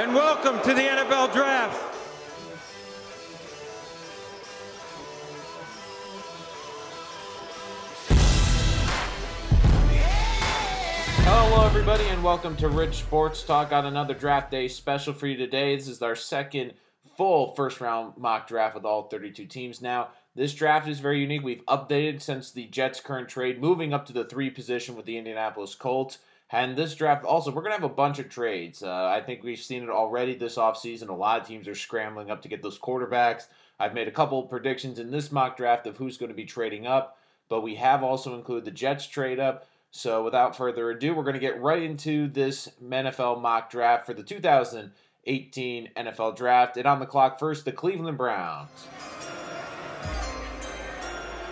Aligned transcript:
and 0.00 0.14
welcome 0.14 0.58
to 0.62 0.72
the 0.72 0.80
NFL 0.80 1.30
Draft. 1.34 1.78
Hello, 11.24 11.66
everybody, 11.66 12.04
and 12.04 12.24
welcome 12.24 12.56
to 12.56 12.68
Rich 12.68 12.94
Sports 12.94 13.42
Talk. 13.42 13.68
Got 13.68 13.84
another 13.84 14.14
draft 14.14 14.50
day 14.50 14.68
special 14.68 15.12
for 15.12 15.26
you 15.26 15.36
today. 15.36 15.76
This 15.76 15.86
is 15.86 16.00
our 16.00 16.16
second 16.16 16.72
full 17.18 17.54
first 17.54 17.82
round 17.82 18.16
mock 18.16 18.48
draft 18.48 18.74
with 18.74 18.86
all 18.86 19.02
32 19.02 19.44
teams 19.44 19.82
now. 19.82 20.08
This 20.34 20.54
draft 20.54 20.88
is 20.88 21.00
very 21.00 21.20
unique. 21.20 21.42
We've 21.42 21.66
updated 21.66 22.22
since 22.22 22.52
the 22.52 22.68
Jets' 22.68 23.00
current 23.00 23.28
trade, 23.28 23.60
moving 23.60 23.92
up 23.92 24.06
to 24.06 24.14
the 24.14 24.24
three 24.24 24.48
position 24.48 24.96
with 24.96 25.04
the 25.04 25.18
Indianapolis 25.18 25.74
Colts. 25.74 26.16
And 26.52 26.76
this 26.76 26.94
draft, 26.96 27.24
also, 27.24 27.50
we're 27.50 27.62
going 27.62 27.72
to 27.72 27.80
have 27.80 27.90
a 27.90 27.94
bunch 27.94 28.18
of 28.18 28.28
trades. 28.28 28.82
Uh, 28.82 29.06
I 29.06 29.20
think 29.20 29.44
we've 29.44 29.58
seen 29.58 29.84
it 29.84 29.88
already 29.88 30.34
this 30.34 30.56
offseason. 30.56 31.08
A 31.08 31.12
lot 31.12 31.40
of 31.40 31.46
teams 31.46 31.68
are 31.68 31.76
scrambling 31.76 32.30
up 32.30 32.42
to 32.42 32.48
get 32.48 32.62
those 32.62 32.78
quarterbacks. 32.78 33.44
I've 33.78 33.94
made 33.94 34.08
a 34.08 34.12
couple 34.12 34.42
predictions 34.42 34.98
in 34.98 35.10
this 35.10 35.30
mock 35.30 35.56
draft 35.56 35.86
of 35.86 35.96
who's 35.96 36.18
going 36.18 36.28
to 36.28 36.34
be 36.34 36.44
trading 36.44 36.86
up, 36.86 37.18
but 37.48 37.62
we 37.62 37.76
have 37.76 38.02
also 38.02 38.34
included 38.34 38.64
the 38.64 38.72
Jets 38.72 39.06
trade 39.06 39.38
up. 39.38 39.66
So 39.92 40.24
without 40.24 40.56
further 40.56 40.90
ado, 40.90 41.14
we're 41.14 41.22
going 41.24 41.34
to 41.34 41.40
get 41.40 41.60
right 41.60 41.82
into 41.82 42.28
this 42.28 42.68
NFL 42.82 43.40
mock 43.40 43.70
draft 43.70 44.06
for 44.06 44.14
the 44.14 44.22
2018 44.22 45.90
NFL 45.96 46.36
draft. 46.36 46.76
And 46.76 46.86
on 46.86 47.00
the 47.00 47.06
clock 47.06 47.38
first, 47.38 47.64
the 47.64 47.72
Cleveland 47.72 48.18
Browns. 48.18 48.68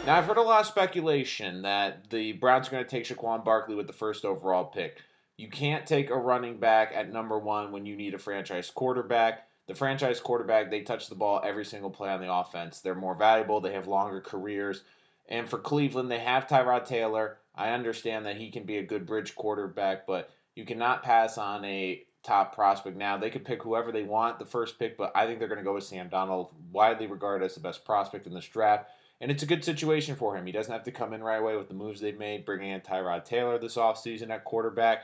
Now, 0.08 0.16
I've 0.16 0.24
heard 0.24 0.38
a 0.38 0.42
lot 0.42 0.60
of 0.62 0.66
speculation 0.66 1.60
that 1.60 2.08
the 2.08 2.32
Browns 2.32 2.68
are 2.68 2.70
going 2.70 2.82
to 2.82 2.88
take 2.88 3.04
Saquon 3.04 3.44
Barkley 3.44 3.74
with 3.74 3.86
the 3.86 3.92
first 3.92 4.24
overall 4.24 4.64
pick. 4.64 5.02
You 5.36 5.50
can't 5.50 5.86
take 5.86 6.08
a 6.08 6.16
running 6.16 6.56
back 6.56 6.92
at 6.94 7.12
number 7.12 7.38
one 7.38 7.72
when 7.72 7.84
you 7.84 7.94
need 7.94 8.14
a 8.14 8.18
franchise 8.18 8.70
quarterback. 8.70 9.48
The 9.66 9.74
franchise 9.74 10.18
quarterback, 10.18 10.70
they 10.70 10.80
touch 10.80 11.10
the 11.10 11.14
ball 11.14 11.42
every 11.44 11.66
single 11.66 11.90
play 11.90 12.08
on 12.08 12.22
the 12.22 12.32
offense. 12.32 12.80
They're 12.80 12.94
more 12.94 13.16
valuable, 13.16 13.60
they 13.60 13.74
have 13.74 13.86
longer 13.86 14.22
careers. 14.22 14.82
And 15.28 15.46
for 15.46 15.58
Cleveland, 15.58 16.10
they 16.10 16.20
have 16.20 16.46
Tyrod 16.46 16.86
Taylor. 16.86 17.36
I 17.54 17.72
understand 17.72 18.24
that 18.24 18.38
he 18.38 18.50
can 18.50 18.62
be 18.62 18.78
a 18.78 18.82
good 18.82 19.04
bridge 19.04 19.34
quarterback, 19.34 20.06
but 20.06 20.30
you 20.54 20.64
cannot 20.64 21.02
pass 21.02 21.36
on 21.36 21.66
a 21.66 22.02
top 22.22 22.54
prospect 22.54 22.96
now. 22.96 23.18
They 23.18 23.28
could 23.28 23.44
pick 23.44 23.62
whoever 23.62 23.92
they 23.92 24.04
want 24.04 24.38
the 24.38 24.46
first 24.46 24.78
pick, 24.78 24.96
but 24.96 25.12
I 25.14 25.26
think 25.26 25.38
they're 25.38 25.48
going 25.48 25.58
to 25.58 25.64
go 25.64 25.74
with 25.74 25.84
Sam 25.84 26.08
Darnold, 26.08 26.48
widely 26.72 27.06
regarded 27.06 27.44
as 27.44 27.56
the 27.56 27.60
best 27.60 27.84
prospect 27.84 28.26
in 28.26 28.32
this 28.32 28.48
draft. 28.48 28.88
And 29.20 29.30
it's 29.30 29.42
a 29.42 29.46
good 29.46 29.64
situation 29.64 30.14
for 30.14 30.36
him. 30.36 30.46
He 30.46 30.52
doesn't 30.52 30.72
have 30.72 30.84
to 30.84 30.92
come 30.92 31.12
in 31.12 31.22
right 31.22 31.40
away 31.40 31.56
with 31.56 31.68
the 31.68 31.74
moves 31.74 32.00
they've 32.00 32.18
made, 32.18 32.44
bringing 32.44 32.70
in 32.70 32.80
Tyrod 32.80 33.24
Taylor 33.24 33.58
this 33.58 33.76
offseason 33.76 34.30
at 34.30 34.44
quarterback. 34.44 35.02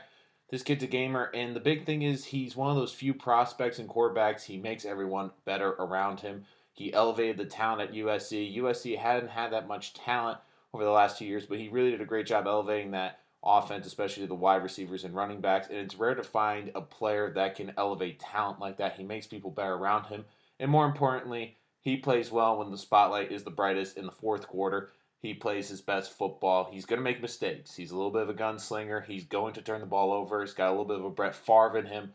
This 0.49 0.63
kid's 0.63 0.83
a 0.83 0.87
gamer, 0.87 1.31
and 1.33 1.55
the 1.55 1.59
big 1.59 1.85
thing 1.85 2.03
is 2.03 2.25
he's 2.25 2.55
one 2.55 2.69
of 2.69 2.75
those 2.75 2.93
few 2.93 3.13
prospects 3.13 3.79
and 3.79 3.89
quarterbacks. 3.89 4.43
He 4.43 4.57
makes 4.57 4.85
everyone 4.85 5.31
better 5.43 5.69
around 5.71 6.19
him. 6.19 6.45
He 6.71 6.93
elevated 6.93 7.37
the 7.37 7.45
talent 7.45 7.89
at 7.89 7.95
USC. 7.95 8.55
USC 8.57 8.97
hadn't 8.97 9.29
had 9.29 9.51
that 9.51 9.67
much 9.67 9.93
talent 9.93 10.37
over 10.73 10.83
the 10.83 10.91
last 10.91 11.17
two 11.17 11.25
years, 11.25 11.45
but 11.45 11.57
he 11.57 11.69
really 11.69 11.91
did 11.91 12.01
a 12.01 12.05
great 12.05 12.27
job 12.27 12.47
elevating 12.47 12.91
that 12.91 13.19
offense, 13.43 13.87
especially 13.87 14.25
the 14.25 14.35
wide 14.35 14.61
receivers 14.61 15.03
and 15.03 15.15
running 15.15 15.41
backs. 15.41 15.67
And 15.67 15.77
it's 15.77 15.95
rare 15.95 16.15
to 16.15 16.23
find 16.23 16.71
a 16.75 16.81
player 16.81 17.31
that 17.31 17.55
can 17.55 17.73
elevate 17.77 18.19
talent 18.19 18.59
like 18.59 18.77
that. 18.77 18.97
He 18.97 19.03
makes 19.03 19.25
people 19.25 19.51
better 19.51 19.73
around 19.73 20.05
him. 20.07 20.25
And 20.59 20.69
more 20.69 20.85
importantly, 20.85 21.57
he 21.85 21.95
plays 21.97 22.31
well 22.31 22.57
when 22.57 22.71
the 22.71 22.77
spotlight 22.79 23.31
is 23.31 23.43
the 23.43 23.51
brightest 23.51 23.95
in 23.95 24.07
the 24.07 24.11
fourth 24.11 24.47
quarter. 24.47 24.89
He 25.21 25.35
plays 25.35 25.69
his 25.69 25.81
best 25.81 26.17
football. 26.17 26.67
He's 26.71 26.85
going 26.85 26.97
to 26.97 27.03
make 27.03 27.21
mistakes. 27.21 27.75
He's 27.75 27.91
a 27.91 27.95
little 27.95 28.11
bit 28.11 28.23
of 28.23 28.29
a 28.29 28.33
gunslinger. 28.33 29.05
He's 29.05 29.23
going 29.23 29.53
to 29.53 29.61
turn 29.61 29.81
the 29.81 29.85
ball 29.85 30.11
over. 30.11 30.41
He's 30.41 30.53
got 30.53 30.69
a 30.69 30.71
little 30.71 30.85
bit 30.85 30.97
of 30.97 31.05
a 31.05 31.11
Brett 31.11 31.35
Favre 31.35 31.77
in 31.77 31.85
him. 31.85 32.13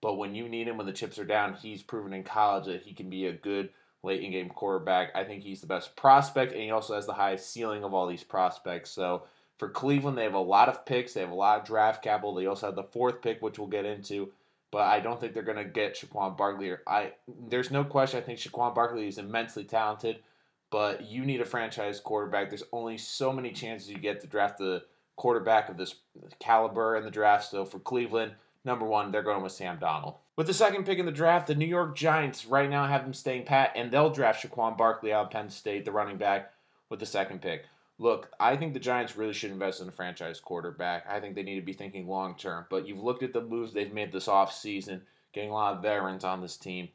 But 0.00 0.14
when 0.14 0.34
you 0.34 0.48
need 0.48 0.66
him, 0.66 0.76
when 0.76 0.86
the 0.86 0.92
chips 0.92 1.20
are 1.20 1.24
down, 1.24 1.54
he's 1.54 1.84
proven 1.84 2.12
in 2.12 2.24
college 2.24 2.66
that 2.66 2.82
he 2.82 2.94
can 2.94 3.08
be 3.08 3.26
a 3.26 3.32
good 3.32 3.70
late 4.02 4.24
in 4.24 4.32
game 4.32 4.48
quarterback. 4.48 5.12
I 5.14 5.22
think 5.22 5.44
he's 5.44 5.60
the 5.60 5.68
best 5.68 5.94
prospect, 5.94 6.52
and 6.52 6.60
he 6.60 6.72
also 6.72 6.96
has 6.96 7.06
the 7.06 7.12
highest 7.12 7.48
ceiling 7.52 7.84
of 7.84 7.94
all 7.94 8.08
these 8.08 8.24
prospects. 8.24 8.90
So 8.90 9.22
for 9.56 9.68
Cleveland, 9.68 10.18
they 10.18 10.24
have 10.24 10.34
a 10.34 10.40
lot 10.40 10.68
of 10.68 10.84
picks. 10.84 11.14
They 11.14 11.20
have 11.20 11.30
a 11.30 11.34
lot 11.34 11.60
of 11.60 11.64
draft 11.64 12.02
capital. 12.02 12.34
They 12.34 12.46
also 12.46 12.66
have 12.66 12.74
the 12.74 12.82
fourth 12.82 13.22
pick, 13.22 13.40
which 13.40 13.60
we'll 13.60 13.68
get 13.68 13.84
into 13.84 14.32
but 14.72 14.82
I 14.82 14.98
don't 14.98 15.20
think 15.20 15.34
they're 15.34 15.42
going 15.44 15.58
to 15.58 15.64
get 15.64 15.94
Saquon 15.94 16.36
Barkley. 16.36 16.72
I 16.88 17.12
there's 17.48 17.70
no 17.70 17.84
question. 17.84 18.18
I 18.18 18.22
think 18.22 18.40
Saquon 18.40 18.74
Barkley 18.74 19.06
is 19.06 19.18
immensely 19.18 19.62
talented, 19.62 20.20
but 20.70 21.06
you 21.06 21.24
need 21.24 21.40
a 21.40 21.44
franchise 21.44 22.00
quarterback. 22.00 22.48
There's 22.48 22.64
only 22.72 22.98
so 22.98 23.32
many 23.32 23.52
chances 23.52 23.88
you 23.88 23.98
get 23.98 24.20
to 24.22 24.26
draft 24.26 24.58
the 24.58 24.82
quarterback 25.16 25.68
of 25.68 25.76
this 25.76 25.94
caliber 26.40 26.96
in 26.96 27.04
the 27.04 27.10
draft. 27.10 27.50
So 27.50 27.64
for 27.66 27.78
Cleveland, 27.78 28.32
number 28.64 28.86
one, 28.86 29.12
they're 29.12 29.22
going 29.22 29.42
with 29.42 29.52
Sam 29.52 29.78
Darnold. 29.78 30.16
With 30.36 30.46
the 30.46 30.54
second 30.54 30.86
pick 30.86 30.98
in 30.98 31.04
the 31.04 31.12
draft, 31.12 31.46
the 31.46 31.54
New 31.54 31.66
York 31.66 31.94
Giants 31.94 32.46
right 32.46 32.70
now 32.70 32.86
have 32.86 33.04
them 33.04 33.12
staying 33.12 33.44
pat, 33.44 33.72
and 33.76 33.92
they'll 33.92 34.08
draft 34.08 34.42
Saquon 34.42 34.78
Barkley 34.78 35.12
out 35.12 35.26
of 35.26 35.30
Penn 35.30 35.50
State, 35.50 35.84
the 35.84 35.92
running 35.92 36.16
back, 36.16 36.54
with 36.88 36.98
the 36.98 37.06
second 37.06 37.42
pick. 37.42 37.66
Look, 37.98 38.30
I 38.40 38.56
think 38.56 38.74
the 38.74 38.80
Giants 38.80 39.16
really 39.16 39.32
should 39.32 39.50
invest 39.50 39.80
in 39.80 39.88
a 39.88 39.92
franchise 39.92 40.40
quarterback. 40.40 41.04
I 41.08 41.20
think 41.20 41.34
they 41.34 41.42
need 41.42 41.60
to 41.60 41.66
be 41.66 41.72
thinking 41.72 42.08
long 42.08 42.36
term. 42.36 42.66
But 42.68 42.88
you've 42.88 43.02
looked 43.02 43.22
at 43.22 43.32
the 43.32 43.42
moves 43.42 43.72
they've 43.72 43.92
made 43.92 44.12
this 44.12 44.26
offseason, 44.26 45.02
getting 45.32 45.50
a 45.50 45.54
lot 45.54 45.76
of 45.76 45.82
veterans 45.82 46.24
on 46.24 46.40
this 46.40 46.56
team. 46.56 46.88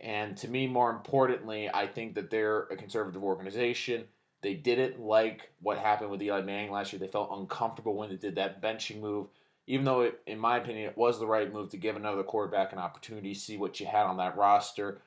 And 0.00 0.36
to 0.38 0.48
me, 0.48 0.66
more 0.66 0.90
importantly, 0.90 1.68
I 1.72 1.86
think 1.86 2.14
that 2.14 2.30
they're 2.30 2.60
a 2.70 2.76
conservative 2.76 3.22
organization. 3.22 4.04
They 4.40 4.54
didn't 4.54 5.00
like 5.00 5.50
what 5.60 5.78
happened 5.78 6.10
with 6.10 6.22
Eli 6.22 6.42
Manning 6.42 6.70
last 6.70 6.92
year. 6.92 7.00
They 7.00 7.08
felt 7.08 7.30
uncomfortable 7.32 7.96
when 7.96 8.08
they 8.08 8.16
did 8.16 8.36
that 8.36 8.62
benching 8.62 9.00
move, 9.00 9.26
even 9.66 9.84
though, 9.84 10.02
it, 10.02 10.20
in 10.26 10.38
my 10.38 10.58
opinion, 10.58 10.88
it 10.88 10.96
was 10.96 11.18
the 11.18 11.26
right 11.26 11.52
move 11.52 11.70
to 11.70 11.76
give 11.76 11.96
another 11.96 12.22
quarterback 12.22 12.72
an 12.72 12.78
opportunity, 12.78 13.34
see 13.34 13.56
what 13.56 13.80
you 13.80 13.86
had 13.86 14.04
on 14.04 14.18
that 14.18 14.36
roster. 14.36 15.02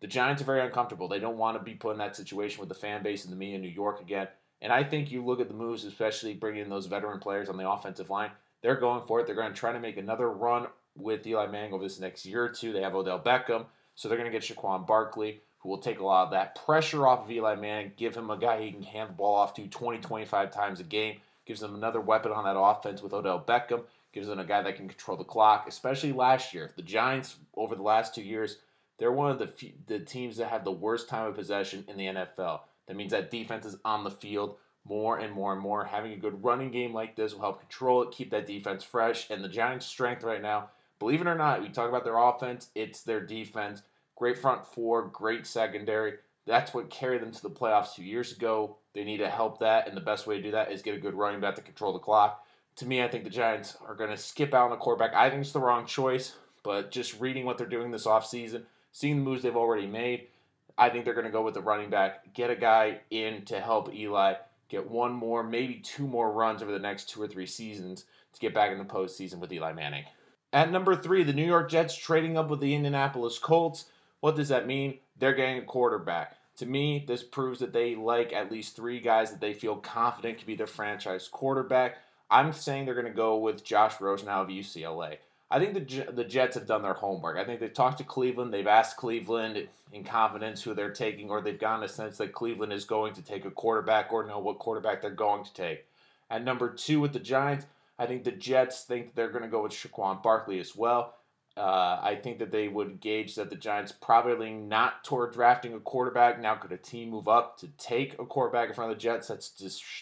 The 0.00 0.06
Giants 0.06 0.40
are 0.40 0.44
very 0.46 0.60
uncomfortable. 0.60 1.08
They 1.08 1.18
don't 1.18 1.38
want 1.38 1.58
to 1.58 1.62
be 1.62 1.74
put 1.74 1.92
in 1.92 1.98
that 1.98 2.14
situation 2.14 2.60
with 2.60 2.68
the 2.68 2.74
fan 2.76 3.02
base 3.02 3.24
and 3.24 3.32
the 3.32 3.36
media 3.36 3.56
in 3.56 3.62
New 3.62 3.68
York 3.68 4.00
again. 4.00 4.28
And 4.60 4.72
I 4.72 4.82
think 4.82 5.10
you 5.10 5.24
look 5.24 5.40
at 5.40 5.48
the 5.48 5.54
moves, 5.54 5.84
especially 5.84 6.34
bringing 6.34 6.62
in 6.62 6.68
those 6.68 6.86
veteran 6.86 7.20
players 7.20 7.48
on 7.48 7.56
the 7.56 7.68
offensive 7.68 8.10
line, 8.10 8.30
they're 8.62 8.76
going 8.76 9.06
for 9.06 9.20
it. 9.20 9.26
They're 9.26 9.36
going 9.36 9.52
to 9.52 9.58
try 9.58 9.72
to 9.72 9.80
make 9.80 9.96
another 9.96 10.30
run 10.30 10.66
with 10.96 11.26
Eli 11.26 11.46
Manning 11.46 11.72
over 11.72 11.84
this 11.84 12.00
next 12.00 12.26
year 12.26 12.44
or 12.44 12.48
two. 12.48 12.72
They 12.72 12.82
have 12.82 12.94
Odell 12.94 13.20
Beckham, 13.20 13.66
so 13.94 14.08
they're 14.08 14.18
going 14.18 14.30
to 14.30 14.36
get 14.36 14.42
Saquon 14.42 14.86
Barkley, 14.86 15.40
who 15.58 15.68
will 15.68 15.78
take 15.78 16.00
a 16.00 16.04
lot 16.04 16.24
of 16.24 16.30
that 16.32 16.54
pressure 16.64 17.06
off 17.06 17.24
of 17.24 17.30
Eli 17.30 17.54
Manning, 17.54 17.92
give 17.96 18.16
him 18.16 18.30
a 18.30 18.36
guy 18.36 18.60
he 18.60 18.72
can 18.72 18.82
hand 18.82 19.10
the 19.10 19.14
ball 19.14 19.36
off 19.36 19.54
to 19.54 19.66
20, 19.66 19.98
25 19.98 20.50
times 20.50 20.80
a 20.80 20.84
game, 20.84 21.18
gives 21.46 21.60
them 21.60 21.74
another 21.74 22.00
weapon 22.00 22.32
on 22.32 22.44
that 22.44 22.58
offense 22.58 23.00
with 23.00 23.12
Odell 23.12 23.44
Beckham, 23.46 23.82
gives 24.12 24.26
them 24.26 24.38
a 24.38 24.44
guy 24.44 24.62
that 24.62 24.76
can 24.76 24.88
control 24.88 25.16
the 25.16 25.24
clock, 25.24 25.66
especially 25.68 26.12
last 26.12 26.52
year. 26.52 26.72
The 26.76 26.82
Giants, 26.82 27.36
over 27.54 27.76
the 27.76 27.82
last 27.82 28.14
two 28.14 28.22
years, 28.22 28.58
they're 28.98 29.12
one 29.12 29.30
of 29.30 29.38
the, 29.38 29.72
the 29.86 30.00
teams 30.00 30.36
that 30.38 30.48
have 30.48 30.64
the 30.64 30.72
worst 30.72 31.08
time 31.08 31.26
of 31.26 31.36
possession 31.36 31.84
in 31.86 31.96
the 31.96 32.06
NFL. 32.06 32.60
That 32.88 32.96
means 32.96 33.12
that 33.12 33.30
defense 33.30 33.64
is 33.64 33.76
on 33.84 34.02
the 34.02 34.10
field 34.10 34.56
more 34.84 35.18
and 35.18 35.32
more 35.32 35.52
and 35.52 35.60
more. 35.60 35.84
Having 35.84 36.14
a 36.14 36.16
good 36.16 36.42
running 36.42 36.70
game 36.70 36.92
like 36.92 37.14
this 37.14 37.34
will 37.34 37.42
help 37.42 37.60
control 37.60 38.02
it, 38.02 38.10
keep 38.10 38.30
that 38.30 38.46
defense 38.46 38.82
fresh. 38.82 39.30
And 39.30 39.44
the 39.44 39.48
Giants' 39.48 39.86
strength 39.86 40.24
right 40.24 40.42
now, 40.42 40.70
believe 40.98 41.20
it 41.20 41.26
or 41.26 41.34
not, 41.34 41.62
we 41.62 41.68
talk 41.68 41.88
about 41.88 42.04
their 42.04 42.18
offense, 42.18 42.70
it's 42.74 43.02
their 43.02 43.20
defense. 43.20 43.82
Great 44.16 44.38
front 44.38 44.66
four, 44.66 45.06
great 45.06 45.46
secondary. 45.46 46.14
That's 46.46 46.72
what 46.72 46.90
carried 46.90 47.22
them 47.22 47.30
to 47.30 47.42
the 47.42 47.50
playoffs 47.50 47.94
two 47.94 48.02
years 48.02 48.32
ago. 48.32 48.76
They 48.94 49.04
need 49.04 49.18
to 49.18 49.28
help 49.28 49.60
that, 49.60 49.86
and 49.86 49.96
the 49.96 50.00
best 50.00 50.26
way 50.26 50.38
to 50.38 50.42
do 50.42 50.50
that 50.52 50.72
is 50.72 50.82
get 50.82 50.94
a 50.94 51.00
good 51.00 51.14
running 51.14 51.40
back 51.40 51.54
to 51.56 51.60
control 51.60 51.92
the 51.92 51.98
clock. 51.98 52.44
To 52.76 52.86
me, 52.86 53.02
I 53.02 53.08
think 53.08 53.24
the 53.24 53.30
Giants 53.30 53.76
are 53.86 53.94
going 53.94 54.10
to 54.10 54.16
skip 54.16 54.54
out 54.54 54.64
on 54.64 54.70
the 54.70 54.76
quarterback. 54.76 55.14
I 55.14 55.28
think 55.28 55.42
it's 55.42 55.52
the 55.52 55.60
wrong 55.60 55.84
choice, 55.84 56.34
but 56.64 56.90
just 56.90 57.20
reading 57.20 57.44
what 57.44 57.58
they're 57.58 57.66
doing 57.66 57.90
this 57.90 58.06
offseason, 58.06 58.62
seeing 58.92 59.16
the 59.16 59.22
moves 59.22 59.42
they've 59.42 59.54
already 59.54 59.86
made, 59.86 60.28
I 60.78 60.88
think 60.88 61.04
they're 61.04 61.14
going 61.14 61.26
to 61.26 61.32
go 61.32 61.42
with 61.42 61.54
the 61.54 61.60
running 61.60 61.90
back, 61.90 62.32
get 62.34 62.50
a 62.50 62.56
guy 62.56 63.00
in 63.10 63.44
to 63.46 63.60
help 63.60 63.92
Eli, 63.92 64.34
get 64.68 64.88
one 64.88 65.12
more, 65.12 65.42
maybe 65.42 65.74
two 65.74 66.06
more 66.06 66.30
runs 66.32 66.62
over 66.62 66.70
the 66.70 66.78
next 66.78 67.08
two 67.10 67.20
or 67.20 67.26
three 67.26 67.46
seasons 67.46 68.04
to 68.32 68.40
get 68.40 68.54
back 68.54 68.70
in 68.70 68.78
the 68.78 68.84
postseason 68.84 69.40
with 69.40 69.52
Eli 69.52 69.72
Manning. 69.72 70.04
At 70.52 70.70
number 70.70 70.94
three, 70.94 71.24
the 71.24 71.32
New 71.32 71.44
York 71.44 71.68
Jets 71.68 71.96
trading 71.96 72.38
up 72.38 72.48
with 72.48 72.60
the 72.60 72.74
Indianapolis 72.74 73.38
Colts. 73.38 73.86
What 74.20 74.36
does 74.36 74.48
that 74.48 74.66
mean? 74.66 74.98
They're 75.18 75.34
getting 75.34 75.58
a 75.58 75.62
quarterback. 75.62 76.36
To 76.58 76.66
me, 76.66 77.04
this 77.06 77.22
proves 77.22 77.60
that 77.60 77.72
they 77.72 77.94
like 77.94 78.32
at 78.32 78.50
least 78.50 78.74
three 78.74 79.00
guys 79.00 79.30
that 79.30 79.40
they 79.40 79.52
feel 79.52 79.76
confident 79.76 80.38
can 80.38 80.46
be 80.46 80.56
their 80.56 80.66
franchise 80.66 81.28
quarterback. 81.28 81.96
I'm 82.30 82.52
saying 82.52 82.84
they're 82.84 82.94
going 82.94 83.06
to 83.06 83.12
go 83.12 83.38
with 83.38 83.64
Josh 83.64 84.00
Rosen 84.00 84.28
out 84.28 84.44
of 84.44 84.48
UCLA. 84.48 85.18
I 85.50 85.58
think 85.58 85.74
the 85.74 86.12
the 86.12 86.24
Jets 86.24 86.56
have 86.56 86.66
done 86.66 86.82
their 86.82 86.94
homework. 86.94 87.38
I 87.38 87.44
think 87.44 87.60
they've 87.60 87.72
talked 87.72 87.98
to 87.98 88.04
Cleveland. 88.04 88.52
They've 88.52 88.66
asked 88.66 88.96
Cleveland 88.96 89.68
in 89.92 90.04
confidence 90.04 90.62
who 90.62 90.74
they're 90.74 90.92
taking, 90.92 91.30
or 91.30 91.40
they've 91.40 91.58
gotten 91.58 91.84
a 91.84 91.88
sense 91.88 92.18
that 92.18 92.32
Cleveland 92.32 92.72
is 92.72 92.84
going 92.84 93.14
to 93.14 93.22
take 93.22 93.46
a 93.46 93.50
quarterback 93.50 94.12
or 94.12 94.26
know 94.26 94.38
what 94.38 94.58
quarterback 94.58 95.00
they're 95.00 95.10
going 95.10 95.44
to 95.44 95.54
take. 95.54 95.86
At 96.30 96.44
number 96.44 96.68
two 96.68 97.00
with 97.00 97.14
the 97.14 97.18
Giants, 97.18 97.64
I 97.98 98.06
think 98.06 98.24
the 98.24 98.32
Jets 98.32 98.84
think 98.84 99.14
they're 99.14 99.30
going 99.30 99.44
to 99.44 99.48
go 99.48 99.62
with 99.62 99.72
Saquon 99.72 100.22
Barkley 100.22 100.60
as 100.60 100.76
well. 100.76 101.14
Uh, 101.56 101.98
I 102.00 102.20
think 102.22 102.38
that 102.38 102.52
they 102.52 102.68
would 102.68 103.00
gauge 103.00 103.34
that 103.34 103.50
the 103.50 103.56
Giants 103.56 103.90
probably 103.90 104.52
not 104.52 105.02
toward 105.02 105.32
drafting 105.32 105.74
a 105.74 105.80
quarterback. 105.80 106.40
Now, 106.40 106.54
could 106.54 106.70
a 106.70 106.76
team 106.76 107.10
move 107.10 107.26
up 107.26 107.58
to 107.58 107.68
take 107.78 108.12
a 108.20 108.26
quarterback 108.26 108.68
in 108.68 108.74
front 108.76 108.92
of 108.92 108.96
the 108.96 109.02
Jets? 109.02 109.26
That's 109.26 109.50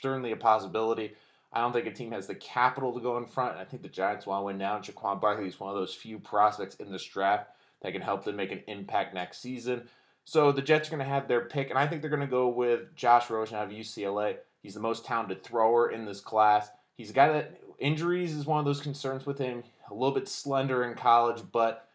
certainly 0.03 0.33
a 0.33 0.37
possibility. 0.37 1.15
I 1.53 1.61
don't 1.61 1.73
think 1.73 1.87
a 1.87 1.93
team 1.93 2.13
has 2.13 2.27
the 2.27 2.35
capital 2.35 2.93
to 2.93 3.01
go 3.01 3.17
in 3.17 3.27
front. 3.27 3.57
I 3.57 3.65
think 3.65 3.83
the 3.83 3.89
Giants 3.89 4.27
want 4.27 4.43
to 4.43 4.47
win 4.47 4.59
now. 4.59 4.77
And 4.77 4.85
Saquon 4.85 5.21
Barkley 5.21 5.49
is 5.49 5.61
one 5.61 5.71
of 5.71 5.77
those 5.77 5.95
few 5.95 6.19
prospects 6.19 6.77
in 6.77 6.91
this 6.91 7.05
draft 7.05 7.51
that 7.83 7.93
can 7.93 8.03
help 8.03 8.25
them 8.25 8.37
make 8.37 8.53
an 8.53 8.63
impact 8.67 9.15
next 9.15 9.39
season. 9.39 9.89
So 10.25 10.51
the 10.51 10.63
Jets 10.63 10.89
are 10.89 10.91
going 10.91 11.05
to 11.05 11.09
have 11.09 11.29
their 11.29 11.45
pick, 11.45 11.71
and 11.71 11.79
I 11.79 11.87
think 11.87 12.03
they're 12.03 12.11
going 12.11 12.21
to 12.21 12.27
go 12.27 12.49
with 12.49 12.95
Josh 12.97 13.31
Rosen 13.31 13.57
out 13.57 13.69
of 13.69 13.73
UCLA. 13.73 14.39
He's 14.61 14.75
the 14.75 14.81
most 14.81 15.05
talented 15.05 15.45
thrower 15.45 15.91
in 15.91 16.05
this 16.05 16.21
class. 16.21 16.69
He's 16.97 17.11
a 17.11 17.15
guy 17.15 17.29
that 17.29 17.61
injuries 17.79 18.35
is 18.35 18.45
one 18.45 18.59
of 18.59 18.65
those 18.65 18.81
concerns 18.81 19.25
with 19.25 19.39
him. 19.39 19.63
A 19.89 19.95
little 19.95 20.15
bit 20.15 20.27
slender 20.27 20.83
in 20.83 20.95
college, 20.95 21.43
but 21.53 21.89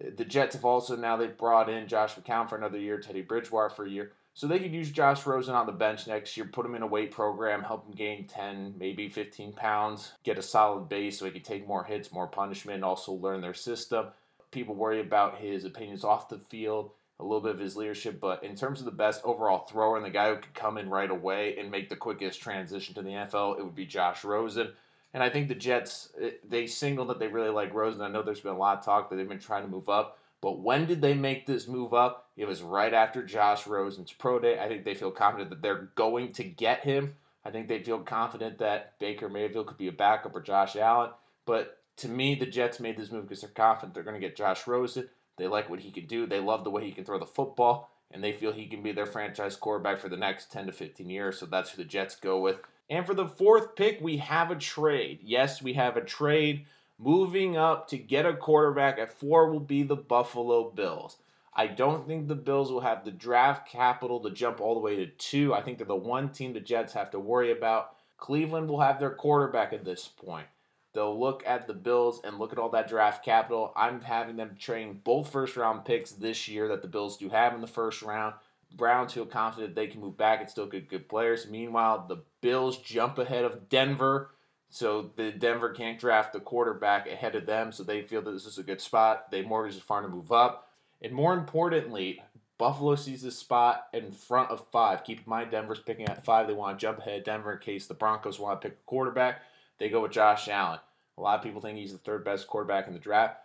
uh, 0.00 0.10
the 0.16 0.24
Jets 0.24 0.54
have 0.54 0.64
also 0.64 0.94
now 0.94 1.16
they've 1.16 1.36
brought 1.36 1.68
in 1.68 1.88
Josh 1.88 2.14
McCown 2.14 2.48
for 2.48 2.56
another 2.56 2.78
year, 2.78 3.00
Teddy 3.00 3.22
Bridgewater 3.22 3.70
for 3.70 3.84
a 3.84 3.90
year. 3.90 4.12
So 4.34 4.46
they 4.46 4.58
could 4.58 4.72
use 4.72 4.90
Josh 4.90 5.26
Rosen 5.26 5.54
on 5.54 5.66
the 5.66 5.72
bench 5.72 6.06
next 6.06 6.36
year, 6.36 6.46
put 6.46 6.64
him 6.64 6.74
in 6.74 6.82
a 6.82 6.86
weight 6.86 7.10
program, 7.10 7.62
help 7.62 7.86
him 7.86 7.94
gain 7.94 8.26
10, 8.26 8.74
maybe 8.78 9.08
15 9.08 9.52
pounds, 9.52 10.12
get 10.24 10.38
a 10.38 10.42
solid 10.42 10.88
base 10.88 11.18
so 11.18 11.26
he 11.26 11.30
can 11.30 11.42
take 11.42 11.68
more 11.68 11.84
hits, 11.84 12.12
more 12.12 12.26
punishment, 12.26 12.76
and 12.76 12.84
also 12.84 13.12
learn 13.12 13.42
their 13.42 13.52
system. 13.52 14.06
People 14.50 14.74
worry 14.74 15.00
about 15.00 15.38
his 15.38 15.64
opinions 15.64 16.02
off 16.02 16.30
the 16.30 16.38
field, 16.38 16.92
a 17.20 17.22
little 17.22 17.40
bit 17.40 17.54
of 17.54 17.60
his 17.60 17.76
leadership, 17.76 18.20
but 18.20 18.42
in 18.42 18.56
terms 18.56 18.78
of 18.78 18.86
the 18.86 18.90
best 18.90 19.20
overall 19.22 19.66
thrower 19.66 19.96
and 19.96 20.04
the 20.04 20.10
guy 20.10 20.30
who 20.30 20.36
could 20.36 20.54
come 20.54 20.78
in 20.78 20.88
right 20.88 21.10
away 21.10 21.56
and 21.58 21.70
make 21.70 21.90
the 21.90 21.96
quickest 21.96 22.40
transition 22.40 22.94
to 22.94 23.02
the 23.02 23.10
NFL, 23.10 23.58
it 23.58 23.64
would 23.64 23.74
be 23.74 23.86
Josh 23.86 24.24
Rosen. 24.24 24.72
And 25.12 25.22
I 25.22 25.28
think 25.28 25.48
the 25.48 25.54
Jets, 25.54 26.08
eh, 26.20 26.30
they 26.48 26.66
singled 26.66 27.08
that 27.10 27.18
they 27.18 27.28
really 27.28 27.50
like 27.50 27.74
Rosen. 27.74 28.00
I 28.00 28.08
know 28.08 28.22
there's 28.22 28.40
been 28.40 28.54
a 28.54 28.58
lot 28.58 28.78
of 28.78 28.84
talk 28.84 29.10
that 29.10 29.16
they've 29.16 29.28
been 29.28 29.38
trying 29.38 29.62
to 29.62 29.68
move 29.68 29.90
up. 29.90 30.18
But 30.42 30.58
when 30.58 30.86
did 30.86 31.00
they 31.00 31.14
make 31.14 31.46
this 31.46 31.68
move 31.68 31.94
up? 31.94 32.28
It 32.36 32.46
was 32.46 32.62
right 32.62 32.92
after 32.92 33.24
Josh 33.24 33.66
Rosen's 33.66 34.12
pro 34.12 34.40
day. 34.40 34.58
I 34.58 34.68
think 34.68 34.84
they 34.84 34.94
feel 34.94 35.12
confident 35.12 35.50
that 35.50 35.62
they're 35.62 35.88
going 35.94 36.32
to 36.32 36.44
get 36.44 36.80
him. 36.80 37.14
I 37.44 37.50
think 37.50 37.68
they 37.68 37.82
feel 37.82 38.00
confident 38.00 38.58
that 38.58 38.98
Baker 38.98 39.28
Mayfield 39.28 39.68
could 39.68 39.78
be 39.78 39.88
a 39.88 39.92
backup 39.92 40.34
or 40.34 40.42
Josh 40.42 40.76
Allen. 40.76 41.10
But 41.46 41.78
to 41.98 42.08
me, 42.08 42.34
the 42.34 42.46
Jets 42.46 42.80
made 42.80 42.96
this 42.96 43.12
move 43.12 43.28
because 43.28 43.40
they're 43.40 43.50
confident 43.50 43.94
they're 43.94 44.02
going 44.02 44.20
to 44.20 44.26
get 44.26 44.36
Josh 44.36 44.66
Rosen. 44.66 45.08
They 45.38 45.46
like 45.46 45.70
what 45.70 45.80
he 45.80 45.92
can 45.92 46.06
do. 46.06 46.26
They 46.26 46.40
love 46.40 46.64
the 46.64 46.70
way 46.70 46.84
he 46.84 46.92
can 46.92 47.04
throw 47.04 47.18
the 47.18 47.26
football, 47.26 47.90
and 48.10 48.22
they 48.22 48.32
feel 48.32 48.52
he 48.52 48.66
can 48.66 48.82
be 48.82 48.92
their 48.92 49.06
franchise 49.06 49.56
quarterback 49.56 50.00
for 50.00 50.08
the 50.08 50.16
next 50.16 50.50
10 50.50 50.66
to 50.66 50.72
15 50.72 51.08
years. 51.08 51.38
So 51.38 51.46
that's 51.46 51.70
who 51.70 51.82
the 51.82 51.88
Jets 51.88 52.16
go 52.16 52.40
with. 52.40 52.56
And 52.90 53.06
for 53.06 53.14
the 53.14 53.28
fourth 53.28 53.76
pick, 53.76 54.00
we 54.00 54.18
have 54.18 54.50
a 54.50 54.56
trade. 54.56 55.20
Yes, 55.22 55.62
we 55.62 55.74
have 55.74 55.96
a 55.96 56.04
trade. 56.04 56.66
Moving 57.04 57.56
up 57.56 57.88
to 57.88 57.98
get 57.98 58.26
a 58.26 58.32
quarterback 58.32 58.96
at 58.96 59.12
four 59.12 59.50
will 59.50 59.58
be 59.58 59.82
the 59.82 59.96
Buffalo 59.96 60.70
Bills. 60.70 61.16
I 61.52 61.66
don't 61.66 62.06
think 62.06 62.28
the 62.28 62.36
Bills 62.36 62.70
will 62.70 62.82
have 62.82 63.04
the 63.04 63.10
draft 63.10 63.68
capital 63.68 64.20
to 64.20 64.30
jump 64.30 64.60
all 64.60 64.74
the 64.74 64.80
way 64.80 64.94
to 64.94 65.06
two. 65.06 65.52
I 65.52 65.62
think 65.62 65.78
they're 65.78 65.86
the 65.86 65.96
one 65.96 66.28
team 66.28 66.52
the 66.52 66.60
Jets 66.60 66.92
have 66.92 67.10
to 67.10 67.18
worry 67.18 67.50
about. 67.50 67.96
Cleveland 68.18 68.68
will 68.68 68.80
have 68.80 69.00
their 69.00 69.10
quarterback 69.10 69.72
at 69.72 69.84
this 69.84 70.06
point. 70.06 70.46
They'll 70.94 71.18
look 71.18 71.42
at 71.44 71.66
the 71.66 71.74
Bills 71.74 72.20
and 72.22 72.38
look 72.38 72.52
at 72.52 72.58
all 72.60 72.68
that 72.68 72.88
draft 72.88 73.24
capital. 73.24 73.72
I'm 73.74 74.02
having 74.02 74.36
them 74.36 74.54
train 74.56 75.00
both 75.02 75.28
first 75.28 75.56
round 75.56 75.84
picks 75.84 76.12
this 76.12 76.46
year 76.46 76.68
that 76.68 76.82
the 76.82 76.88
Bills 76.88 77.16
do 77.16 77.30
have 77.30 77.52
in 77.52 77.60
the 77.60 77.66
first 77.66 78.02
round. 78.02 78.34
Browns 78.76 79.12
feel 79.12 79.26
confident 79.26 79.74
they 79.74 79.88
can 79.88 80.00
move 80.00 80.16
back 80.16 80.40
and 80.40 80.48
still 80.48 80.66
get 80.66 80.88
good 80.88 81.08
players. 81.08 81.48
Meanwhile, 81.50 82.06
the 82.08 82.22
Bills 82.40 82.78
jump 82.78 83.18
ahead 83.18 83.44
of 83.44 83.68
Denver 83.68 84.30
so 84.72 85.10
the 85.16 85.30
Denver 85.30 85.68
can't 85.68 86.00
draft 86.00 86.32
the 86.32 86.40
quarterback 86.40 87.06
ahead 87.06 87.34
of 87.34 87.44
them, 87.44 87.72
so 87.72 87.82
they 87.82 88.00
feel 88.00 88.22
that 88.22 88.30
this 88.30 88.46
is 88.46 88.56
a 88.56 88.62
good 88.62 88.80
spot. 88.80 89.30
They 89.30 89.42
mortgage 89.42 89.74
the 89.74 89.82
farm 89.82 90.04
to 90.04 90.08
move 90.08 90.32
up. 90.32 90.70
And 91.02 91.12
more 91.12 91.34
importantly, 91.34 92.22
Buffalo 92.56 92.94
sees 92.94 93.20
this 93.20 93.38
spot 93.38 93.88
in 93.92 94.12
front 94.12 94.50
of 94.50 94.64
five. 94.72 95.04
Keep 95.04 95.18
in 95.18 95.24
mind, 95.30 95.50
Denver's 95.50 95.80
picking 95.80 96.08
at 96.08 96.24
five. 96.24 96.46
They 96.46 96.54
want 96.54 96.78
to 96.78 96.80
jump 96.80 97.00
ahead 97.00 97.22
Denver 97.22 97.52
in 97.52 97.58
case 97.58 97.86
the 97.86 97.92
Broncos 97.92 98.40
want 98.40 98.62
to 98.62 98.68
pick 98.68 98.78
a 98.78 98.84
quarterback. 98.86 99.42
They 99.78 99.90
go 99.90 100.00
with 100.00 100.12
Josh 100.12 100.48
Allen. 100.48 100.80
A 101.18 101.20
lot 101.20 101.38
of 101.38 101.44
people 101.44 101.60
think 101.60 101.76
he's 101.76 101.92
the 101.92 101.98
third 101.98 102.24
best 102.24 102.46
quarterback 102.46 102.86
in 102.86 102.94
the 102.94 102.98
draft. 102.98 103.40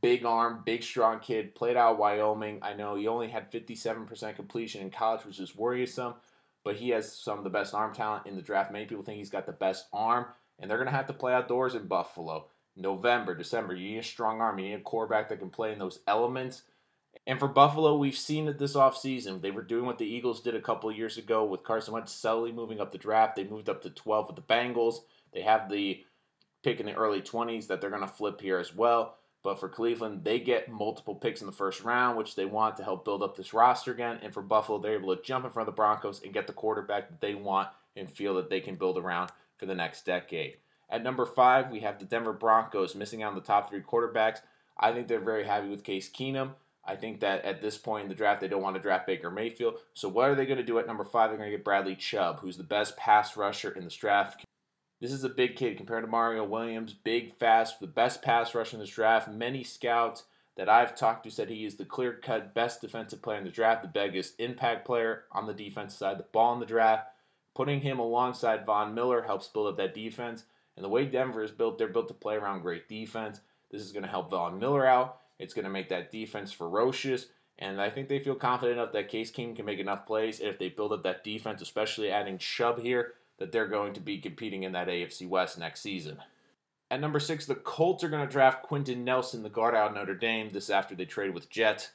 Big 0.00 0.24
arm, 0.24 0.62
big 0.66 0.82
strong 0.82 1.20
kid, 1.20 1.54
played 1.54 1.76
out 1.76 1.96
Wyoming. 1.96 2.58
I 2.60 2.72
know 2.72 2.96
he 2.96 3.06
only 3.06 3.28
had 3.28 3.52
57% 3.52 4.34
completion 4.34 4.82
in 4.82 4.90
college, 4.90 5.24
which 5.24 5.38
is 5.38 5.54
worrisome, 5.54 6.14
but 6.64 6.74
he 6.74 6.88
has 6.90 7.16
some 7.16 7.38
of 7.38 7.44
the 7.44 7.50
best 7.50 7.72
arm 7.72 7.94
talent 7.94 8.26
in 8.26 8.34
the 8.34 8.42
draft. 8.42 8.72
Many 8.72 8.86
people 8.86 9.04
think 9.04 9.18
he's 9.18 9.30
got 9.30 9.46
the 9.46 9.52
best 9.52 9.86
arm 9.92 10.26
and 10.62 10.70
they're 10.70 10.78
going 10.78 10.88
to 10.88 10.96
have 10.96 11.08
to 11.08 11.12
play 11.12 11.34
outdoors 11.34 11.74
in 11.74 11.88
Buffalo. 11.88 12.46
November, 12.76 13.34
December, 13.34 13.74
you 13.74 13.90
need 13.90 13.98
a 13.98 14.02
strong 14.02 14.40
arm. 14.40 14.58
You 14.58 14.68
need 14.68 14.74
a 14.74 14.80
quarterback 14.80 15.28
that 15.28 15.40
can 15.40 15.50
play 15.50 15.72
in 15.72 15.78
those 15.78 15.98
elements. 16.06 16.62
And 17.26 17.38
for 17.38 17.48
Buffalo, 17.48 17.96
we've 17.96 18.16
seen 18.16 18.48
it 18.48 18.58
this 18.58 18.76
offseason. 18.76 19.42
They 19.42 19.50
were 19.50 19.62
doing 19.62 19.84
what 19.84 19.98
the 19.98 20.06
Eagles 20.06 20.40
did 20.40 20.54
a 20.54 20.60
couple 20.62 20.88
of 20.88 20.96
years 20.96 21.18
ago 21.18 21.44
with 21.44 21.64
Carson 21.64 21.92
Wentz 21.92 22.12
subtly 22.12 22.52
moving 22.52 22.80
up 22.80 22.92
the 22.92 22.98
draft. 22.98 23.36
They 23.36 23.44
moved 23.44 23.68
up 23.68 23.82
to 23.82 23.90
12 23.90 24.28
with 24.28 24.36
the 24.36 24.42
Bengals. 24.42 25.00
They 25.34 25.42
have 25.42 25.68
the 25.68 26.04
pick 26.62 26.80
in 26.80 26.86
the 26.86 26.94
early 26.94 27.20
20s 27.20 27.66
that 27.66 27.80
they're 27.80 27.90
going 27.90 28.02
to 28.02 28.08
flip 28.08 28.40
here 28.40 28.58
as 28.58 28.74
well. 28.74 29.16
But 29.42 29.58
for 29.58 29.68
Cleveland, 29.68 30.22
they 30.22 30.38
get 30.38 30.70
multiple 30.70 31.16
picks 31.16 31.40
in 31.40 31.46
the 31.46 31.52
first 31.52 31.82
round, 31.82 32.16
which 32.16 32.36
they 32.36 32.44
want 32.44 32.76
to 32.76 32.84
help 32.84 33.04
build 33.04 33.24
up 33.24 33.36
this 33.36 33.52
roster 33.52 33.92
again. 33.92 34.20
And 34.22 34.32
for 34.32 34.42
Buffalo, 34.42 34.78
they're 34.78 34.94
able 34.94 35.14
to 35.14 35.22
jump 35.22 35.44
in 35.44 35.50
front 35.50 35.68
of 35.68 35.74
the 35.74 35.76
Broncos 35.76 36.22
and 36.22 36.32
get 36.32 36.46
the 36.46 36.52
quarterback 36.52 37.08
that 37.08 37.20
they 37.20 37.34
want 37.34 37.68
and 37.96 38.08
feel 38.08 38.34
that 38.36 38.48
they 38.48 38.60
can 38.60 38.76
build 38.76 38.96
around 38.96 39.30
for 39.62 39.66
the 39.66 39.74
next 39.76 40.04
decade. 40.04 40.56
At 40.90 41.04
number 41.04 41.24
five, 41.24 41.70
we 41.70 41.78
have 41.80 42.00
the 42.00 42.04
Denver 42.04 42.32
Broncos 42.32 42.96
missing 42.96 43.22
out 43.22 43.28
on 43.28 43.36
the 43.36 43.40
top 43.40 43.70
three 43.70 43.80
quarterbacks. 43.80 44.40
I 44.76 44.92
think 44.92 45.06
they're 45.06 45.20
very 45.20 45.44
happy 45.44 45.68
with 45.68 45.84
Case 45.84 46.10
Keenum. 46.10 46.50
I 46.84 46.96
think 46.96 47.20
that 47.20 47.44
at 47.44 47.62
this 47.62 47.78
point 47.78 48.02
in 48.02 48.08
the 48.08 48.16
draft, 48.16 48.40
they 48.40 48.48
don't 48.48 48.60
want 48.60 48.74
to 48.74 48.82
draft 48.82 49.06
Baker 49.06 49.30
Mayfield. 49.30 49.76
So 49.94 50.08
what 50.08 50.28
are 50.28 50.34
they 50.34 50.46
going 50.46 50.58
to 50.58 50.64
do 50.64 50.80
at 50.80 50.88
number 50.88 51.04
five? 51.04 51.30
They're 51.30 51.38
going 51.38 51.48
to 51.48 51.56
get 51.56 51.64
Bradley 51.64 51.94
Chubb, 51.94 52.40
who's 52.40 52.56
the 52.56 52.64
best 52.64 52.96
pass 52.96 53.36
rusher 53.36 53.70
in 53.70 53.84
this 53.84 53.94
draft. 53.94 54.44
This 55.00 55.12
is 55.12 55.22
a 55.22 55.28
big 55.28 55.54
kid 55.54 55.76
compared 55.76 56.02
to 56.02 56.10
Mario 56.10 56.44
Williams, 56.44 56.92
big, 56.92 57.36
fast, 57.36 57.78
the 57.78 57.86
best 57.86 58.20
pass 58.20 58.52
rusher 58.52 58.76
in 58.76 58.80
this 58.80 58.90
draft. 58.90 59.28
Many 59.28 59.62
scouts 59.62 60.24
that 60.56 60.68
I've 60.68 60.96
talked 60.96 61.22
to 61.22 61.30
said 61.30 61.50
he 61.50 61.64
is 61.64 61.76
the 61.76 61.84
clear-cut 61.84 62.52
best 62.52 62.80
defensive 62.80 63.22
player 63.22 63.38
in 63.38 63.44
the 63.44 63.50
draft, 63.50 63.82
the 63.82 63.88
biggest 63.88 64.40
impact 64.40 64.84
player 64.84 65.22
on 65.30 65.46
the 65.46 65.54
defense 65.54 65.94
side, 65.94 66.18
the 66.18 66.24
ball 66.24 66.52
in 66.52 66.58
the 66.58 66.66
draft. 66.66 67.06
Putting 67.54 67.80
him 67.80 67.98
alongside 67.98 68.66
Von 68.66 68.94
Miller 68.94 69.22
helps 69.22 69.48
build 69.48 69.68
up 69.68 69.76
that 69.76 69.94
defense. 69.94 70.44
And 70.76 70.84
the 70.84 70.88
way 70.88 71.04
Denver 71.04 71.42
is 71.42 71.50
built, 71.50 71.78
they're 71.78 71.88
built 71.88 72.08
to 72.08 72.14
play 72.14 72.36
around 72.36 72.62
great 72.62 72.88
defense. 72.88 73.40
This 73.70 73.82
is 73.82 73.92
going 73.92 74.04
to 74.04 74.08
help 74.08 74.30
Von 74.30 74.58
Miller 74.58 74.86
out. 74.86 75.18
It's 75.38 75.54
going 75.54 75.64
to 75.64 75.70
make 75.70 75.88
that 75.90 76.10
defense 76.10 76.52
ferocious. 76.52 77.26
And 77.58 77.80
I 77.80 77.90
think 77.90 78.08
they 78.08 78.18
feel 78.18 78.34
confident 78.34 78.78
enough 78.78 78.92
that 78.92 79.08
Case 79.08 79.30
Keenum 79.30 79.56
can 79.56 79.66
make 79.66 79.78
enough 79.78 80.06
plays. 80.06 80.40
And 80.40 80.48
if 80.48 80.58
they 80.58 80.68
build 80.68 80.92
up 80.92 81.02
that 81.02 81.24
defense, 81.24 81.60
especially 81.60 82.10
adding 82.10 82.38
Chubb 82.38 82.80
here, 82.80 83.14
that 83.38 83.52
they're 83.52 83.66
going 83.66 83.92
to 83.94 84.00
be 84.00 84.18
competing 84.18 84.62
in 84.62 84.72
that 84.72 84.88
AFC 84.88 85.28
West 85.28 85.58
next 85.58 85.80
season. 85.80 86.18
At 86.90 87.00
number 87.00 87.20
six, 87.20 87.46
the 87.46 87.54
Colts 87.54 88.04
are 88.04 88.08
going 88.08 88.26
to 88.26 88.30
draft 88.30 88.62
Quenton 88.62 89.04
Nelson, 89.04 89.42
the 89.42 89.48
guard 89.48 89.74
out 89.74 89.90
of 89.90 89.94
Notre 89.96 90.14
Dame, 90.14 90.50
this 90.52 90.70
after 90.70 90.94
they 90.94 91.06
trade 91.06 91.34
with 91.34 91.48
Jets. 91.48 91.90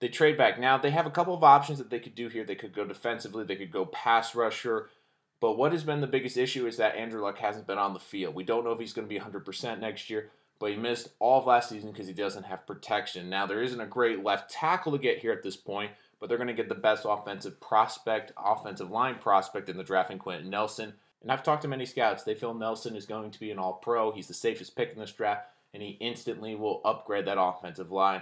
They 0.00 0.08
trade 0.08 0.38
back. 0.38 0.58
Now, 0.58 0.78
they 0.78 0.90
have 0.90 1.06
a 1.06 1.10
couple 1.10 1.34
of 1.34 1.44
options 1.44 1.78
that 1.78 1.90
they 1.90 1.98
could 1.98 2.14
do 2.14 2.28
here. 2.28 2.44
They 2.44 2.54
could 2.54 2.74
go 2.74 2.86
defensively, 2.86 3.44
they 3.44 3.56
could 3.56 3.70
go 3.70 3.84
pass 3.84 4.34
rusher. 4.34 4.88
But 5.40 5.56
what 5.56 5.72
has 5.72 5.84
been 5.84 6.02
the 6.02 6.06
biggest 6.06 6.36
issue 6.36 6.66
is 6.66 6.76
that 6.76 6.96
Andrew 6.96 7.22
Luck 7.22 7.38
hasn't 7.38 7.66
been 7.66 7.78
on 7.78 7.94
the 7.94 8.00
field. 8.00 8.34
We 8.34 8.44
don't 8.44 8.64
know 8.64 8.72
if 8.72 8.78
he's 8.78 8.92
going 8.92 9.08
to 9.08 9.14
be 9.14 9.18
100% 9.18 9.80
next 9.80 10.10
year, 10.10 10.30
but 10.58 10.70
he 10.70 10.76
missed 10.76 11.08
all 11.18 11.40
of 11.40 11.46
last 11.46 11.70
season 11.70 11.90
because 11.90 12.06
he 12.06 12.12
doesn't 12.12 12.44
have 12.44 12.66
protection. 12.66 13.30
Now, 13.30 13.46
there 13.46 13.62
isn't 13.62 13.80
a 13.80 13.86
great 13.86 14.22
left 14.22 14.50
tackle 14.50 14.92
to 14.92 14.98
get 14.98 15.18
here 15.18 15.32
at 15.32 15.42
this 15.42 15.56
point, 15.56 15.92
but 16.20 16.28
they're 16.28 16.36
going 16.36 16.48
to 16.48 16.54
get 16.54 16.68
the 16.68 16.74
best 16.74 17.06
offensive 17.08 17.58
prospect, 17.58 18.32
offensive 18.36 18.90
line 18.90 19.16
prospect 19.16 19.70
in 19.70 19.78
the 19.78 19.82
draft 19.82 20.10
in 20.10 20.18
Quenton 20.18 20.50
Nelson. 20.50 20.92
And 21.22 21.32
I've 21.32 21.42
talked 21.42 21.62
to 21.62 21.68
many 21.68 21.86
scouts. 21.86 22.22
They 22.22 22.34
feel 22.34 22.52
Nelson 22.52 22.94
is 22.94 23.06
going 23.06 23.30
to 23.30 23.40
be 23.40 23.50
an 23.50 23.58
all 23.58 23.74
pro. 23.74 24.12
He's 24.12 24.28
the 24.28 24.34
safest 24.34 24.76
pick 24.76 24.92
in 24.92 24.98
this 24.98 25.12
draft, 25.12 25.46
and 25.72 25.82
he 25.82 25.90
instantly 26.00 26.54
will 26.54 26.82
upgrade 26.84 27.26
that 27.26 27.40
offensive 27.40 27.90
line. 27.90 28.20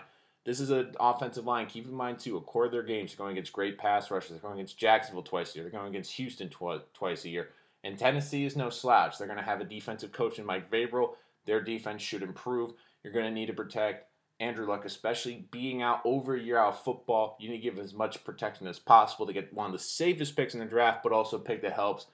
This 0.48 0.60
is 0.60 0.70
an 0.70 0.94
offensive 0.98 1.44
line. 1.44 1.66
Keep 1.66 1.88
in 1.88 1.92
mind, 1.92 2.18
too, 2.18 2.38
a 2.38 2.40
core 2.40 2.64
of 2.64 2.72
their 2.72 2.82
games 2.82 3.12
are 3.12 3.18
going 3.18 3.32
against 3.32 3.52
great 3.52 3.76
pass 3.76 4.10
rushers. 4.10 4.30
They're 4.30 4.38
going 4.38 4.54
against 4.54 4.78
Jacksonville 4.78 5.22
twice 5.22 5.52
a 5.52 5.56
year. 5.56 5.64
They're 5.64 5.78
going 5.78 5.90
against 5.90 6.12
Houston 6.12 6.48
tw- 6.48 6.90
twice 6.94 7.26
a 7.26 7.28
year. 7.28 7.50
And 7.84 7.98
Tennessee 7.98 8.46
is 8.46 8.56
no 8.56 8.70
slouch. 8.70 9.18
They're 9.18 9.26
going 9.26 9.38
to 9.38 9.44
have 9.44 9.60
a 9.60 9.64
defensive 9.64 10.10
coach 10.10 10.38
in 10.38 10.46
Mike 10.46 10.70
Vrabel. 10.70 11.16
Their 11.44 11.60
defense 11.60 12.00
should 12.00 12.22
improve. 12.22 12.72
You're 13.04 13.12
going 13.12 13.26
to 13.26 13.30
need 13.30 13.48
to 13.48 13.52
protect 13.52 14.10
Andrew 14.40 14.66
Luck, 14.66 14.86
especially 14.86 15.46
being 15.50 15.82
out 15.82 16.00
over 16.06 16.34
a 16.34 16.40
year 16.40 16.56
out 16.56 16.72
of 16.72 16.82
football. 16.82 17.36
You 17.38 17.50
need 17.50 17.58
to 17.58 17.62
give 17.62 17.78
as 17.78 17.92
much 17.92 18.24
protection 18.24 18.66
as 18.68 18.78
possible 18.78 19.26
to 19.26 19.34
get 19.34 19.52
one 19.52 19.66
of 19.66 19.72
the 19.72 19.78
safest 19.78 20.34
picks 20.34 20.54
in 20.54 20.60
the 20.60 20.66
draft, 20.66 21.02
but 21.02 21.12
also 21.12 21.38
pick 21.38 21.60
that 21.60 21.74
helps 21.74 22.06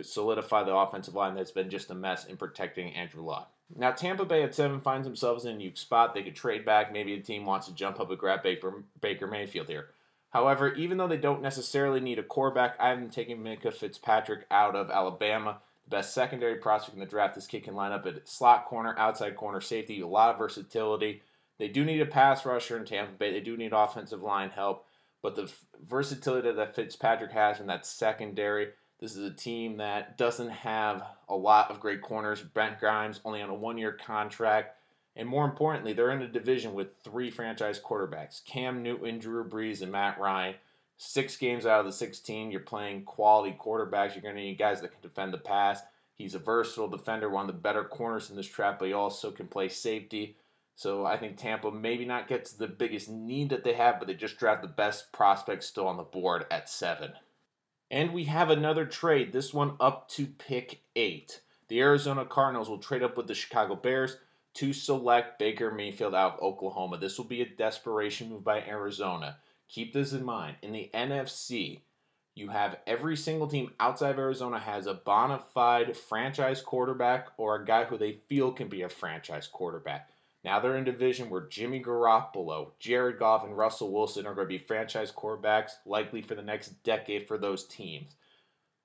solidify 0.00 0.64
the 0.64 0.74
offensive 0.74 1.14
line 1.14 1.34
that's 1.34 1.50
been 1.50 1.68
just 1.68 1.90
a 1.90 1.94
mess 1.94 2.24
in 2.24 2.38
protecting 2.38 2.94
Andrew 2.94 3.22
Luck. 3.22 3.52
Now, 3.74 3.90
Tampa 3.90 4.24
Bay 4.24 4.42
at 4.42 4.54
seven 4.54 4.80
finds 4.80 5.06
themselves 5.06 5.44
in 5.44 5.52
a 5.52 5.54
unique 5.54 5.78
spot. 5.78 6.14
They 6.14 6.22
could 6.22 6.36
trade 6.36 6.64
back. 6.64 6.92
Maybe 6.92 7.14
a 7.14 7.20
team 7.20 7.46
wants 7.46 7.66
to 7.66 7.74
jump 7.74 8.00
up 8.00 8.10
and 8.10 8.18
grab 8.18 8.42
Baker, 8.42 8.84
Baker 9.00 9.26
Mayfield 9.26 9.68
here. 9.68 9.88
However, 10.30 10.72
even 10.74 10.96
though 10.96 11.08
they 11.08 11.18
don't 11.18 11.42
necessarily 11.42 12.00
need 12.00 12.18
a 12.18 12.22
quarterback, 12.22 12.76
I'm 12.80 13.10
taking 13.10 13.38
Minkah 13.38 13.72
Fitzpatrick 13.72 14.46
out 14.50 14.74
of 14.74 14.90
Alabama. 14.90 15.58
The 15.84 15.96
best 15.96 16.14
secondary 16.14 16.56
prospect 16.56 16.94
in 16.94 17.00
the 17.00 17.06
draft. 17.06 17.34
This 17.34 17.46
kid 17.46 17.64
can 17.64 17.74
line 17.74 17.92
up 17.92 18.06
at 18.06 18.28
slot 18.28 18.66
corner, 18.66 18.94
outside 18.98 19.36
corner, 19.36 19.60
safety, 19.60 20.00
a 20.00 20.06
lot 20.06 20.30
of 20.30 20.38
versatility. 20.38 21.22
They 21.58 21.68
do 21.68 21.84
need 21.84 22.00
a 22.00 22.06
pass 22.06 22.46
rusher 22.46 22.78
in 22.78 22.84
Tampa 22.84 23.12
Bay. 23.12 23.30
They 23.30 23.40
do 23.40 23.56
need 23.56 23.72
offensive 23.72 24.22
line 24.22 24.50
help. 24.50 24.86
But 25.22 25.36
the 25.36 25.52
versatility 25.86 26.50
that 26.50 26.74
Fitzpatrick 26.74 27.32
has 27.32 27.60
in 27.60 27.66
that 27.68 27.86
secondary, 27.86 28.70
This 29.02 29.16
is 29.16 29.24
a 29.24 29.34
team 29.34 29.78
that 29.78 30.16
doesn't 30.16 30.50
have 30.50 31.02
a 31.28 31.34
lot 31.34 31.72
of 31.72 31.80
great 31.80 32.02
corners. 32.02 32.40
Brent 32.40 32.78
Grimes 32.78 33.18
only 33.24 33.42
on 33.42 33.50
a 33.50 33.54
one 33.54 33.76
year 33.76 33.90
contract. 33.90 34.76
And 35.16 35.28
more 35.28 35.44
importantly, 35.44 35.92
they're 35.92 36.12
in 36.12 36.22
a 36.22 36.28
division 36.28 36.72
with 36.72 36.94
three 37.02 37.28
franchise 37.28 37.80
quarterbacks 37.80 38.44
Cam 38.44 38.80
Newton, 38.80 39.18
Drew 39.18 39.44
Brees, 39.44 39.82
and 39.82 39.90
Matt 39.90 40.20
Ryan. 40.20 40.54
Six 40.98 41.36
games 41.36 41.66
out 41.66 41.80
of 41.80 41.86
the 41.86 41.92
16, 41.92 42.52
you're 42.52 42.60
playing 42.60 43.02
quality 43.02 43.56
quarterbacks. 43.60 44.14
You're 44.14 44.22
going 44.22 44.36
to 44.36 44.40
need 44.40 44.56
guys 44.56 44.80
that 44.82 44.92
can 44.92 45.02
defend 45.02 45.34
the 45.34 45.38
pass. 45.38 45.82
He's 46.14 46.36
a 46.36 46.38
versatile 46.38 46.86
defender, 46.86 47.28
one 47.28 47.48
of 47.48 47.56
the 47.56 47.60
better 47.60 47.82
corners 47.82 48.30
in 48.30 48.36
this 48.36 48.46
trap, 48.46 48.78
but 48.78 48.86
he 48.86 48.92
also 48.92 49.32
can 49.32 49.48
play 49.48 49.68
safety. 49.68 50.36
So 50.76 51.04
I 51.04 51.16
think 51.16 51.36
Tampa 51.36 51.72
maybe 51.72 52.04
not 52.04 52.28
gets 52.28 52.52
the 52.52 52.68
biggest 52.68 53.08
need 53.08 53.50
that 53.50 53.64
they 53.64 53.72
have, 53.72 53.98
but 53.98 54.06
they 54.06 54.14
just 54.14 54.38
draft 54.38 54.62
the 54.62 54.68
best 54.68 55.10
prospects 55.10 55.66
still 55.66 55.88
on 55.88 55.96
the 55.96 56.04
board 56.04 56.46
at 56.52 56.70
seven. 56.70 57.14
And 57.92 58.14
we 58.14 58.24
have 58.24 58.48
another 58.48 58.86
trade, 58.86 59.32
this 59.32 59.52
one 59.52 59.76
up 59.78 60.08
to 60.12 60.26
pick 60.26 60.80
eight. 60.96 61.42
The 61.68 61.80
Arizona 61.80 62.24
Cardinals 62.24 62.70
will 62.70 62.78
trade 62.78 63.02
up 63.02 63.18
with 63.18 63.26
the 63.26 63.34
Chicago 63.34 63.76
Bears 63.76 64.16
to 64.54 64.72
select 64.72 65.38
Baker 65.38 65.70
Mayfield 65.70 66.14
out 66.14 66.34
of 66.34 66.42
Oklahoma. 66.42 66.96
This 66.96 67.18
will 67.18 67.26
be 67.26 67.42
a 67.42 67.46
desperation 67.46 68.30
move 68.30 68.44
by 68.44 68.62
Arizona. 68.62 69.36
Keep 69.68 69.92
this 69.92 70.14
in 70.14 70.24
mind. 70.24 70.56
In 70.62 70.72
the 70.72 70.90
NFC, 70.94 71.80
you 72.34 72.48
have 72.48 72.78
every 72.86 73.14
single 73.16 73.46
team 73.46 73.72
outside 73.78 74.12
of 74.12 74.18
Arizona 74.18 74.58
has 74.58 74.86
a 74.86 74.94
bona 74.94 75.38
fide 75.38 75.94
franchise 75.94 76.62
quarterback 76.62 77.28
or 77.36 77.56
a 77.56 77.64
guy 77.66 77.84
who 77.84 77.98
they 77.98 78.20
feel 78.26 78.52
can 78.52 78.68
be 78.68 78.82
a 78.82 78.88
franchise 78.88 79.46
quarterback. 79.46 80.08
Now 80.44 80.58
they're 80.58 80.76
in 80.76 80.84
division 80.84 81.30
where 81.30 81.46
Jimmy 81.46 81.80
Garoppolo, 81.82 82.70
Jared 82.80 83.18
Goff, 83.18 83.44
and 83.44 83.56
Russell 83.56 83.92
Wilson 83.92 84.26
are 84.26 84.34
going 84.34 84.48
to 84.48 84.58
be 84.58 84.58
franchise 84.58 85.12
quarterbacks, 85.12 85.72
likely 85.86 86.20
for 86.20 86.34
the 86.34 86.42
next 86.42 86.82
decade 86.82 87.28
for 87.28 87.38
those 87.38 87.64
teams. 87.64 88.16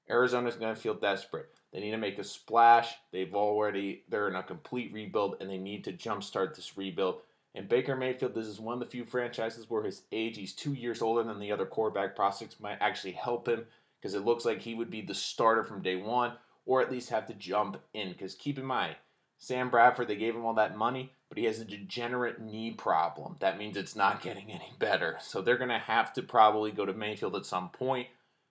Arizona's 0.10 0.56
going 0.56 0.74
to 0.74 0.80
feel 0.80 0.94
desperate. 0.94 1.50
They 1.74 1.80
need 1.80 1.92
to 1.92 1.98
make 1.98 2.20
a 2.20 2.24
splash. 2.24 2.96
They've 3.12 3.34
already 3.34 4.04
they're 4.08 4.30
in 4.30 4.36
a 4.36 4.44
complete 4.44 4.94
rebuild, 4.94 5.38
and 5.42 5.50
they 5.50 5.58
need 5.58 5.84
to 5.86 5.94
jumpstart 5.94 6.56
this 6.56 6.78
rebuild. 6.78 7.22
And 7.56 7.68
Baker 7.68 7.96
Mayfield, 7.96 8.36
this 8.36 8.46
is 8.46 8.60
one 8.60 8.74
of 8.74 8.80
the 8.80 8.86
few 8.86 9.04
franchises 9.04 9.70
where 9.70 9.84
his 9.84 10.04
age, 10.12 10.38
he's 10.38 10.54
two 10.54 10.74
years 10.74 11.02
older 11.02 11.24
than 11.24 11.40
the 11.40 11.52
other 11.52 11.66
quarterback 11.66 12.16
prospects, 12.16 12.60
might 12.60 12.78
actually 12.82 13.14
help 13.14 13.48
him 13.48 13.66
because 14.00 14.14
it 14.14 14.24
looks 14.24 14.46
like 14.46 14.62
he 14.62 14.76
would 14.76 14.92
be 14.92 15.02
the 15.02 15.16
starter 15.16 15.64
from 15.64 15.82
day 15.82 15.96
one, 15.96 16.34
or 16.68 16.82
at 16.82 16.92
least 16.92 17.10
have 17.10 17.26
to 17.26 17.34
jump 17.34 17.78
in. 17.96 18.12
Because 18.12 18.36
keep 18.36 18.60
in 18.60 18.66
mind, 18.66 18.96
Sam 19.38 19.70
Bradford, 19.70 20.08
they 20.08 20.16
gave 20.16 20.36
him 20.36 20.46
all 20.46 20.56
that 20.56 20.78
money, 20.78 21.14
but 21.30 21.38
he 21.38 21.46
has 21.46 21.60
a 21.60 21.66
degenerate 21.66 22.42
knee 22.42 22.72
problem. 22.72 23.36
That 23.40 23.58
means 23.58 23.78
it's 23.78 23.96
not 23.96 24.22
getting 24.24 24.52
any 24.52 24.74
better. 24.80 25.18
So 25.22 25.42
they're 25.42 25.58
going 25.58 25.70
to 25.70 25.78
have 25.78 26.14
to 26.14 26.24
probably 26.24 26.72
go 26.72 26.86
to 26.86 26.94
Mayfield 26.94 27.36
at 27.36 27.46
some 27.46 27.70
point. 27.70 28.08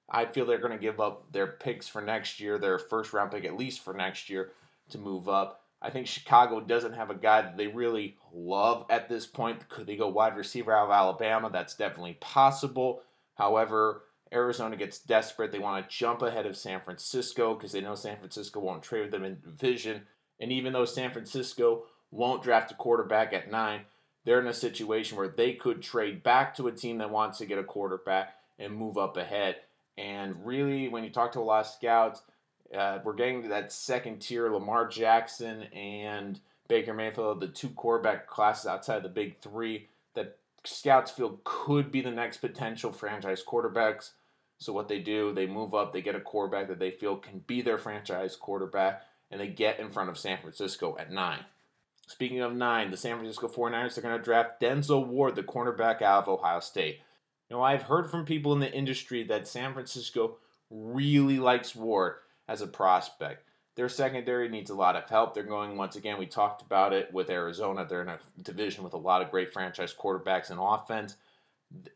I 0.08 0.26
feel 0.26 0.46
they're 0.46 0.58
going 0.58 0.72
to 0.72 0.78
give 0.78 1.00
up 1.00 1.32
their 1.32 1.48
picks 1.48 1.88
for 1.88 2.00
next 2.00 2.38
year, 2.38 2.58
their 2.58 2.78
first 2.78 3.12
round 3.12 3.32
pick 3.32 3.44
at 3.44 3.56
least 3.56 3.80
for 3.80 3.92
next 3.92 4.30
year 4.30 4.52
to 4.90 4.98
move 4.98 5.28
up. 5.28 5.62
I 5.82 5.90
think 5.90 6.06
Chicago 6.06 6.60
doesn't 6.60 6.94
have 6.94 7.10
a 7.10 7.14
guy 7.14 7.42
that 7.42 7.56
they 7.56 7.66
really 7.66 8.16
love 8.32 8.86
at 8.88 9.08
this 9.08 9.26
point. 9.26 9.68
Could 9.68 9.86
they 9.86 9.96
go 9.96 10.08
wide 10.08 10.36
receiver 10.36 10.72
out 10.72 10.86
of 10.86 10.92
Alabama? 10.92 11.50
That's 11.52 11.74
definitely 11.74 12.18
possible. 12.20 13.02
However, 13.34 14.04
Arizona 14.32 14.76
gets 14.76 14.98
desperate. 14.98 15.52
They 15.52 15.58
want 15.58 15.88
to 15.88 15.96
jump 15.96 16.22
ahead 16.22 16.46
of 16.46 16.56
San 16.56 16.80
Francisco 16.80 17.54
because 17.54 17.72
they 17.72 17.80
know 17.80 17.94
San 17.94 18.16
Francisco 18.16 18.60
won't 18.60 18.82
trade 18.82 19.02
with 19.02 19.10
them 19.10 19.24
in 19.24 19.40
division. 19.40 20.02
And 20.40 20.52
even 20.52 20.72
though 20.72 20.84
San 20.84 21.10
Francisco 21.12 21.84
won't 22.10 22.42
draft 22.42 22.72
a 22.72 22.74
quarterback 22.74 23.32
at 23.32 23.50
nine, 23.50 23.82
they're 24.24 24.40
in 24.40 24.46
a 24.46 24.54
situation 24.54 25.16
where 25.16 25.28
they 25.28 25.52
could 25.54 25.82
trade 25.82 26.22
back 26.22 26.56
to 26.56 26.66
a 26.66 26.72
team 26.72 26.98
that 26.98 27.10
wants 27.10 27.38
to 27.38 27.46
get 27.46 27.58
a 27.58 27.64
quarterback 27.64 28.34
and 28.58 28.74
move 28.74 28.98
up 28.98 29.16
ahead. 29.16 29.56
And 29.96 30.44
really, 30.44 30.88
when 30.88 31.04
you 31.04 31.10
talk 31.10 31.32
to 31.32 31.40
a 31.40 31.42
lot 31.42 31.60
of 31.60 31.66
scouts, 31.66 32.22
uh, 32.76 32.98
we're 33.04 33.14
getting 33.14 33.42
to 33.42 33.48
that 33.48 33.72
second 33.72 34.18
tier 34.18 34.50
Lamar 34.50 34.88
Jackson 34.88 35.62
and 35.72 36.40
Baker 36.68 36.92
Mayfield, 36.92 37.40
the 37.40 37.48
two 37.48 37.68
quarterback 37.70 38.26
classes 38.26 38.66
outside 38.66 39.02
the 39.02 39.08
big 39.08 39.38
three 39.38 39.88
that 40.14 40.38
scouts 40.64 41.10
feel 41.10 41.40
could 41.44 41.92
be 41.92 42.00
the 42.00 42.10
next 42.10 42.38
potential 42.38 42.92
franchise 42.92 43.42
quarterbacks. 43.46 44.10
So, 44.58 44.72
what 44.72 44.88
they 44.88 44.98
do, 44.98 45.32
they 45.32 45.46
move 45.46 45.74
up, 45.74 45.92
they 45.92 46.02
get 46.02 46.14
a 46.14 46.20
quarterback 46.20 46.68
that 46.68 46.78
they 46.78 46.90
feel 46.90 47.16
can 47.16 47.40
be 47.46 47.62
their 47.62 47.78
franchise 47.78 48.36
quarterback, 48.36 49.02
and 49.30 49.40
they 49.40 49.49
get 49.49 49.80
in 49.80 49.90
front 49.90 50.11
of 50.11 50.18
San 50.18 50.38
Francisco 50.38 50.97
at 50.99 51.12
nine. 51.12 51.45
Speaking 52.06 52.40
of 52.40 52.54
nine, 52.54 52.90
the 52.90 52.97
San 52.97 53.16
Francisco 53.16 53.49
49ers 53.49 53.99
are 53.99 54.02
going 54.02 54.16
to 54.16 54.23
draft 54.23 54.61
Denzel 54.61 55.06
Ward, 55.06 55.35
the 55.35 55.42
cornerback 55.42 56.02
out 56.02 56.23
of 56.23 56.28
Ohio 56.28 56.61
State. 56.61 57.00
Now, 57.50 57.62
I've 57.62 57.83
heard 57.83 58.11
from 58.11 58.25
people 58.25 58.52
in 58.52 58.61
the 58.61 58.73
industry 58.73 59.25
that 59.25 59.49
San 59.49 59.73
Francisco 59.73 60.37
really 60.71 61.38
likes 61.38 61.75
Ward 61.75 62.14
as 62.49 62.61
a 62.61 62.66
prospect. 62.66 63.42
Their 63.76 63.88
secondary 63.88 64.49
needs 64.49 64.71
a 64.71 64.75
lot 64.75 64.97
of 64.97 65.09
help. 65.09 65.35
They're 65.35 65.42
going, 65.42 65.76
once 65.76 65.97
again, 65.97 66.18
we 66.18 66.26
talked 66.26 66.62
about 66.62 66.92
it 66.92 67.12
with 67.12 67.28
Arizona. 67.28 67.85
They're 67.87 68.02
in 68.02 68.09
a 68.09 68.18
division 68.42 68.85
with 68.85 68.95
a 68.95 68.99
lot 68.99 69.21
of 69.21 69.30
great 69.30 69.52
franchise 69.52 69.95
quarterbacks 69.95 70.50
and 70.50 70.59
offense. 70.61 71.16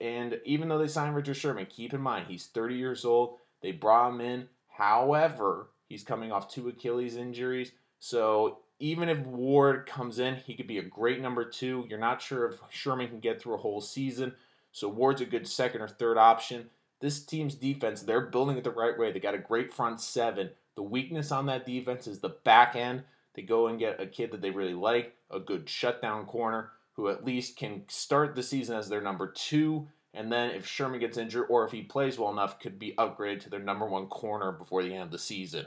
And 0.00 0.40
even 0.44 0.68
though 0.68 0.78
they 0.78 0.88
signed 0.88 1.16
Richard 1.16 1.36
Sherman, 1.36 1.66
keep 1.66 1.94
in 1.94 2.00
mind, 2.00 2.26
he's 2.28 2.46
30 2.46 2.74
years 2.74 3.04
old. 3.04 3.38
They 3.62 3.72
brought 3.72 4.10
him 4.10 4.20
in. 4.20 4.48
However, 4.68 5.70
he's 5.90 6.04
coming 6.04 6.32
off 6.32 6.48
two 6.48 6.68
Achilles 6.68 7.16
injuries. 7.16 7.72
So 7.98 8.60
even 8.78 9.10
if 9.10 9.18
Ward 9.18 9.86
comes 9.86 10.18
in, 10.18 10.36
he 10.36 10.54
could 10.54 10.66
be 10.66 10.78
a 10.78 10.82
great 10.82 11.20
number 11.20 11.44
two. 11.44 11.84
You're 11.90 11.98
not 11.98 12.22
sure 12.22 12.46
if 12.46 12.60
Sherman 12.70 13.08
can 13.08 13.20
get 13.20 13.42
through 13.42 13.54
a 13.54 13.58
whole 13.58 13.82
season. 13.82 14.32
So 14.72 14.88
Ward's 14.88 15.20
a 15.20 15.26
good 15.26 15.46
second 15.46 15.82
or 15.82 15.88
third 15.88 16.16
option. 16.16 16.70
This 17.00 17.22
team's 17.22 17.54
defense, 17.54 18.02
they're 18.02 18.20
building 18.22 18.56
it 18.56 18.64
the 18.64 18.70
right 18.70 18.98
way. 18.98 19.12
They 19.12 19.20
got 19.20 19.34
a 19.34 19.38
great 19.38 19.72
front 19.72 20.00
seven. 20.00 20.50
The 20.76 20.82
weakness 20.82 21.32
on 21.32 21.46
that 21.46 21.66
defense 21.66 22.06
is 22.06 22.20
the 22.20 22.36
back 22.44 22.76
end. 22.76 23.02
They 23.34 23.42
go 23.42 23.66
and 23.66 23.78
get 23.78 24.00
a 24.00 24.06
kid 24.06 24.30
that 24.30 24.40
they 24.40 24.50
really 24.50 24.74
like, 24.74 25.14
a 25.30 25.40
good 25.40 25.68
shutdown 25.68 26.26
corner 26.26 26.70
who 26.92 27.08
at 27.08 27.24
least 27.24 27.56
can 27.56 27.82
start 27.88 28.34
the 28.34 28.42
season 28.42 28.76
as 28.76 28.88
their 28.88 29.00
number 29.00 29.28
two. 29.28 29.88
And 30.12 30.32
then 30.32 30.50
if 30.50 30.66
Sherman 30.66 31.00
gets 31.00 31.18
injured 31.18 31.46
or 31.48 31.64
if 31.64 31.72
he 31.72 31.82
plays 31.82 32.18
well 32.18 32.32
enough, 32.32 32.58
could 32.58 32.78
be 32.78 32.94
upgraded 32.98 33.40
to 33.40 33.50
their 33.50 33.60
number 33.60 33.86
one 33.86 34.06
corner 34.06 34.52
before 34.52 34.82
the 34.82 34.92
end 34.92 35.04
of 35.04 35.10
the 35.10 35.18
season. 35.18 35.66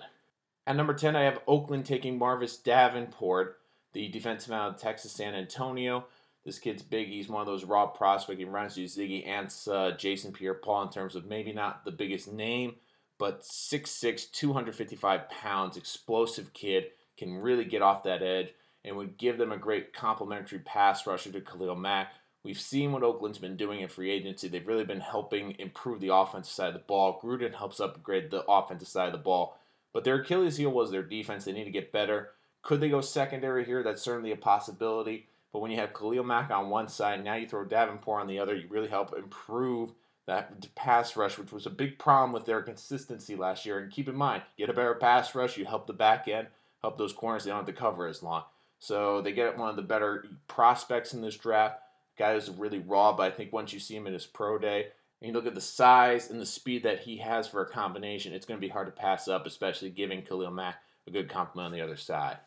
At 0.68 0.76
number 0.76 0.94
10, 0.94 1.16
I 1.16 1.24
have 1.24 1.40
Oakland 1.48 1.86
taking 1.86 2.18
Marcus 2.18 2.58
Davenport, 2.58 3.60
the 3.94 4.08
defensive 4.10 4.52
end 4.52 4.76
of 4.76 4.78
Texas 4.78 5.12
San 5.12 5.34
Antonio. 5.34 6.06
This 6.46 6.60
kid's 6.60 6.82
big. 6.82 7.08
He's 7.08 7.30
one 7.30 7.42
of 7.42 7.48
those 7.48 7.64
raw 7.64 7.86
prospects. 7.86 8.40
He 8.40 8.46
runs 8.46 8.78
you 8.78 8.86
Ziggy 8.86 9.28
Ansah, 9.28 9.98
Jason 9.98 10.34
Pierre 10.34 10.54
Paul 10.54 10.84
in 10.84 10.90
terms 10.90 11.16
of 11.16 11.26
maybe 11.26 11.54
not 11.54 11.86
the 11.86 11.92
biggest 11.92 12.32
name, 12.32 12.76
but 13.18 13.44
6'6, 13.44 14.32
255 14.32 15.30
pounds, 15.30 15.78
explosive 15.78 16.54
kid, 16.54 16.86
can 17.18 17.38
really 17.38 17.64
get 17.64 17.82
off 17.82 18.04
that 18.04 18.22
edge 18.22 18.54
and 18.84 18.98
would 18.98 19.18
give 19.18 19.38
them 19.38 19.52
a 19.52 19.58
great 19.58 19.94
complementary 19.94 20.60
pass 20.60 21.08
rusher 21.08 21.32
to 21.32 21.40
Khalil 21.40 21.76
Mack. 21.76 22.14
We've 22.44 22.60
seen 22.60 22.92
what 22.92 23.04
Oakland's 23.04 23.38
been 23.38 23.56
doing 23.56 23.80
in 23.80 23.88
free 23.88 24.12
agency. 24.12 24.48
They've 24.48 24.68
really 24.68 24.84
been 24.84 25.00
helping 25.00 25.56
improve 25.60 26.02
the 26.02 26.14
offensive 26.14 26.54
side 26.54 26.68
of 26.68 26.74
the 26.74 26.80
ball. 26.80 27.20
Gruden 27.24 27.56
helps 27.56 27.80
upgrade 27.80 28.32
the 28.32 28.46
offensive 28.46 28.90
side 28.90 29.08
of 29.08 29.14
the 29.14 29.18
ball. 29.18 29.58
But 29.94 30.04
their 30.04 30.16
Achilles 30.16 30.58
heel 30.58 30.72
was 30.72 30.92
their 30.92 31.04
defense. 31.04 31.46
They 31.46 31.54
need 31.54 31.64
to 31.64 31.72
get 31.72 31.94
better. 31.94 32.32
Could 32.62 32.82
they 32.82 32.90
go 32.90 33.00
secondary 33.02 33.64
here? 33.64 33.82
That's 33.82 34.02
certainly 34.02 34.32
a 34.32 34.38
possibility. 34.38 35.28
But 35.54 35.60
when 35.60 35.72
you 35.72 35.78
have 35.78 35.94
Khalil 35.94 36.24
Mack 36.24 36.50
on 36.50 36.70
one 36.70 36.88
side, 36.88 37.24
now 37.24 37.36
you 37.36 37.48
throw 37.48 37.64
Davenport 37.64 38.22
on 38.22 38.28
the 38.28 38.40
other, 38.40 38.56
you 38.56 38.68
really 38.70 38.88
help 38.88 39.16
improve 39.16 39.92
that 40.26 40.74
pass 40.76 41.16
rush, 41.16 41.38
which 41.38 41.52
was 41.52 41.66
a 41.66 41.70
big 41.70 42.00
problem 42.00 42.32
with 42.32 42.46
their 42.46 42.62
consistency 42.62 43.36
last 43.36 43.66
year. 43.66 43.80
And 43.80 43.92
keep 43.92 44.10
in 44.10 44.16
mind, 44.16 44.44
get 44.58 44.70
a 44.70 44.74
better 44.74 44.96
pass 44.96 45.36
rush, 45.36 45.58
you 45.58 45.66
help 45.66 45.86
the 45.86 45.94
back 45.94 46.28
end, 46.28 46.48
help 46.82 46.98
those 46.98 47.14
corners, 47.14 47.44
they 47.44 47.52
don't 47.52 47.60
have 47.60 47.68
to 47.68 47.74
cover 47.74 48.08
as 48.08 48.24
long. 48.24 48.44
So 48.80 49.22
they 49.22 49.32
get 49.32 49.58
one 49.58 49.70
of 49.70 49.76
the 49.76 49.82
better 49.82 50.26
prospects 50.48 51.14
in 51.14 51.22
this 51.22 51.38
draft. 51.38 51.80
Guy 52.18 52.34
is 52.34 52.50
really 52.50 52.80
raw, 52.80 53.14
but 53.14 53.32
I 53.32 53.36
think 53.36 53.52
once 53.52 53.74
you 53.74 53.80
see 53.80 53.96
him 53.96 54.08
in 54.08 54.14
his 54.14 54.26
pro 54.26 54.58
day, 54.58 54.88
and 55.22 55.30
you 55.30 55.34
look 55.34 55.48
at 55.48 55.56
the 55.56 55.62
size 55.62 56.30
and 56.30 56.40
the 56.40 56.46
speed 56.46 56.84
that 56.84 57.00
he 57.00 57.18
has 57.18 57.48
for 57.48 57.62
a 57.62 57.70
combination, 57.70 58.34
it's 58.34 58.46
going 58.46 58.60
to 58.60 58.66
be 58.66 58.72
hard 58.72 58.88
to 58.88 59.02
pass 59.02 59.28
up, 59.28 59.46
especially 59.46 59.90
giving 59.90 60.22
Khalil 60.22 60.52
Mack 60.52 60.76
a 61.08 61.12
good 61.12 61.30
compliment 61.30 61.68
on 61.68 61.72
the 61.72 61.84
other 61.84 61.98
side. 61.98 62.38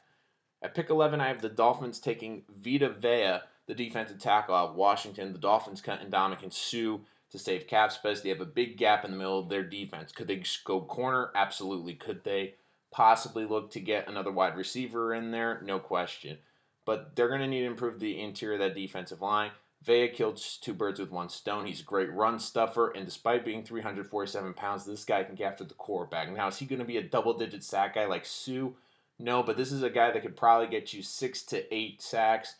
At 0.62 0.74
pick 0.74 0.90
11, 0.90 1.20
I 1.20 1.28
have 1.28 1.40
the 1.40 1.48
Dolphins 1.48 1.98
taking 1.98 2.42
Vita 2.48 2.90
Vea, 2.90 3.38
the 3.66 3.74
defensive 3.74 4.18
tackle 4.18 4.54
out 4.54 4.70
of 4.70 4.76
Washington. 4.76 5.32
The 5.32 5.38
Dolphins 5.38 5.80
cut 5.80 6.00
Ndamukong 6.08 6.52
Suh 6.52 6.98
to 7.30 7.38
save 7.38 7.66
cap 7.66 7.92
space. 7.92 8.20
They 8.20 8.28
have 8.28 8.40
a 8.40 8.46
big 8.46 8.76
gap 8.76 9.04
in 9.04 9.10
the 9.10 9.16
middle 9.16 9.38
of 9.38 9.48
their 9.48 9.64
defense. 9.64 10.12
Could 10.12 10.28
they 10.28 10.42
go 10.64 10.80
corner? 10.82 11.30
Absolutely. 11.34 11.94
Could 11.94 12.24
they 12.24 12.54
possibly 12.90 13.44
look 13.44 13.70
to 13.72 13.80
get 13.80 14.08
another 14.08 14.30
wide 14.30 14.56
receiver 14.56 15.14
in 15.14 15.30
there? 15.30 15.60
No 15.64 15.78
question. 15.78 16.38
But 16.86 17.14
they're 17.14 17.28
going 17.28 17.40
to 17.40 17.46
need 17.46 17.60
to 17.60 17.66
improve 17.66 18.00
the 18.00 18.18
interior 18.18 18.54
of 18.54 18.60
that 18.60 18.74
defensive 18.74 19.20
line. 19.20 19.50
Vea 19.82 20.08
killed 20.08 20.42
two 20.62 20.72
birds 20.72 20.98
with 20.98 21.10
one 21.10 21.28
stone. 21.28 21.66
He's 21.66 21.80
a 21.80 21.84
great 21.84 22.10
run 22.12 22.38
stuffer, 22.38 22.90
and 22.90 23.04
despite 23.04 23.44
being 23.44 23.62
347 23.62 24.54
pounds, 24.54 24.86
this 24.86 25.04
guy 25.04 25.22
can 25.22 25.34
get 25.34 25.52
after 25.52 25.64
the 25.64 25.74
quarterback. 25.74 26.32
Now, 26.32 26.48
is 26.48 26.56
he 26.56 26.64
going 26.64 26.78
to 26.78 26.84
be 26.86 26.96
a 26.96 27.02
double 27.02 27.36
digit 27.36 27.62
sack 27.62 27.96
guy 27.96 28.06
like 28.06 28.24
Suh? 28.24 28.70
No, 29.18 29.42
but 29.42 29.56
this 29.56 29.72
is 29.72 29.82
a 29.82 29.90
guy 29.90 30.10
that 30.10 30.22
could 30.22 30.36
probably 30.36 30.68
get 30.68 30.92
you 30.92 31.02
six 31.02 31.42
to 31.44 31.74
eight 31.74 32.02
sacks 32.02 32.56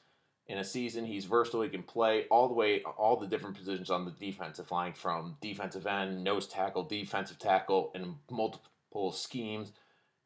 in 0.49 0.59
a 0.59 0.65
season. 0.65 1.05
He's 1.05 1.25
versatile. 1.25 1.63
He 1.63 1.69
can 1.69 1.83
play 1.83 2.27
all 2.31 2.49
the 2.49 2.55
way, 2.55 2.83
all 2.83 3.17
the 3.17 3.27
different 3.27 3.57
positions 3.57 3.91
on 3.91 4.05
the 4.05 4.13
defensive 4.13 4.71
line 4.71 4.93
from 4.93 5.37
defensive 5.41 5.87
end, 5.87 6.23
nose 6.23 6.47
tackle, 6.47 6.85
defensive 6.85 7.39
tackle, 7.39 7.91
and 7.95 8.17
multiple 8.31 9.13
schemes. 9.13 9.73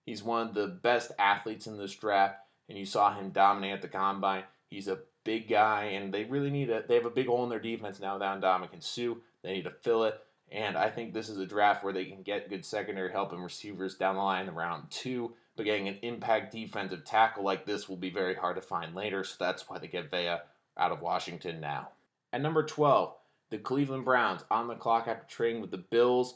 He's 0.04 0.23
one 0.23 0.49
of 0.49 0.54
the 0.54 0.66
best 0.66 1.12
athletes 1.19 1.66
in 1.66 1.78
this 1.78 1.95
draft, 1.95 2.37
and 2.71 2.79
you 2.79 2.87
saw 2.87 3.12
him 3.12 3.31
dominate 3.31 3.75
at 3.75 3.83
the 3.83 3.89
combine. 3.89 4.45
He's 4.71 4.89
a 4.89 5.00
big 5.25 5.49
guy, 5.49 5.85
and 5.85 6.15
they 6.15 6.25
really 6.25 6.50
need 6.50 6.71
a. 6.71 6.85
They 6.87 6.95
have 6.95 7.05
a 7.05 7.11
big 7.11 7.27
hole 7.27 7.43
in 7.43 7.50
their 7.50 7.59
defense 7.59 8.00
now 8.00 8.15
without 8.15 8.41
Ndamukong 8.41 8.83
Suh. 8.83 9.17
They 9.43 9.53
need 9.53 9.65
to 9.65 9.73
fill 9.83 10.05
it, 10.05 10.19
and 10.50 10.79
I 10.79 10.89
think 10.89 11.12
this 11.12 11.29
is 11.29 11.39
a 11.39 11.47
draft 11.47 11.83
where 11.83 11.93
they 11.93 12.05
can 12.05 12.23
get 12.23 12.49
good 12.49 12.65
secondary 12.65 13.11
help 13.11 13.33
and 13.33 13.43
receivers 13.43 13.97
down 13.97 14.15
the 14.15 14.23
line 14.23 14.49
in 14.49 14.55
round 14.55 14.91
two. 14.91 15.35
But 15.57 15.65
getting 15.65 15.89
an 15.89 15.99
impact 16.03 16.53
defensive 16.53 17.05
tackle 17.05 17.43
like 17.43 17.67
this 17.67 17.89
will 17.89 17.97
be 17.97 18.11
very 18.11 18.35
hard 18.35 18.57
to 18.57 18.62
find 18.62 18.95
later, 18.95 19.25
so 19.25 19.35
that's 19.39 19.69
why 19.69 19.79
they 19.79 19.89
get 19.89 20.11
Vea 20.11 20.37
out 20.79 20.93
of 20.93 21.03
Washington 21.03 21.61
now. 21.61 21.89
At 22.33 22.41
number 22.41 22.62
12, 22.62 23.12
the 23.50 23.59
Cleveland 23.59 24.05
Browns 24.05 24.45
on 24.50 24.69
the 24.69 24.77
clock 24.77 25.09
after 25.09 25.27
trading 25.27 25.61
with 25.61 25.73
the 25.73 25.79
Bills. 25.79 26.35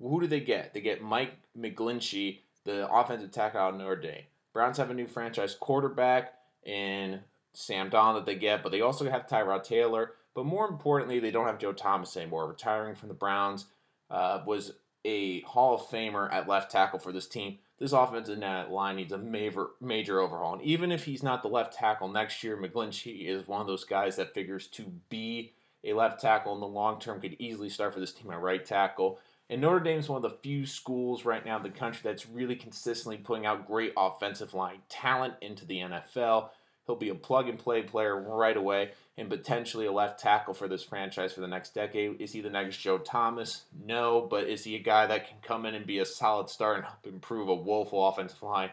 Who 0.00 0.20
do 0.20 0.26
they 0.26 0.40
get? 0.40 0.74
They 0.74 0.82
get 0.82 1.02
Mike 1.02 1.32
McGlinchey, 1.58 2.40
the 2.64 2.88
offensive 2.92 3.32
tackle 3.32 3.60
out 3.60 3.72
of 3.72 3.80
Notre 3.80 3.96
Dame. 3.96 4.24
Browns 4.52 4.78
have 4.78 4.90
a 4.90 4.94
new 4.94 5.06
franchise 5.06 5.54
quarterback 5.58 6.34
in 6.64 7.20
Sam 7.52 7.90
Darnold 7.90 8.14
that 8.14 8.26
they 8.26 8.34
get, 8.34 8.62
but 8.62 8.72
they 8.72 8.80
also 8.80 9.08
have 9.08 9.26
Tyrod 9.26 9.64
Taylor. 9.64 10.12
But 10.34 10.46
more 10.46 10.68
importantly, 10.68 11.18
they 11.18 11.30
don't 11.30 11.46
have 11.46 11.58
Joe 11.58 11.72
Thomas 11.72 12.16
anymore. 12.16 12.48
Retiring 12.48 12.94
from 12.94 13.08
the 13.08 13.14
Browns 13.14 13.66
uh, 14.10 14.42
was 14.46 14.72
a 15.04 15.40
Hall 15.42 15.74
of 15.74 15.82
Famer 15.82 16.32
at 16.32 16.48
left 16.48 16.70
tackle 16.70 16.98
for 16.98 17.12
this 17.12 17.26
team. 17.26 17.58
This 17.78 17.92
offensive 17.92 18.38
line 18.70 18.96
needs 18.96 19.12
a 19.12 19.18
major 19.18 19.68
major 19.80 20.20
overhaul. 20.20 20.54
And 20.54 20.62
even 20.62 20.92
if 20.92 21.04
he's 21.04 21.22
not 21.22 21.42
the 21.42 21.48
left 21.48 21.72
tackle 21.72 22.08
next 22.08 22.44
year, 22.44 22.56
McGlinchey 22.56 23.26
is 23.26 23.48
one 23.48 23.60
of 23.60 23.66
those 23.66 23.84
guys 23.84 24.16
that 24.16 24.34
figures 24.34 24.66
to 24.68 24.92
be 25.08 25.52
a 25.82 25.94
left 25.94 26.20
tackle 26.20 26.54
in 26.54 26.60
the 26.60 26.66
long 26.66 27.00
term, 27.00 27.20
could 27.20 27.36
easily 27.38 27.70
start 27.70 27.94
for 27.94 28.00
this 28.00 28.12
team 28.12 28.30
at 28.30 28.40
right 28.40 28.64
tackle. 28.64 29.18
And 29.50 29.60
Notre 29.60 29.80
Dame 29.80 29.98
is 29.98 30.08
one 30.08 30.24
of 30.24 30.30
the 30.30 30.38
few 30.38 30.64
schools 30.64 31.24
right 31.24 31.44
now 31.44 31.56
in 31.56 31.64
the 31.64 31.70
country 31.70 32.02
that's 32.04 32.28
really 32.28 32.54
consistently 32.54 33.16
putting 33.16 33.46
out 33.46 33.66
great 33.66 33.92
offensive 33.96 34.54
line 34.54 34.78
talent 34.88 35.34
into 35.40 35.66
the 35.66 35.78
NFL. 35.78 36.50
He'll 36.86 36.94
be 36.94 37.08
a 37.08 37.16
plug 37.16 37.48
and 37.48 37.58
play 37.58 37.82
player 37.82 38.14
right 38.16 38.56
away 38.56 38.92
and 39.18 39.28
potentially 39.28 39.86
a 39.86 39.92
left 39.92 40.20
tackle 40.20 40.54
for 40.54 40.68
this 40.68 40.84
franchise 40.84 41.32
for 41.32 41.40
the 41.40 41.48
next 41.48 41.74
decade. 41.74 42.20
Is 42.20 42.32
he 42.32 42.40
the 42.40 42.48
next 42.48 42.76
Joe 42.76 42.98
Thomas? 42.98 43.64
No, 43.84 44.20
but 44.20 44.44
is 44.44 44.62
he 44.62 44.76
a 44.76 44.80
guy 44.80 45.06
that 45.06 45.28
can 45.28 45.38
come 45.42 45.66
in 45.66 45.74
and 45.74 45.84
be 45.84 45.98
a 45.98 46.04
solid 46.04 46.48
star 46.48 46.76
and 46.76 46.84
help 46.84 47.04
improve 47.04 47.48
a 47.48 47.54
woeful 47.54 48.06
offensive 48.06 48.44
line? 48.44 48.70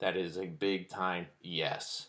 That 0.00 0.16
is 0.16 0.36
a 0.36 0.44
big 0.44 0.90
time 0.90 1.28
yes. 1.40 2.08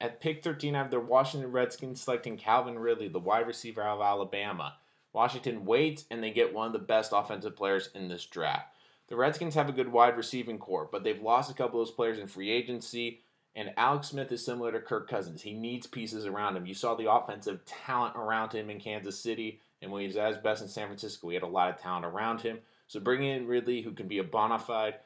At 0.00 0.20
pick 0.20 0.44
13, 0.44 0.74
I 0.74 0.78
have 0.78 0.90
the 0.90 1.00
Washington 1.00 1.50
Redskins 1.50 2.02
selecting 2.02 2.36
Calvin 2.36 2.78
Ridley, 2.78 3.08
the 3.08 3.18
wide 3.18 3.46
receiver 3.46 3.82
out 3.82 3.96
of 3.96 4.02
Alabama. 4.02 4.76
Washington 5.12 5.64
waits 5.64 6.04
and 6.10 6.22
they 6.22 6.30
get 6.30 6.54
one 6.54 6.66
of 6.66 6.72
the 6.72 6.78
best 6.78 7.12
offensive 7.14 7.56
players 7.56 7.90
in 7.94 8.08
this 8.08 8.24
draft. 8.26 8.74
The 9.08 9.16
Redskins 9.16 9.54
have 9.54 9.68
a 9.68 9.72
good 9.72 9.90
wide 9.90 10.16
receiving 10.16 10.58
corps, 10.58 10.88
but 10.90 11.02
they've 11.02 11.20
lost 11.20 11.50
a 11.50 11.54
couple 11.54 11.80
of 11.80 11.86
those 11.86 11.94
players 11.94 12.18
in 12.18 12.26
free 12.26 12.50
agency. 12.50 13.20
And 13.56 13.72
Alex 13.76 14.08
Smith 14.08 14.30
is 14.30 14.44
similar 14.44 14.70
to 14.70 14.80
Kirk 14.80 15.08
Cousins. 15.08 15.42
He 15.42 15.52
needs 15.52 15.86
pieces 15.86 16.26
around 16.26 16.56
him. 16.56 16.66
You 16.66 16.74
saw 16.74 16.94
the 16.94 17.10
offensive 17.10 17.64
talent 17.64 18.14
around 18.14 18.52
him 18.52 18.70
in 18.70 18.78
Kansas 18.78 19.18
City, 19.18 19.60
and 19.82 19.90
when 19.90 20.02
he 20.02 20.06
was 20.06 20.16
at 20.16 20.28
his 20.28 20.38
best 20.38 20.62
in 20.62 20.68
San 20.68 20.86
Francisco, 20.86 21.28
he 21.28 21.34
had 21.34 21.42
a 21.42 21.48
lot 21.48 21.70
of 21.70 21.80
talent 21.80 22.04
around 22.04 22.42
him. 22.42 22.58
So 22.86 23.00
bringing 23.00 23.30
in 23.30 23.46
Ridley, 23.46 23.82
who 23.82 23.92
can 23.92 24.06
be 24.06 24.18
a 24.18 24.24
bona 24.24 24.58
fide 24.58 24.96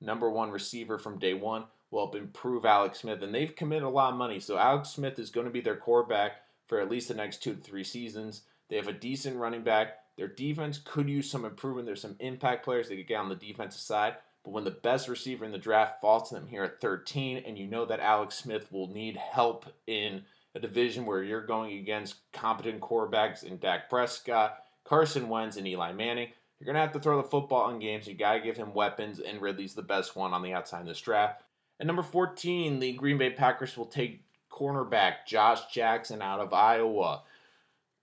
number 0.00 0.28
one 0.28 0.50
receiver 0.50 0.98
from 0.98 1.18
day 1.18 1.34
one, 1.34 1.64
will 1.90 2.00
help 2.00 2.16
improve 2.16 2.64
Alex 2.64 3.00
Smith. 3.00 3.22
And 3.22 3.34
they've 3.34 3.54
committed 3.54 3.84
a 3.84 3.88
lot 3.88 4.12
of 4.12 4.18
money. 4.18 4.40
So 4.40 4.58
Alex 4.58 4.90
Smith 4.90 5.18
is 5.18 5.30
going 5.30 5.46
to 5.46 5.52
be 5.52 5.60
their 5.60 5.76
quarterback 5.76 6.42
for 6.66 6.80
at 6.80 6.90
least 6.90 7.08
the 7.08 7.14
next 7.14 7.42
two 7.42 7.54
to 7.54 7.60
three 7.60 7.84
seasons. 7.84 8.42
They 8.72 8.78
have 8.78 8.88
a 8.88 8.92
decent 8.94 9.36
running 9.36 9.64
back. 9.64 9.98
Their 10.16 10.28
defense 10.28 10.80
could 10.82 11.06
use 11.06 11.30
some 11.30 11.44
improvement. 11.44 11.84
There's 11.84 12.00
some 12.00 12.16
impact 12.20 12.64
players 12.64 12.88
they 12.88 12.96
could 12.96 13.06
get 13.06 13.20
on 13.20 13.28
the 13.28 13.34
defensive 13.34 13.82
side. 13.82 14.14
But 14.44 14.52
when 14.52 14.64
the 14.64 14.70
best 14.70 15.08
receiver 15.08 15.44
in 15.44 15.52
the 15.52 15.58
draft 15.58 16.00
falls 16.00 16.30
to 16.30 16.36
them 16.36 16.46
here 16.46 16.64
at 16.64 16.80
13, 16.80 17.42
and 17.46 17.58
you 17.58 17.66
know 17.66 17.84
that 17.84 18.00
Alex 18.00 18.36
Smith 18.36 18.72
will 18.72 18.88
need 18.88 19.18
help 19.18 19.66
in 19.86 20.22
a 20.54 20.58
division 20.58 21.04
where 21.04 21.22
you're 21.22 21.44
going 21.44 21.76
against 21.76 22.32
competent 22.32 22.80
quarterbacks 22.80 23.44
in 23.44 23.58
Dak 23.58 23.90
Prescott, 23.90 24.64
Carson 24.84 25.28
Wentz, 25.28 25.58
and 25.58 25.68
Eli 25.68 25.92
Manning, 25.92 26.30
you're 26.58 26.64
going 26.64 26.74
to 26.74 26.80
have 26.80 26.92
to 26.92 26.98
throw 27.00 27.20
the 27.20 27.28
football 27.28 27.68
in 27.68 27.78
games. 27.78 28.06
You 28.06 28.14
got 28.14 28.32
to 28.32 28.40
give 28.40 28.56
him 28.56 28.72
weapons, 28.72 29.20
and 29.20 29.42
Ridley's 29.42 29.74
the 29.74 29.82
best 29.82 30.16
one 30.16 30.32
on 30.32 30.42
the 30.42 30.54
outside 30.54 30.80
in 30.80 30.86
this 30.86 30.98
draft. 30.98 31.42
At 31.78 31.86
number 31.86 32.02
14, 32.02 32.78
the 32.78 32.94
Green 32.94 33.18
Bay 33.18 33.30
Packers 33.32 33.76
will 33.76 33.84
take 33.84 34.24
cornerback 34.50 35.26
Josh 35.26 35.66
Jackson 35.70 36.22
out 36.22 36.40
of 36.40 36.54
Iowa. 36.54 37.24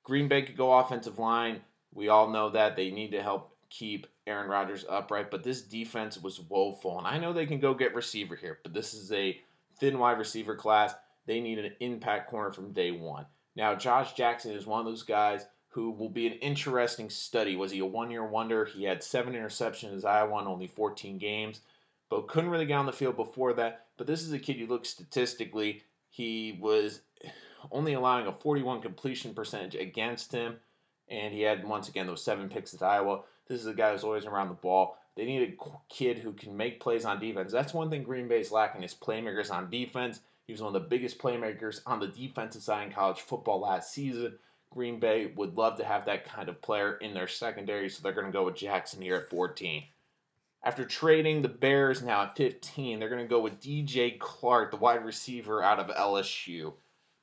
Green 0.10 0.28
Bay 0.28 0.41
could 0.41 0.58
go 0.58 0.74
offensive 0.74 1.19
line. 1.19 1.62
We 1.93 2.10
all 2.10 2.30
know 2.30 2.50
that 2.50 2.76
they 2.76 2.89
need 2.89 3.12
to 3.12 3.22
help 3.22 3.56
keep 3.69 4.08
Aaron 4.26 4.50
Rodgers 4.50 4.84
upright, 4.89 5.30
but 5.30 5.43
this 5.43 5.62
defense 5.62 6.17
was 6.17 6.41
woeful. 6.41 6.98
And 6.98 7.08
I 7.08 7.19
know 7.19 7.32
they 7.32 7.45
can 7.45 7.60
go 7.60 7.76
get 7.76 7.93
receiver 7.93 8.36
here, 8.36 8.58
but 8.63 8.74
this 8.74 8.95
is 8.95 9.12
a 9.12 9.39
thin 9.80 10.00
wide 10.00 10.17
receiver 10.17 10.56
class. 10.56 10.95
They 11.28 11.39
need 11.39 11.60
an 11.60 11.74
impact 11.80 12.30
corner 12.32 12.52
from 12.52 12.74
day 12.74 12.89
one. 12.89 13.28
Now, 13.56 13.76
Josh 13.76 14.13
Jackson 14.13 14.52
is 14.52 14.65
one 14.65 14.80
of 14.80 14.88
those 14.88 15.04
guys 15.04 15.45
who 15.69 15.91
will 15.91 16.10
be 16.10 16.26
an 16.26 16.34
interesting 16.34 17.12
study. 17.12 17.56
Was 17.56 17.72
he 17.72 17.80
a 17.80 17.86
one 17.86 18.10
year 18.10 18.26
wonder? 18.26 18.65
He 18.65 18.86
had 18.86 19.04
seven 19.04 19.34
interceptions 19.34 19.95
as 19.95 20.06
Iowa 20.06 20.41
in 20.41 20.48
only 20.48 20.65
14 20.65 21.19
games, 21.19 21.62
but 22.10 22.28
couldn't 22.28 22.50
really 22.50 22.65
get 22.65 22.74
on 22.74 22.88
the 22.88 22.91
field 22.91 23.15
before 23.15 23.54
that. 23.54 23.86
But 23.95 24.08
this 24.08 24.24
is 24.24 24.34
a 24.34 24.39
kid 24.39 24.58
you 24.58 24.65
look 24.65 24.86
statistically, 24.86 25.84
he 26.10 26.58
was 26.60 27.02
only 27.72 27.93
allowing 27.93 28.28
a 28.28 28.32
41 28.32 28.82
completion 28.82 29.34
percentage 29.34 29.76
against 29.76 30.32
him, 30.32 30.58
and 31.10 31.34
he 31.34 31.41
had 31.41 31.67
once 31.67 31.89
again 31.89 32.08
those 32.08 32.24
seven 32.24 32.50
picks 32.50 32.74
at 32.74 32.82
Iowa. 32.82 33.22
This 33.48 33.62
is 33.62 33.67
a 33.67 33.74
guy 33.74 33.91
who's 33.91 34.04
always 34.04 34.26
around 34.26 34.50
the 34.50 34.56
ball. 34.56 34.98
They 35.15 35.26
need 35.26 35.41
a 35.41 35.93
kid 35.93 36.19
who 36.19 36.34
can 36.34 36.56
make 36.56 36.80
plays 36.80 37.04
on 37.04 37.19
defense. 37.19 37.52
That's 37.52 37.74
one 37.74 37.89
thing 37.89 38.04
Green 38.04 38.28
Bay 38.28 38.39
is 38.39 38.52
lacking 38.52 38.84
is 38.84 38.93
playmakers 38.93 39.52
on 39.52 39.69
defense. 39.69 40.22
He 40.45 40.54
was 40.54 40.62
one 40.62 40.76
of 40.76 40.82
the 40.82 40.88
biggest 40.88 41.19
playmakers 41.19 41.82
on 41.86 42.00
the 42.00 42.08
defensive 42.08 42.63
side 42.63 42.88
in 42.88 42.93
college 42.93 43.19
football 43.19 43.60
last 43.60 43.93
season. 43.93 44.38
Green 44.72 45.00
Bay 45.00 45.32
would 45.36 45.58
love 45.58 45.78
to 45.78 45.84
have 45.84 46.06
that 46.06 46.26
kind 46.26 46.48
of 46.48 46.62
player 46.62 46.93
in 46.98 47.13
their 47.13 47.28
secondary, 47.28 47.89
so 47.89 48.02
they're 48.02 48.13
going 48.13 48.28
to 48.28 48.32
go 48.32 48.45
with 48.45 48.56
Jackson 48.56 49.02
here 49.02 49.15
at 49.15 49.30
14. 49.30 49.84
After 50.63 50.86
trading 50.86 51.41
the 51.41 51.50
Bears 51.50 52.04
now 52.04 52.24
at 52.24 52.38
15, 52.38 53.00
they're 53.00 53.10
going 53.10 53.24
to 53.24 53.28
go 53.28 53.41
with 53.41 53.62
DJ 53.62 54.17
Chark, 54.19 54.72
the 54.72 54.78
wide 54.78 55.06
receiver 55.06 55.63
out 55.63 55.80
of 55.80 55.95
LSU. 55.95 56.74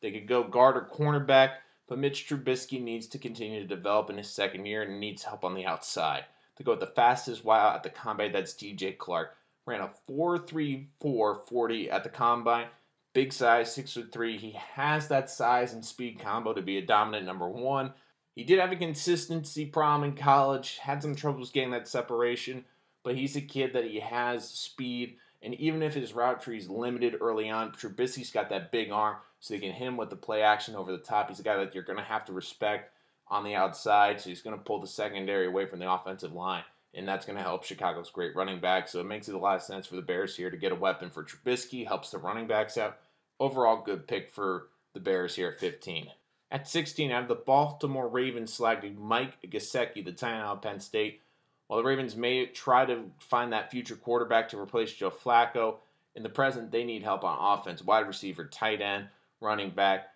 They 0.06 0.12
could 0.12 0.28
go 0.28 0.44
guard 0.44 0.76
or 0.76 0.88
cornerback. 0.88 1.54
But 1.88 1.98
Mitch 1.98 2.28
Trubisky 2.28 2.80
needs 2.80 3.08
to 3.08 3.18
continue 3.18 3.60
to 3.60 3.66
develop 3.66 4.08
in 4.08 4.18
his 4.18 4.32
second 4.32 4.64
year 4.64 4.82
and 4.82 5.00
needs 5.00 5.24
help 5.24 5.44
on 5.44 5.52
the 5.52 5.66
outside. 5.66 6.26
To 6.58 6.62
go 6.62 6.70
with 6.70 6.80
the 6.80 6.86
fastest 6.86 7.44
wide 7.44 7.74
at 7.74 7.82
the 7.82 7.90
combine, 7.90 8.30
that's 8.30 8.54
DJ 8.54 8.96
Chark. 8.96 9.30
Ran 9.66 9.80
a 9.80 9.90
4.34 10.08 11.48
40 11.48 11.90
at 11.90 12.04
the 12.04 12.08
combine. 12.08 12.68
Big 13.14 13.32
size, 13.32 13.76
6'3. 13.76 14.38
He 14.38 14.52
has 14.52 15.08
that 15.08 15.28
size 15.28 15.72
and 15.72 15.84
speed 15.84 16.20
combo 16.20 16.52
to 16.52 16.62
be 16.62 16.78
a 16.78 16.86
dominant 16.86 17.26
number 17.26 17.48
one. 17.48 17.92
He 18.36 18.44
did 18.44 18.60
have 18.60 18.70
a 18.70 18.76
consistency 18.76 19.66
problem 19.66 20.08
in 20.08 20.16
college, 20.16 20.78
had 20.78 21.02
some 21.02 21.16
troubles 21.16 21.50
getting 21.50 21.72
that 21.72 21.88
separation, 21.88 22.64
but 23.02 23.16
he's 23.16 23.34
a 23.34 23.40
kid 23.40 23.72
that 23.72 23.86
he 23.86 23.98
has 23.98 24.48
speed. 24.48 25.16
And 25.42 25.55
even 25.55 25.83
if 25.83 25.94
his 25.94 26.12
route 26.12 26.42
tree 26.42 26.59
is 26.59 26.68
limited 26.68 27.16
early 27.20 27.51
on, 27.51 27.72
Trubisky's 27.72 28.31
got 28.31 28.49
that 28.51 28.72
big 28.72 28.90
arm 28.90 29.16
so 29.40 29.55
they 29.55 29.61
can 29.61 29.72
hit 29.72 29.87
him 29.87 29.96
with 29.96 30.11
the 30.11 30.16
play 30.16 30.42
action 30.42 30.75
over 30.75 30.92
the 30.92 30.99
top. 30.99 31.29
He's 31.29 31.40
a 31.40 31.44
guy 31.44 31.57
that 31.57 31.75
you're 31.75 31.85
going 31.85 31.99
to 31.99 32.05
have 32.05 32.25
to 32.27 32.33
respect 32.33 32.92
on 33.29 33.44
the 33.44 33.55
outside, 33.55 34.20
so 34.20 34.31
he's 34.31 34.42
going 34.42 34.57
to 34.57 34.64
pull 34.64 34.81
the 34.81 34.87
secondary 34.87 35.46
away 35.46 35.66
from 35.66 35.81
the 35.81 35.90
offensive 35.90 36.33
line, 36.33 36.62
and 36.94 37.07
that's 37.07 37.27
going 37.27 37.37
to 37.37 37.42
help 37.42 37.64
Chicago's 37.64 38.11
great 38.11 38.37
running 38.37 38.61
back. 38.61 38.88
So 38.88 39.01
it 39.01 39.07
makes 39.07 39.29
it 39.29 39.35
a 39.35 39.38
lot 39.38 39.57
of 39.57 39.62
sense 39.62 39.87
for 39.87 39.96
the 39.96 40.03
Bears 40.03 40.37
here 40.37 40.51
to 40.51 40.57
get 40.57 40.72
a 40.72 40.77
weapon 40.77 41.11
for 41.11 41.25
Trubisky, 41.25 41.87
helps 41.87 42.11
the 42.11 42.18
running 42.18 42.46
backs 42.46 42.79
out. 42.79 42.99
Overall, 43.38 43.83
good 43.85 44.07
pick 44.07 44.31
for 44.31 44.68
the 44.94 45.01
Bears 45.01 45.35
here 45.35 45.49
at 45.49 45.61
15. 45.61 46.09
At 46.51 46.68
16, 46.68 47.11
I 47.11 47.16
have 47.16 47.29
the 47.29 47.35
Baltimore 47.35 48.09
Ravens 48.09 48.53
selecting 48.53 49.01
Mike 49.01 49.37
Gesicki, 49.42 50.05
the 50.05 50.12
tight 50.12 50.35
end 50.35 50.42
out 50.42 50.57
of 50.57 50.62
Penn 50.62 50.79
State. 50.79 51.20
While 51.66 51.79
the 51.79 51.88
Ravens 51.88 52.16
may 52.16 52.46
try 52.46 52.85
to 52.85 53.05
find 53.18 53.52
that 53.52 53.70
future 53.70 53.96
quarterback 53.96 54.48
to 54.50 54.59
replace 54.59 54.92
Joe 54.92 55.11
Flacco, 55.11 55.76
in 56.16 56.22
the 56.22 56.29
present, 56.31 56.72
they 56.72 56.83
need 56.83 57.02
help 57.02 57.24
on 57.24 57.59
offense, 57.59 57.83
wide 57.83 58.07
receiver, 58.07 58.44
tight 58.44 58.81
end 58.81 59.09
running 59.40 59.70
back. 59.70 60.09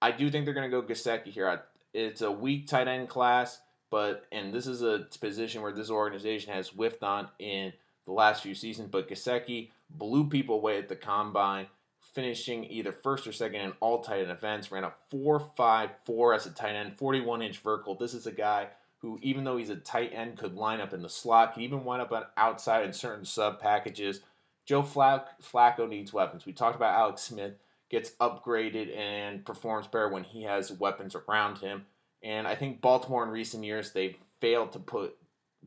I 0.00 0.12
do 0.12 0.30
think 0.30 0.44
they're 0.44 0.54
going 0.54 0.70
to 0.70 0.80
go 0.80 0.86
Gesicki 0.86 1.26
here. 1.26 1.62
It's 1.92 2.20
a 2.20 2.30
weak 2.30 2.68
tight 2.68 2.86
end 2.86 3.08
class, 3.08 3.60
but 3.90 4.26
and 4.30 4.54
this 4.54 4.66
is 4.66 4.82
a 4.82 5.06
position 5.20 5.62
where 5.62 5.72
this 5.72 5.90
organization 5.90 6.52
has 6.52 6.68
whiffed 6.68 7.02
on 7.02 7.28
in 7.38 7.72
the 8.04 8.12
last 8.12 8.42
few 8.42 8.54
seasons. 8.54 8.88
But 8.90 9.08
Gesicki 9.08 9.70
blew 9.90 10.28
people 10.28 10.56
away 10.56 10.78
at 10.78 10.88
the 10.88 10.96
combine, 10.96 11.66
finishing 12.00 12.64
either 12.64 12.92
first 12.92 13.26
or 13.26 13.32
second 13.32 13.62
in 13.62 13.72
all 13.80 14.02
tight 14.02 14.20
end 14.20 14.30
events. 14.30 14.70
Ran 14.70 14.84
a 14.84 14.92
4.54 15.12 16.36
as 16.36 16.46
a 16.46 16.50
tight 16.50 16.76
end, 16.76 16.96
41 16.98 17.42
inch 17.42 17.58
vertical. 17.58 17.96
This 17.96 18.14
is 18.14 18.26
a 18.26 18.32
guy 18.32 18.68
who, 19.06 19.20
even 19.22 19.44
though 19.44 19.56
he's 19.56 19.70
a 19.70 19.76
tight 19.76 20.10
end, 20.12 20.36
could 20.36 20.56
line 20.56 20.80
up 20.80 20.92
in 20.92 21.00
the 21.00 21.08
slot, 21.08 21.54
could 21.54 21.62
even 21.62 21.84
wind 21.84 22.02
up 22.02 22.10
on 22.10 22.24
outside 22.36 22.84
in 22.84 22.92
certain 22.92 23.24
sub 23.24 23.60
packages. 23.60 24.20
Joe 24.64 24.82
Flacco 24.82 25.88
needs 25.88 26.12
weapons. 26.12 26.44
We 26.44 26.52
talked 26.52 26.74
about 26.74 26.98
Alex 26.98 27.22
Smith 27.22 27.52
gets 27.88 28.10
upgraded 28.20 28.96
and 28.96 29.44
performs 29.44 29.86
better 29.86 30.08
when 30.08 30.24
he 30.24 30.42
has 30.42 30.72
weapons 30.72 31.14
around 31.14 31.58
him. 31.58 31.86
And 32.20 32.48
I 32.48 32.56
think 32.56 32.80
Baltimore 32.80 33.22
in 33.22 33.30
recent 33.30 33.62
years 33.62 33.92
they've 33.92 34.16
failed 34.40 34.72
to 34.72 34.80
put 34.80 35.16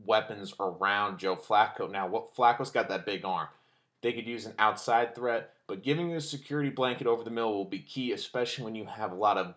weapons 0.06 0.54
around 0.60 1.19
Joe 1.19 1.38
Flacco. 1.38 1.89
Now, 1.89 2.08
what 2.08 2.36
Flacco's 2.36 2.71
got 2.71 2.89
that 2.89 3.06
big 3.06 3.23
arm. 3.23 3.47
They 4.02 4.12
could 4.12 4.28
use 4.28 4.45
an 4.45 4.54
outside 4.60 5.15
threat, 5.15 5.54
but 5.65 5.82
giving 5.82 6.10
you 6.10 6.17
a 6.17 6.21
security 6.21 6.69
blanket 6.69 7.08
over 7.08 7.23
the 7.23 7.30
middle 7.30 7.54
will 7.54 7.63
be 7.63 7.80
key, 7.80 8.12
especially 8.12 8.65
when 8.65 8.75
you 8.75 8.84
have 8.84 9.13
a 9.13 9.15
lot 9.15 9.38
of 9.38 9.56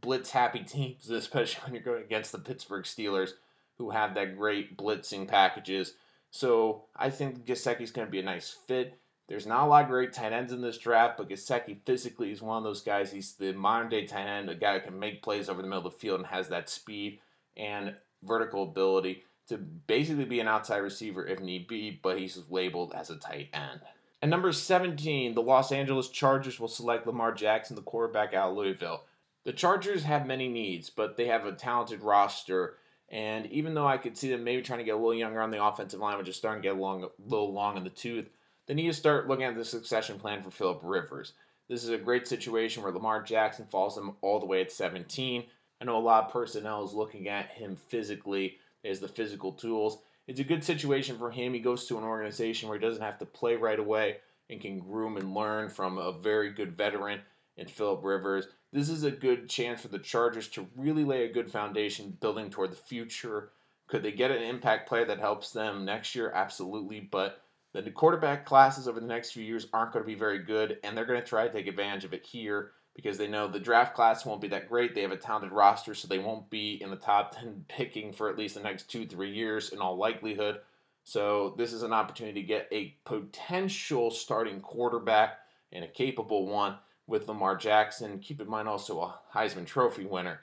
blitz 0.00 0.30
happy 0.30 0.60
teams, 0.64 1.10
especially 1.10 1.62
when 1.64 1.74
you're 1.74 1.82
going 1.82 2.02
against 2.02 2.32
the 2.32 2.38
Pittsburgh 2.38 2.84
Steelers, 2.84 3.30
who 3.78 3.90
have 3.90 4.14
that 4.14 4.36
great 4.36 4.76
blitzing 4.76 5.26
packages. 5.26 5.94
So 6.30 6.84
I 6.96 7.10
think 7.10 7.44
Gesicki's 7.44 7.90
going 7.90 8.06
to 8.06 8.12
be 8.12 8.20
a 8.20 8.24
nice 8.24 8.50
fit. 8.50 8.98
There's 9.28 9.46
not 9.46 9.64
a 9.64 9.66
lot 9.66 9.84
of 9.84 9.90
great 9.90 10.12
tight 10.12 10.32
ends 10.32 10.52
in 10.52 10.60
this 10.60 10.78
draft, 10.78 11.16
but 11.16 11.28
Gesicki 11.28 11.78
physically 11.84 12.32
is 12.32 12.42
one 12.42 12.58
of 12.58 12.64
those 12.64 12.82
guys. 12.82 13.12
He's 13.12 13.34
the 13.34 13.52
modern 13.52 13.88
day 13.88 14.06
tight 14.06 14.26
end, 14.26 14.50
a 14.50 14.54
guy 14.54 14.78
who 14.78 14.84
can 14.84 14.98
make 14.98 15.22
plays 15.22 15.48
over 15.48 15.62
the 15.62 15.68
middle 15.68 15.86
of 15.86 15.92
the 15.92 15.98
field 15.98 16.20
and 16.20 16.26
has 16.28 16.48
that 16.48 16.68
speed 16.68 17.20
and 17.56 17.94
vertical 18.22 18.62
ability 18.62 19.22
to 19.48 19.58
basically 19.58 20.24
be 20.24 20.40
an 20.40 20.48
outside 20.48 20.78
receiver 20.78 21.26
if 21.26 21.40
need 21.40 21.66
be, 21.66 21.98
but 22.02 22.18
he's 22.18 22.40
labeled 22.48 22.92
as 22.94 23.10
a 23.10 23.16
tight 23.16 23.48
end. 23.52 23.80
At 24.22 24.28
number 24.28 24.52
17, 24.52 25.34
the 25.34 25.42
Los 25.42 25.72
Angeles 25.72 26.08
Chargers 26.08 26.60
will 26.60 26.68
select 26.68 27.06
Lamar 27.06 27.32
Jackson, 27.32 27.74
the 27.74 27.82
quarterback 27.82 28.34
out 28.34 28.50
of 28.50 28.56
Louisville. 28.56 29.02
The 29.44 29.52
Chargers 29.52 30.04
have 30.04 30.26
many 30.26 30.48
needs, 30.48 30.90
but 30.90 31.16
they 31.16 31.26
have 31.26 31.46
a 31.46 31.52
talented 31.52 32.02
roster. 32.02 32.76
And 33.08 33.46
even 33.46 33.74
though 33.74 33.86
I 33.86 33.98
could 33.98 34.16
see 34.16 34.30
them 34.30 34.44
maybe 34.44 34.62
trying 34.62 34.78
to 34.78 34.84
get 34.84 34.94
a 34.94 34.96
little 34.96 35.14
younger 35.14 35.40
on 35.40 35.50
the 35.50 35.64
offensive 35.64 36.00
line, 36.00 36.16
which 36.18 36.28
is 36.28 36.36
starting 36.36 36.62
to 36.62 36.68
get 36.68 36.76
a, 36.76 36.80
a 36.80 37.10
little 37.26 37.52
long 37.52 37.76
in 37.76 37.84
the 37.84 37.90
tooth, 37.90 38.28
they 38.66 38.74
need 38.74 38.86
to 38.86 38.92
start 38.92 39.28
looking 39.28 39.44
at 39.44 39.56
the 39.56 39.64
succession 39.64 40.18
plan 40.18 40.42
for 40.42 40.50
Philip 40.50 40.80
Rivers. 40.82 41.32
This 41.68 41.82
is 41.82 41.90
a 41.90 41.98
great 41.98 42.28
situation 42.28 42.82
where 42.82 42.92
Lamar 42.92 43.22
Jackson 43.22 43.66
falls 43.66 43.94
them 43.94 44.16
all 44.20 44.38
the 44.38 44.46
way 44.46 44.60
at 44.60 44.70
17. 44.70 45.44
I 45.80 45.84
know 45.84 45.96
a 45.96 45.98
lot 45.98 46.26
of 46.26 46.32
personnel 46.32 46.84
is 46.84 46.92
looking 46.92 47.28
at 47.28 47.50
him 47.50 47.76
physically 47.76 48.58
as 48.84 49.00
the 49.00 49.08
physical 49.08 49.52
tools. 49.52 49.98
It's 50.28 50.40
a 50.40 50.44
good 50.44 50.62
situation 50.62 51.18
for 51.18 51.30
him. 51.30 51.52
He 51.52 51.60
goes 51.60 51.86
to 51.86 51.98
an 51.98 52.04
organization 52.04 52.68
where 52.68 52.78
he 52.78 52.84
doesn't 52.84 53.02
have 53.02 53.18
to 53.18 53.26
play 53.26 53.56
right 53.56 53.78
away 53.78 54.18
and 54.48 54.60
can 54.60 54.78
groom 54.78 55.16
and 55.16 55.34
learn 55.34 55.68
from 55.68 55.98
a 55.98 56.12
very 56.12 56.52
good 56.52 56.76
veteran 56.76 57.20
in 57.56 57.66
Philip 57.66 58.04
Rivers. 58.04 58.46
This 58.72 58.88
is 58.88 59.04
a 59.04 59.10
good 59.10 59.50
chance 59.50 59.82
for 59.82 59.88
the 59.88 59.98
Chargers 59.98 60.48
to 60.48 60.66
really 60.76 61.04
lay 61.04 61.24
a 61.24 61.32
good 61.32 61.50
foundation 61.50 62.16
building 62.20 62.48
toward 62.48 62.72
the 62.72 62.76
future. 62.76 63.50
Could 63.86 64.02
they 64.02 64.12
get 64.12 64.30
an 64.30 64.42
impact 64.42 64.88
player 64.88 65.04
that 65.04 65.18
helps 65.18 65.52
them 65.52 65.84
next 65.84 66.14
year? 66.14 66.32
Absolutely. 66.34 67.00
But 67.00 67.42
the 67.74 67.90
quarterback 67.90 68.46
classes 68.46 68.88
over 68.88 68.98
the 68.98 69.06
next 69.06 69.32
few 69.32 69.44
years 69.44 69.66
aren't 69.74 69.92
going 69.92 70.02
to 70.02 70.06
be 70.06 70.14
very 70.14 70.38
good, 70.38 70.78
and 70.82 70.96
they're 70.96 71.04
going 71.04 71.20
to 71.20 71.26
try 71.26 71.46
to 71.46 71.52
take 71.52 71.66
advantage 71.66 72.04
of 72.04 72.14
it 72.14 72.24
here 72.24 72.72
because 72.94 73.18
they 73.18 73.26
know 73.26 73.46
the 73.46 73.60
draft 73.60 73.94
class 73.94 74.24
won't 74.24 74.40
be 74.40 74.48
that 74.48 74.68
great. 74.68 74.94
They 74.94 75.02
have 75.02 75.12
a 75.12 75.16
talented 75.16 75.52
roster, 75.52 75.94
so 75.94 76.08
they 76.08 76.18
won't 76.18 76.48
be 76.48 76.78
in 76.82 76.90
the 76.90 76.96
top 76.96 77.36
10 77.36 77.66
picking 77.68 78.12
for 78.12 78.30
at 78.30 78.38
least 78.38 78.54
the 78.54 78.62
next 78.62 78.90
two, 78.90 79.06
three 79.06 79.32
years 79.32 79.70
in 79.70 79.80
all 79.80 79.96
likelihood. 79.96 80.60
So, 81.04 81.54
this 81.58 81.72
is 81.72 81.82
an 81.82 81.92
opportunity 81.92 82.40
to 82.40 82.46
get 82.46 82.68
a 82.70 82.96
potential 83.04 84.10
starting 84.10 84.60
quarterback 84.60 85.40
and 85.72 85.84
a 85.84 85.88
capable 85.88 86.46
one 86.46 86.76
with 87.12 87.28
Lamar 87.28 87.54
Jackson. 87.54 88.18
Keep 88.18 88.40
in 88.40 88.48
mind 88.48 88.66
also 88.66 89.00
a 89.02 89.20
Heisman 89.34 89.66
Trophy 89.66 90.06
winner. 90.06 90.40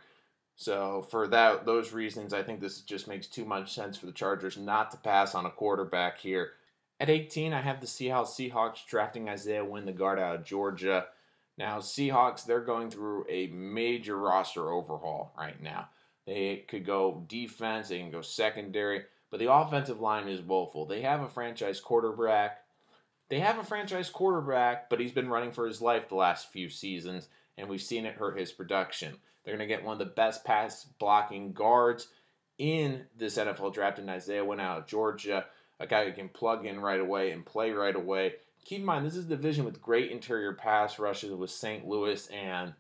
So, 0.55 1.05
for 1.10 1.27
that 1.29 1.65
those 1.65 1.91
reasons, 1.91 2.32
I 2.32 2.43
think 2.43 2.62
this 2.62 2.82
just 2.82 3.08
makes 3.08 3.27
too 3.27 3.43
much 3.43 3.73
sense 3.73 3.97
for 3.97 4.05
the 4.05 4.12
Chargers 4.12 4.55
not 4.55 4.91
to 4.91 4.97
pass 4.97 5.34
on 5.34 5.47
a 5.47 5.49
quarterback 5.49 6.19
here. 6.19 6.51
At 6.99 7.10
18, 7.10 7.53
I 7.53 7.62
have 7.62 7.82
the 7.82 7.88
Seattle 7.88 8.25
Seahawks 8.25 8.86
drafting 8.86 9.29
Isaiah 9.29 9.65
Wynn, 9.65 9.86
the 9.86 9.93
guard 9.93 10.19
out 10.19 10.36
of 10.36 10.45
Georgia. 10.45 11.08
Now, 11.58 11.79
Seahawks, 11.79 12.45
they're 12.45 12.62
going 12.62 12.91
through 12.91 13.25
a 13.29 13.47
major 13.47 14.17
roster 14.17 14.69
overhaul 14.69 15.34
right 15.38 15.62
now. 15.62 15.89
They 16.27 16.65
could 16.67 16.86
go 16.86 17.25
defense, 17.27 17.89
they 17.89 17.99
can 17.99 18.12
go 18.12 18.21
secondary, 18.21 19.05
but 19.32 19.39
the 19.39 19.51
offensive 19.51 20.01
line 20.01 20.27
is 20.27 20.41
woeful. 20.41 20.86
They 20.86 21.01
have 21.01 21.21
a 21.21 21.27
franchise 21.27 21.79
quarterback. 21.79 22.60
They 23.30 23.39
have 23.39 23.60
a 23.60 23.63
franchise 23.63 24.10
quarterback, 24.10 24.89
but 24.89 25.00
he's 25.00 25.12
been 25.12 25.30
running 25.30 25.52
for 25.52 25.68
his 25.68 25.82
life 25.82 26.10
the 26.10 26.15
last 26.15 26.52
few 26.52 26.70
seasons, 26.70 27.28
and 27.58 27.70
we've 27.70 27.82
seen 27.82 28.06
it 28.06 28.15
hurt 28.15 28.39
his 28.39 28.52
production. 28.52 29.15
They're 29.44 29.56
going 29.56 29.68
to 29.68 29.74
get 29.74 29.84
one 29.84 29.94
of 29.94 30.00
the 30.00 30.13
best 30.13 30.44
pass 30.44 30.86
blocking 31.00 31.54
guards 31.54 32.08
in 32.58 33.06
this 33.15 33.38
NFL 33.38 33.74
draft 33.74 34.00
in 34.00 34.10
Isaiah 34.10 34.44
Wynn 34.44 34.60
out 34.60 34.80
of 34.80 34.88
Georgia, 34.88 35.46
a 35.80 35.88
guy 35.88 36.06
who 36.06 36.12
can 36.12 36.30
plug 36.30 36.65
in 36.65 36.80
right 36.80 37.00
away 37.00 37.32
and 37.32 37.46
play 37.46 37.72
right 37.72 37.96
away 37.96 38.34
keep 38.65 38.80
in 38.80 38.86
mind 38.86 39.06
this 39.06 39.15
is 39.15 39.26
a 39.26 39.30
division 39.30 39.65
with 39.65 39.82
great 39.82 40.12
interior 40.12 40.54
pass 40.54 41.00
rushes 41.00 41.34
with 41.34 41.50
St. 41.50 41.88
Louis 41.88 42.28
and 42.28 42.74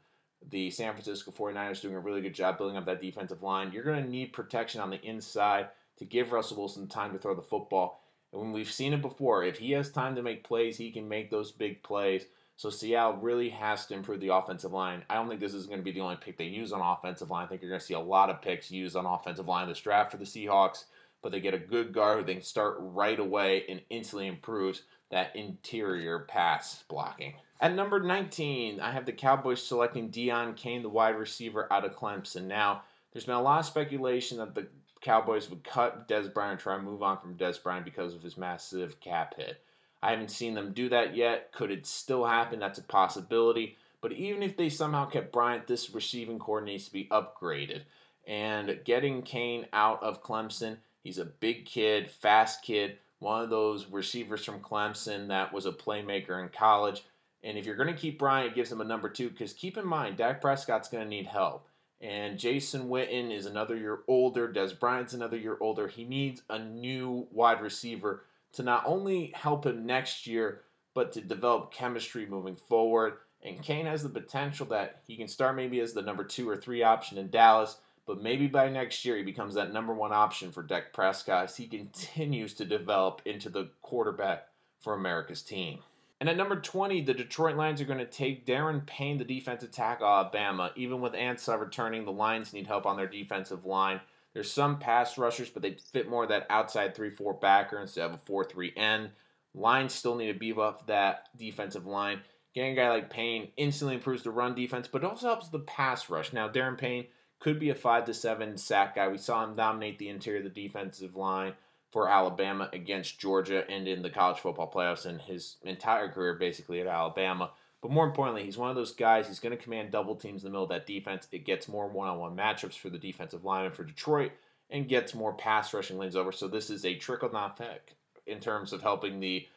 the 0.49 0.69
San 0.69 0.93
Francisco 0.93 1.31
49ers 1.31 1.81
doing 1.81 1.95
a 1.95 1.99
really 1.99 2.21
good 2.21 2.35
job 2.35 2.57
building 2.57 2.77
up 2.77 2.85
that 2.85 3.01
defensive 3.01 3.43
line. 3.43 3.71
You're 3.71 3.83
going 3.83 4.03
to 4.03 4.09
need 4.09 4.31
protection 4.31 4.81
on 4.81 4.89
the 4.89 5.01
inside 5.01 5.69
to 5.97 6.05
give 6.05 6.31
Russell 6.31 6.57
Wilson 6.57 6.87
time 6.87 7.11
to 7.11 7.19
throw 7.19 7.35
the 7.35 7.41
football. 7.41 8.03
And 8.33 8.53
we've 8.53 8.71
seen 8.71 8.93
it 8.93 9.01
before, 9.01 9.43
if 9.43 9.57
he 9.57 9.71
has 9.71 9.91
time 9.91 10.15
to 10.15 10.21
make 10.21 10.43
plays, 10.43 10.77
he 10.77 10.91
can 10.91 11.09
make 11.09 11.31
those 11.31 11.51
big 11.51 11.81
plays. 11.83 12.25
So 12.57 12.69
Seattle 12.69 13.17
really 13.21 13.49
has 13.49 13.85
to 13.85 13.93
improve 13.93 14.19
the 14.19 14.33
offensive 14.33 14.73
line. 14.73 15.03
I 15.09 15.15
don't 15.15 15.29
think 15.29 15.39
this 15.39 15.53
is 15.53 15.65
going 15.65 15.79
to 15.79 15.83
be 15.83 15.93
the 15.93 16.01
only 16.01 16.17
pick 16.17 16.37
they 16.37 16.43
use 16.43 16.73
on 16.73 16.81
offensive 16.81 17.29
line. 17.29 17.45
I 17.45 17.47
think 17.47 17.61
you're 17.61 17.71
going 17.71 17.79
to 17.79 17.85
see 17.85 17.93
a 17.93 17.99
lot 17.99 18.29
of 18.29 18.41
picks 18.41 18.69
used 18.69 18.95
on 18.95 19.05
offensive 19.05 19.47
line 19.47 19.67
this 19.67 19.79
draft 19.79 20.11
for 20.11 20.17
the 20.17 20.25
Seahawks. 20.25 20.83
But 21.21 21.31
they 21.31 21.39
get 21.39 21.53
a 21.53 21.59
good 21.59 21.91
guard 21.91 22.19
who 22.19 22.25
they 22.25 22.35
can 22.35 22.43
start 22.43 22.77
right 22.79 23.19
away 23.19 23.65
and 23.67 23.81
instantly 23.89 24.27
improves 24.27 24.83
that 25.09 25.35
interior 25.35 26.19
pass 26.19 26.83
blocking. 26.87 27.33
At 27.61 27.75
number 27.75 27.99
19, 27.99 28.79
I 28.79 28.91
have 28.91 29.05
the 29.05 29.11
Cowboys 29.11 29.61
selecting 29.61 30.09
Deon 30.09 30.55
Cain, 30.55 30.81
the 30.81 30.89
wide 30.89 31.17
receiver 31.17 31.71
out 31.71 31.83
of 31.83 31.95
Clemson. 31.95 32.45
Now, 32.45 32.83
there's 33.11 33.25
been 33.25 33.35
a 33.35 33.41
lot 33.41 33.59
of 33.59 33.65
speculation 33.65 34.37
that 34.37 34.55
the 34.55 34.67
Cowboys 35.01 35.49
would 35.49 35.63
cut 35.63 36.07
Dez 36.07 36.33
Bryant 36.33 36.53
and 36.53 36.59
try 36.59 36.75
to 36.75 36.81
move 36.81 37.01
on 37.01 37.19
from 37.19 37.35
Dez 37.35 37.61
Bryant 37.61 37.85
because 37.85 38.13
of 38.13 38.23
his 38.23 38.37
massive 38.37 38.99
cap 38.99 39.35
hit. 39.37 39.61
I 40.01 40.11
haven't 40.11 40.31
seen 40.31 40.53
them 40.53 40.73
do 40.73 40.89
that 40.89 41.15
yet. 41.15 41.51
Could 41.51 41.71
it 41.71 41.85
still 41.85 42.25
happen? 42.25 42.59
That's 42.59 42.79
a 42.79 42.83
possibility. 42.83 43.77
But 44.01 44.13
even 44.13 44.43
if 44.43 44.55
they 44.55 44.69
somehow 44.69 45.05
kept 45.05 45.33
Bryant, 45.33 45.67
this 45.67 45.93
receiving 45.93 46.39
corps 46.39 46.61
needs 46.61 46.85
to 46.85 46.93
be 46.93 47.09
upgraded. 47.11 47.81
And 48.27 48.79
getting 48.85 49.23
Cain 49.23 49.65
out 49.73 50.01
of 50.03 50.23
Clemson, 50.23 50.77
he's 51.03 51.17
a 51.17 51.25
big 51.25 51.65
kid, 51.65 52.09
fast 52.09 52.61
kid, 52.61 52.97
one 53.19 53.41
of 53.41 53.49
those 53.49 53.87
receivers 53.87 54.45
from 54.45 54.61
Clemson 54.61 55.27
that 55.27 55.51
was 55.51 55.65
a 55.65 55.71
playmaker 55.71 56.41
in 56.41 56.49
college. 56.49 57.03
And 57.43 57.57
if 57.57 57.65
you're 57.65 57.75
going 57.75 57.93
to 57.93 57.99
keep 57.99 58.19
Bryant, 58.19 58.51
it 58.51 58.55
gives 58.55 58.71
him 58.71 58.81
a 58.81 58.85
number 58.85 59.09
two 59.09 59.29
because 59.29 59.53
keep 59.53 59.77
in 59.77 59.87
mind, 59.87 60.17
Dak 60.17 60.41
Prescott's 60.41 60.89
going 60.89 61.03
to 61.03 61.09
need 61.09 61.25
help. 61.25 61.67
And 62.01 62.39
Jason 62.39 62.87
Witten 62.87 63.35
is 63.35 63.45
another 63.45 63.75
year 63.75 63.99
older. 64.07 64.47
Dez 64.47 64.77
Bryant's 64.77 65.13
another 65.13 65.37
year 65.37 65.57
older. 65.59 65.87
He 65.87 66.05
needs 66.05 66.41
a 66.49 66.57
new 66.57 67.27
wide 67.31 67.61
receiver 67.61 68.23
to 68.53 68.63
not 68.63 68.83
only 68.85 69.31
help 69.35 69.65
him 69.65 69.85
next 69.85 70.25
year, 70.25 70.61
but 70.93 71.11
to 71.13 71.21
develop 71.21 71.73
chemistry 71.73 72.25
moving 72.25 72.55
forward. 72.55 73.17
And 73.43 73.61
Cain 73.61 73.85
has 73.85 74.03
the 74.03 74.09
potential 74.09 74.65
that 74.67 75.01
he 75.07 75.15
can 75.15 75.27
start 75.27 75.55
maybe 75.55 75.79
as 75.79 75.93
the 75.93 76.01
number 76.01 76.23
two 76.23 76.49
or 76.49 76.57
three 76.57 76.83
option 76.83 77.17
in 77.17 77.29
Dallas, 77.29 77.77
but 78.05 78.21
maybe 78.21 78.47
by 78.47 78.69
next 78.69 79.05
year, 79.05 79.17
he 79.17 79.23
becomes 79.23 79.53
that 79.53 79.71
number 79.71 79.93
one 79.93 80.11
option 80.11 80.51
for 80.51 80.63
Dak 80.63 80.93
Prescott 80.93 81.43
as 81.45 81.57
he 81.57 81.67
continues 81.67 82.53
to 82.55 82.65
develop 82.65 83.21
into 83.25 83.49
the 83.49 83.69
quarterback 83.81 84.47
for 84.79 84.93
America's 84.93 85.41
team. 85.41 85.79
And 86.19 86.27
at 86.27 86.35
number 86.35 86.59
20, 86.59 87.01
the 87.01 87.13
Detroit 87.13 87.55
Lions 87.55 87.79
are 87.79 87.85
going 87.85 87.99
to 87.99 88.05
take 88.05 88.45
Da'Ron 88.45 88.85
Payne, 88.85 89.17
the 89.17 89.23
defensive 89.23 89.71
tackle 89.71 90.07
Alabama. 90.07 90.71
Even 90.75 90.99
with 90.99 91.13
Ansah 91.13 91.59
returning, 91.59 92.03
the 92.03 92.11
Lions 92.11 92.51
need 92.51 92.67
help 92.67 92.85
on 92.85 92.97
their 92.97 93.07
defensive 93.07 93.65
line. 93.65 94.01
There's 94.33 94.51
some 94.51 94.79
pass 94.79 95.17
rushers, 95.17 95.49
but 95.49 95.61
they 95.61 95.77
fit 95.91 96.09
more 96.09 96.27
that 96.27 96.45
outside 96.49 96.93
3 96.93 97.11
4 97.11 97.35
backer 97.35 97.79
instead 97.79 98.05
of 98.05 98.13
a 98.13 98.17
4 98.25 98.43
3 98.43 98.73
end. 98.75 99.11
Lions 99.55 99.93
still 99.93 100.15
need 100.15 100.31
to 100.31 100.37
beef 100.37 100.57
up 100.57 100.87
that 100.87 101.29
defensive 101.37 101.87
line. 101.87 102.21
Getting 102.53 102.73
a 102.73 102.75
guy 102.75 102.89
like 102.89 103.09
Payne 103.09 103.49
instantly 103.57 103.95
improves 103.95 104.23
the 104.23 104.31
run 104.31 104.55
defense, 104.55 104.87
but 104.87 105.03
also 105.03 105.27
helps 105.27 105.49
the 105.49 105.59
pass 105.59 106.09
rush. 106.09 106.33
Now, 106.33 106.49
Da'Ron 106.49 106.77
Payne 106.77 107.05
could 107.39 107.59
be 107.59 107.69
a 107.69 107.75
five 107.75 108.05
to 108.05 108.13
seven 108.13 108.57
sack 108.57 108.95
guy. 108.95 109.07
We 109.07 109.17
saw 109.17 109.43
him 109.43 109.55
dominate 109.55 109.97
the 109.97 110.09
interior 110.09 110.39
of 110.39 110.53
the 110.53 110.61
defensive 110.61 111.15
line 111.15 111.53
for 111.91 112.09
Alabama 112.09 112.69
against 112.73 113.19
Georgia 113.19 113.69
and 113.69 113.87
in 113.87 114.01
the 114.01 114.09
college 114.09 114.39
football 114.39 114.71
playoffs 114.71 115.05
in 115.05 115.19
his 115.19 115.57
entire 115.63 116.09
career, 116.09 116.35
basically 116.35 116.79
at 116.81 116.87
Alabama. 116.87 117.51
But 117.81 117.91
more 117.91 118.05
importantly, 118.05 118.43
he's 118.43 118.57
one 118.57 118.69
of 118.69 118.75
those 118.75 118.93
guys. 118.93 119.27
He's 119.27 119.39
going 119.39 119.57
to 119.57 119.63
command 119.63 119.91
double 119.91 120.15
teams 120.15 120.43
in 120.43 120.47
the 120.47 120.51
middle 120.51 120.65
of 120.65 120.69
that 120.69 120.85
defense. 120.85 121.27
It 121.31 121.45
gets 121.45 121.67
more 121.67 121.87
one-on-one 121.87 122.35
matchups 122.35 122.77
for 122.77 122.89
the 122.89 122.97
defensive 122.97 123.45
lineman 123.45 123.71
for 123.71 123.83
Detroit, 123.83 124.31
and 124.69 124.87
gets 124.87 125.15
more 125.15 125.33
pass 125.33 125.73
rushing 125.73 125.97
lanes 125.97 126.15
over. 126.15 126.31
So 126.31 126.47
this 126.47 126.69
is 126.69 126.85
a 126.85 126.95
trickle 126.95 127.29
down 127.29 127.51
effect 127.51 127.95
in 128.27 128.39
terms 128.39 128.73
of 128.73 128.81
helping 128.81 129.19
the 129.19 129.47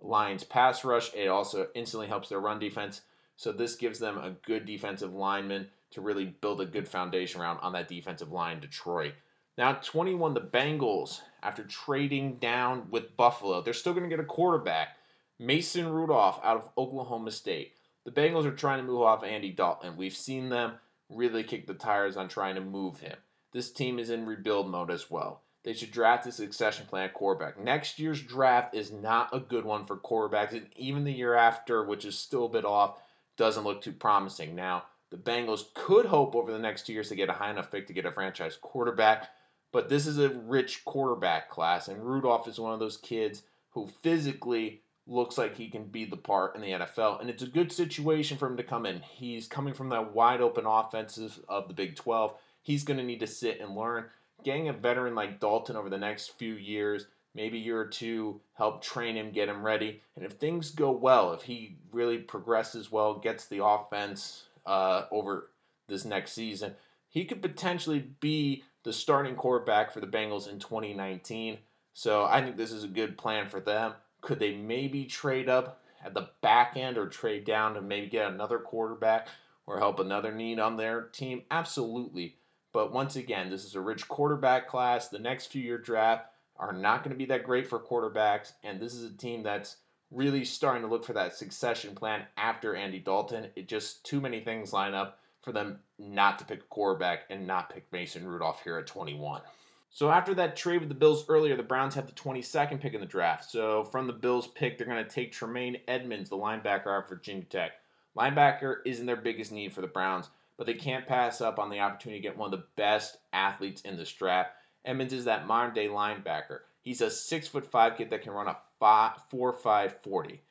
Lions 0.00 0.44
pass 0.44 0.84
rush. 0.84 1.12
It 1.14 1.28
also 1.28 1.68
instantly 1.74 2.08
helps 2.08 2.28
their 2.28 2.40
run 2.40 2.58
defense. 2.58 3.02
So 3.36 3.52
this 3.52 3.76
gives 3.76 3.98
them 3.98 4.18
a 4.18 4.36
good 4.46 4.66
defensive 4.66 5.14
lineman 5.14 5.68
to 5.92 6.00
really 6.00 6.26
build 6.26 6.60
a 6.60 6.66
good 6.66 6.88
foundation 6.88 7.40
around 7.40 7.58
on 7.58 7.72
that 7.72 7.88
defensive 7.88 8.32
line, 8.32 8.60
Detroit. 8.60 9.14
Now, 9.58 9.74
21, 9.74 10.34
the 10.34 10.40
Bengals, 10.40 11.20
after 11.42 11.64
trading 11.64 12.36
down 12.36 12.88
with 12.90 13.16
Buffalo, 13.16 13.60
they're 13.62 13.72
still 13.72 13.92
going 13.92 14.08
to 14.08 14.14
get 14.14 14.24
a 14.24 14.26
quarterback, 14.26 14.96
Mason 15.38 15.88
Rudolph 15.88 16.40
out 16.44 16.56
of 16.56 16.68
Oklahoma 16.78 17.30
State. 17.30 17.74
The 18.04 18.10
Bengals 18.12 18.44
are 18.44 18.54
trying 18.54 18.78
to 18.78 18.84
move 18.84 19.02
off 19.02 19.24
Andy 19.24 19.50
Dalton. 19.50 19.96
We've 19.96 20.14
seen 20.14 20.48
them 20.48 20.74
really 21.08 21.42
kick 21.44 21.66
the 21.66 21.74
tires 21.74 22.16
on 22.16 22.28
trying 22.28 22.54
to 22.54 22.60
move 22.60 23.00
him. 23.00 23.16
This 23.52 23.70
team 23.70 23.98
is 23.98 24.10
in 24.10 24.26
rebuild 24.26 24.70
mode 24.70 24.90
as 24.90 25.10
well. 25.10 25.42
they 25.64 25.72
should 25.72 25.92
draft 25.92 26.26
a 26.26 26.32
succession 26.32 26.86
plan 26.86 27.10
quarterback. 27.14 27.58
Next 27.58 27.98
year's 27.98 28.20
draft 28.22 28.74
is 28.74 28.90
not 28.90 29.28
a 29.32 29.38
good 29.38 29.64
one 29.64 29.84
for 29.86 29.96
quarterbacks, 29.96 30.52
and 30.52 30.66
even 30.76 31.04
the 31.04 31.12
year 31.12 31.34
after, 31.34 31.84
which 31.84 32.04
is 32.04 32.18
still 32.18 32.46
a 32.46 32.50
bit 32.50 32.64
off, 32.64 32.98
doesn't 33.36 33.64
look 33.64 33.80
too 33.80 33.92
promising. 33.92 34.54
Now, 34.54 34.84
the 35.10 35.16
Bengals 35.16 35.64
could 35.74 36.06
hope 36.06 36.34
over 36.34 36.52
the 36.52 36.58
next 36.58 36.86
two 36.86 36.92
years 36.92 37.08
to 37.10 37.14
get 37.14 37.28
a 37.28 37.34
high 37.34 37.50
enough 37.50 37.70
pick 37.70 37.86
to 37.86 37.92
get 37.92 38.06
a 38.06 38.12
franchise 38.12 38.58
quarterback, 38.60 39.28
but 39.72 39.88
this 39.88 40.06
is 40.06 40.18
a 40.18 40.28
rich 40.28 40.84
quarterback 40.84 41.50
class, 41.50 41.88
and 41.88 42.04
Rudolph 42.04 42.46
is 42.46 42.60
one 42.60 42.74
of 42.74 42.80
those 42.80 42.96
kids 42.98 43.42
who 43.70 43.90
physically 44.02 44.82
looks 45.06 45.36
like 45.36 45.56
he 45.56 45.68
can 45.68 45.84
be 45.84 46.04
the 46.04 46.16
part 46.16 46.54
in 46.54 46.60
the 46.60 46.70
NFL, 46.70 47.20
and 47.20 47.28
it's 47.28 47.42
a 47.42 47.48
good 47.48 47.72
situation 47.72 48.36
for 48.36 48.46
him 48.46 48.56
to 48.58 48.62
come 48.62 48.86
in. 48.86 49.00
He's 49.00 49.48
coming 49.48 49.74
from 49.74 49.88
that 49.88 50.14
wide 50.14 50.40
open 50.40 50.66
offenses 50.66 51.40
of 51.48 51.68
the 51.68 51.74
Big 51.74 51.96
12. 51.96 52.34
He's 52.62 52.84
going 52.84 52.98
to 52.98 53.02
need 53.02 53.20
to 53.20 53.26
sit 53.26 53.60
and 53.60 53.74
learn 53.74 54.04
getting 54.44 54.68
a 54.68 54.72
veteran 54.72 55.14
like 55.14 55.40
Dalton 55.40 55.76
over 55.76 55.88
the 55.88 55.98
next 55.98 56.38
few 56.38 56.54
years, 56.54 57.06
maybe 57.34 57.58
year 57.58 57.80
or 57.80 57.86
two, 57.86 58.40
help 58.54 58.82
train 58.82 59.16
him, 59.16 59.32
get 59.32 59.48
him 59.48 59.64
ready. 59.64 60.00
And 60.16 60.24
if 60.24 60.32
things 60.32 60.70
go 60.70 60.90
well, 60.90 61.32
if 61.32 61.42
he 61.42 61.76
really 61.92 62.18
progresses 62.18 62.90
well, 62.90 63.14
gets 63.14 63.46
the 63.46 63.64
offense 63.64 64.44
uh, 64.66 65.04
over 65.10 65.50
this 65.88 66.04
next 66.04 66.32
season, 66.32 66.74
he 67.08 67.24
could 67.24 67.42
potentially 67.42 68.10
be 68.20 68.64
the 68.82 68.92
starting 68.92 69.34
quarterback 69.34 69.92
for 69.92 70.00
the 70.00 70.06
Bengals 70.06 70.48
in 70.48 70.58
2019. 70.58 71.58
So 71.94 72.24
I 72.24 72.40
think 72.42 72.56
this 72.56 72.72
is 72.72 72.84
a 72.84 72.88
good 72.88 73.18
plan 73.18 73.46
for 73.46 73.60
them. 73.60 73.94
Could 74.20 74.38
they 74.38 74.54
maybe 74.54 75.04
trade 75.04 75.48
up 75.48 75.82
at 76.04 76.14
the 76.14 76.30
back 76.40 76.76
end 76.76 76.98
or 76.98 77.06
trade 77.06 77.44
down 77.44 77.74
to 77.74 77.80
maybe 77.80 78.08
get 78.08 78.30
another 78.30 78.58
quarterback 78.58 79.28
or 79.66 79.78
help 79.78 80.00
another 80.00 80.32
need 80.34 80.58
on 80.58 80.76
their 80.76 81.02
team? 81.02 81.42
Absolutely. 81.50 82.36
But 82.72 82.92
once 82.92 83.16
again, 83.16 83.50
this 83.50 83.64
is 83.64 83.74
a 83.74 83.80
rich 83.80 84.08
quarterback 84.08 84.66
class. 84.66 85.08
The 85.08 85.18
next 85.18 85.46
few 85.46 85.62
year 85.62 85.78
draft 85.78 86.26
are 86.56 86.72
not 86.72 87.02
going 87.02 87.10
to 87.12 87.18
be 87.18 87.26
that 87.26 87.44
great 87.44 87.66
for 87.66 87.78
quarterbacks, 87.78 88.52
and 88.62 88.80
this 88.80 88.94
is 88.94 89.10
a 89.10 89.16
team 89.16 89.42
that's 89.42 89.76
really 90.10 90.44
starting 90.44 90.82
to 90.82 90.88
look 90.88 91.04
for 91.04 91.12
that 91.14 91.34
succession 91.34 91.94
plan 91.94 92.24
after 92.36 92.74
Andy 92.74 92.98
Dalton. 92.98 93.48
It 93.56 93.68
just 93.68 94.04
too 94.04 94.20
many 94.20 94.40
things 94.40 94.72
line 94.72 94.94
up 94.94 95.18
for 95.42 95.52
them 95.52 95.80
not 95.98 96.38
to 96.38 96.44
pick 96.44 96.68
quarterback 96.68 97.24
and 97.30 97.46
not 97.46 97.70
pick 97.70 97.90
Mason 97.92 98.26
Rudolph 98.26 98.62
here 98.62 98.78
at 98.78 98.86
21. 98.86 99.42
So 99.90 100.10
after 100.10 100.32
that 100.34 100.56
trade 100.56 100.80
with 100.80 100.88
the 100.88 100.94
Bills 100.94 101.28
earlier, 101.28 101.54
the 101.54 101.62
Browns 101.62 101.94
have 101.96 102.06
the 102.06 102.12
22nd 102.12 102.80
pick 102.80 102.94
in 102.94 103.00
the 103.00 103.06
draft. 103.06 103.50
So 103.50 103.84
from 103.84 104.06
the 104.06 104.12
Bills 104.14 104.46
pick, 104.46 104.78
they're 104.78 104.86
going 104.86 105.04
to 105.04 105.10
take 105.10 105.32
Tremaine 105.32 105.78
Edmunds, 105.86 106.30
the 106.30 106.36
linebacker 106.36 106.86
out 106.86 107.04
of 107.04 107.08
Virginia 107.10 107.44
Tech. 107.44 107.72
Linebacker 108.16 108.76
isn't 108.86 109.04
their 109.04 109.16
biggest 109.16 109.52
need 109.52 109.72
for 109.72 109.82
the 109.82 109.86
Browns, 109.86 110.30
but 110.56 110.66
they 110.66 110.74
can't 110.74 111.06
pass 111.06 111.40
up 111.40 111.58
on 111.58 111.68
the 111.68 111.80
opportunity 111.80 112.20
to 112.20 112.28
get 112.28 112.38
one 112.38 112.52
of 112.52 112.58
the 112.58 112.66
best 112.76 113.18
athletes 113.32 113.82
in 113.82 113.96
this 113.96 114.12
draft. 114.12 114.52
Edmunds 114.84 115.12
is 115.12 115.26
that 115.26 115.46
modern 115.46 115.74
day 115.74 115.88
linebacker. 115.88 116.60
He's 116.80 117.00
a 117.00 117.10
six 117.10 117.46
foot 117.46 117.66
five 117.66 117.96
kid 117.96 118.10
that 118.10 118.22
can 118.22 118.32
run 118.32 118.48
a 118.48 118.56
five, 118.80 119.12
four 119.30 119.52
five 119.52 120.00
forty. 120.02 120.42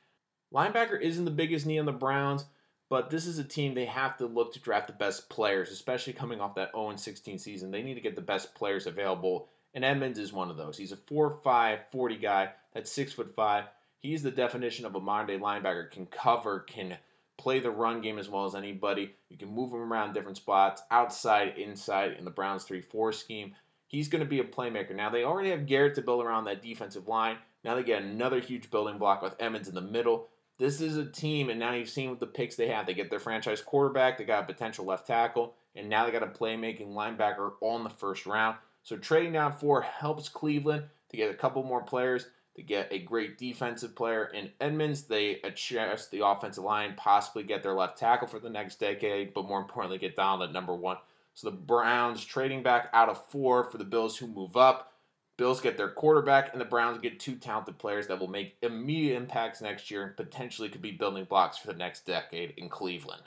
Linebacker 0.54 1.00
isn't 1.00 1.26
the 1.26 1.32
biggest 1.32 1.66
need 1.66 1.80
on 1.80 1.86
the 1.86 1.92
Browns, 1.92 2.46
but 2.92 3.10
this 3.10 3.26
is 3.26 3.40
a 3.40 3.44
team 3.46 3.74
they 3.74 3.86
have 3.86 4.18
to 4.18 4.26
look 4.26 4.52
to 4.52 4.60
draft 4.60 4.88
the 4.88 4.94
best 4.94 5.30
players, 5.30 5.72
especially 5.72 6.12
coming 6.12 6.42
off 6.42 6.56
that 6.56 6.74
0 6.74 6.94
16 6.94 7.40
season. 7.40 7.72
They 7.72 7.84
need 7.84 7.94
to 7.94 8.02
get 8.02 8.18
the 8.18 8.22
best 8.22 8.54
players 8.54 8.86
available, 8.86 9.48
and 9.74 9.86
Edmunds 9.86 10.20
is 10.20 10.34
one 10.34 10.52
of 10.52 10.58
those. 10.58 10.78
He's 10.78 10.92
a 10.92 10.98
4 10.98 11.40
5 11.42 11.80
40 11.90 12.18
guy 12.18 12.50
that's 12.74 12.92
six 12.92 13.14
foot 13.14 13.34
five. 13.34 13.64
He's 14.00 14.24
the 14.24 14.30
definition 14.30 14.86
of 14.86 14.96
a 14.96 15.00
modern 15.00 15.28
day 15.28 15.42
linebacker. 15.42 15.90
Can 15.90 16.06
cover, 16.08 16.60
can 16.60 16.98
play 17.38 17.62
the 17.62 17.72
run 17.72 18.02
game 18.02 18.20
as 18.20 18.28
well 18.28 18.44
as 18.44 18.56
anybody. 18.56 19.16
You 19.30 19.38
can 19.38 19.56
move 19.56 19.72
him 19.72 19.92
around 19.92 20.14
different 20.14 20.36
spots, 20.36 20.82
outside, 20.92 21.58
inside, 21.58 22.18
in 22.20 22.26
the 22.26 22.30
Browns 22.30 22.66
3 22.66 22.82
4 22.82 23.14
scheme. 23.14 23.56
He's 23.88 24.10
going 24.10 24.24
to 24.24 24.30
be 24.30 24.40
a 24.40 24.44
playmaker. 24.44 24.94
Now, 24.94 25.10
they 25.10 25.24
already 25.24 25.52
have 25.52 25.66
Garrett 25.66 25.96
to 25.96 26.02
build 26.02 26.26
around 26.26 26.44
that 26.46 26.62
defensive 26.62 27.08
line. 27.08 27.38
Now 27.64 27.76
they 27.76 27.84
get 27.84 28.02
another 28.02 28.42
huge 28.42 28.70
building 28.70 28.98
block 28.98 29.22
with 29.22 29.36
Edmunds 29.40 29.70
in 29.70 29.76
the 29.76 29.82
middle. 29.82 30.28
This 30.58 30.82
is 30.82 30.98
a 30.98 31.06
team, 31.06 31.50
and 31.50 31.60
now 31.60 31.74
you've 31.74 31.90
seen 31.90 32.10
what 32.10 32.20
the 32.20 32.28
picks 32.28 32.56
they 32.56 32.68
have. 32.68 32.86
They 32.86 32.94
get 32.94 33.10
their 33.10 33.20
franchise 33.20 33.62
quarterback, 33.62 34.18
they 34.18 34.26
got 34.26 34.44
a 34.44 34.54
potential 34.54 34.86
left 34.86 35.08
tackle, 35.08 35.56
and 35.76 35.90
now 35.90 36.06
they 36.06 36.12
got 36.12 36.24
a 36.24 36.28
playmaking 36.28 36.94
linebacker 36.94 37.54
in 37.62 37.84
the 37.84 37.90
first 37.90 38.26
round. 38.26 38.58
So 38.84 38.98
trading 38.98 39.34
down 39.34 39.54
four 39.54 39.82
helps 39.82 40.30
Cleveland 40.30 40.86
to 41.10 41.18
get 41.18 41.32
a 41.32 41.36
couple 41.36 41.64
more 41.64 41.84
players 41.84 42.28
to 42.56 42.64
get 42.64 42.92
a 42.92 43.00
great 43.00 43.38
defensive 43.38 43.96
player 43.96 44.26
in 44.26 44.52
Edmunds. 44.60 45.04
They 45.04 45.40
adjust 45.44 46.12
the 46.12 46.26
offensive 46.26 46.64
line, 46.64 46.96
possibly 46.98 47.44
get 47.44 47.64
their 47.64 47.74
left 47.74 47.98
tackle 47.98 48.28
for 48.28 48.40
the 48.40 48.50
next 48.50 48.80
decade, 48.80 49.34
but 49.34 49.46
more 49.46 49.62
importantly, 49.62 49.98
get 49.98 50.16
down 50.16 50.42
at 50.42 50.52
number 50.52 50.76
one. 50.76 50.98
So 51.34 51.50
the 51.50 51.56
Browns 51.56 52.26
trading 52.26 52.62
back 52.62 52.90
out 52.94 53.08
of 53.08 53.26
four 53.28 53.64
for 53.64 53.78
the 53.78 53.86
Bills 53.86 54.18
who 54.18 54.28
move 54.28 54.58
up. 54.58 54.91
Bills 55.38 55.62
get 55.62 55.78
their 55.78 55.90
quarterback, 55.90 56.52
and 56.52 56.62
the 56.62 56.66
Browns 56.66 57.00
get 57.00 57.20
two 57.20 57.36
talented 57.36 57.80
players 57.80 58.08
that 58.08 58.20
will 58.20 58.28
make 58.28 58.58
immediate 58.62 59.16
impacts 59.16 59.62
next 59.62 59.90
year 59.90 60.04
and 60.04 60.18
potentially 60.18 60.70
could 60.70 60.82
be 60.82 60.92
building 60.92 61.26
blocks 61.26 61.58
for 61.58 61.68
the 61.68 61.78
next 61.78 62.06
decade 62.06 62.54
in 62.58 62.70
Cleveland. 62.70 63.24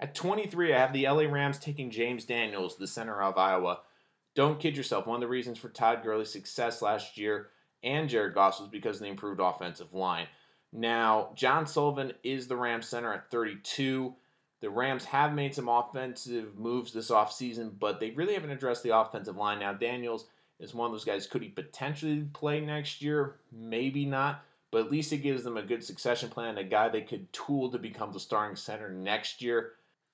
At 0.00 0.14
23, 0.14 0.72
I 0.72 0.78
have 0.78 0.92
the 0.92 1.08
LA 1.08 1.22
Rams 1.22 1.58
taking 1.58 1.90
James 1.90 2.24
Daniels, 2.24 2.76
the 2.76 2.86
center 2.86 3.20
of 3.20 3.36
Iowa. 3.36 3.80
Don't 4.36 4.60
kid 4.60 4.76
yourself. 4.76 5.06
One 5.06 5.16
of 5.16 5.20
the 5.20 5.26
reasons 5.26 5.58
for 5.58 5.68
Todd 5.68 6.02
Gurley's 6.04 6.30
success 6.30 6.80
last 6.80 7.18
year 7.18 7.48
and 7.82 8.08
Jared 8.08 8.34
Goff 8.34 8.60
was 8.60 8.68
because 8.68 8.96
of 8.96 9.02
the 9.02 9.08
improved 9.08 9.40
offensive 9.40 9.94
line. 9.94 10.26
Now, 10.72 11.30
John 11.34 11.66
Sullivan 11.66 12.12
is 12.22 12.46
the 12.46 12.56
Rams 12.56 12.88
center 12.88 13.12
at 13.12 13.30
32. 13.30 14.14
The 14.60 14.70
Rams 14.70 15.04
have 15.06 15.32
made 15.32 15.54
some 15.54 15.68
offensive 15.68 16.58
moves 16.58 16.92
this 16.92 17.10
offseason, 17.10 17.78
but 17.78 18.00
they 18.00 18.10
really 18.10 18.34
haven't 18.34 18.50
addressed 18.50 18.82
the 18.82 18.96
offensive 18.96 19.36
line. 19.36 19.60
Now, 19.60 19.72
Daniels 19.72 20.26
is 20.60 20.74
one 20.74 20.86
of 20.86 20.92
those 20.92 21.04
guys. 21.04 21.26
Could 21.26 21.42
he 21.42 21.48
potentially 21.48 22.26
play 22.32 22.60
next 22.60 23.02
year? 23.02 23.36
Maybe 23.52 24.04
not, 24.04 24.44
but 24.70 24.84
at 24.84 24.90
least 24.90 25.12
it 25.12 25.18
gives 25.18 25.44
them 25.44 25.56
a 25.56 25.62
good 25.62 25.84
succession 25.84 26.28
plan, 26.28 26.58
a 26.58 26.64
guy 26.64 26.88
they 26.88 27.02
could 27.02 27.32
tool 27.32 27.70
to 27.70 27.78
become 27.78 28.12
the 28.12 28.20
starting 28.20 28.56
center 28.56 28.90
next 28.90 29.40
year. 29.42 29.72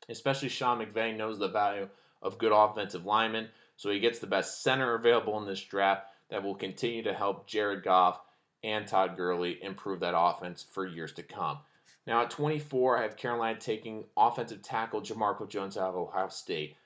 Especially 0.08 0.48
Sean 0.48 0.78
McVay 0.78 1.16
knows 1.16 1.38
the 1.38 1.48
value 1.48 1.88
of 2.20 2.38
good 2.38 2.52
offensive 2.52 3.06
linemen, 3.06 3.48
so 3.76 3.90
he 3.90 4.00
gets 4.00 4.18
the 4.18 4.26
best 4.26 4.62
center 4.62 4.94
available 4.94 5.38
in 5.38 5.46
this 5.46 5.62
draft 5.62 6.06
that 6.30 6.42
will 6.42 6.54
continue 6.54 7.02
to 7.02 7.14
help 7.14 7.46
Jared 7.46 7.82
Goff 7.82 8.20
and 8.62 8.86
Todd 8.86 9.16
Gurley 9.16 9.58
improve 9.62 10.00
that 10.00 10.16
offense 10.16 10.64
for 10.70 10.86
years 10.86 11.12
to 11.14 11.22
come. 11.22 11.58
Now 12.06 12.22
at 12.22 12.30
24, 12.30 12.98
I 12.98 13.02
have 13.02 13.16
Carolina 13.16 13.58
taking 13.58 14.04
offensive 14.16 14.62
tackle 14.62 15.00
Jamarco 15.00 15.48
Jones 15.48 15.76
out 15.76 15.90
of 15.90 15.96
Ohio 15.96 16.28
State. 16.28 16.76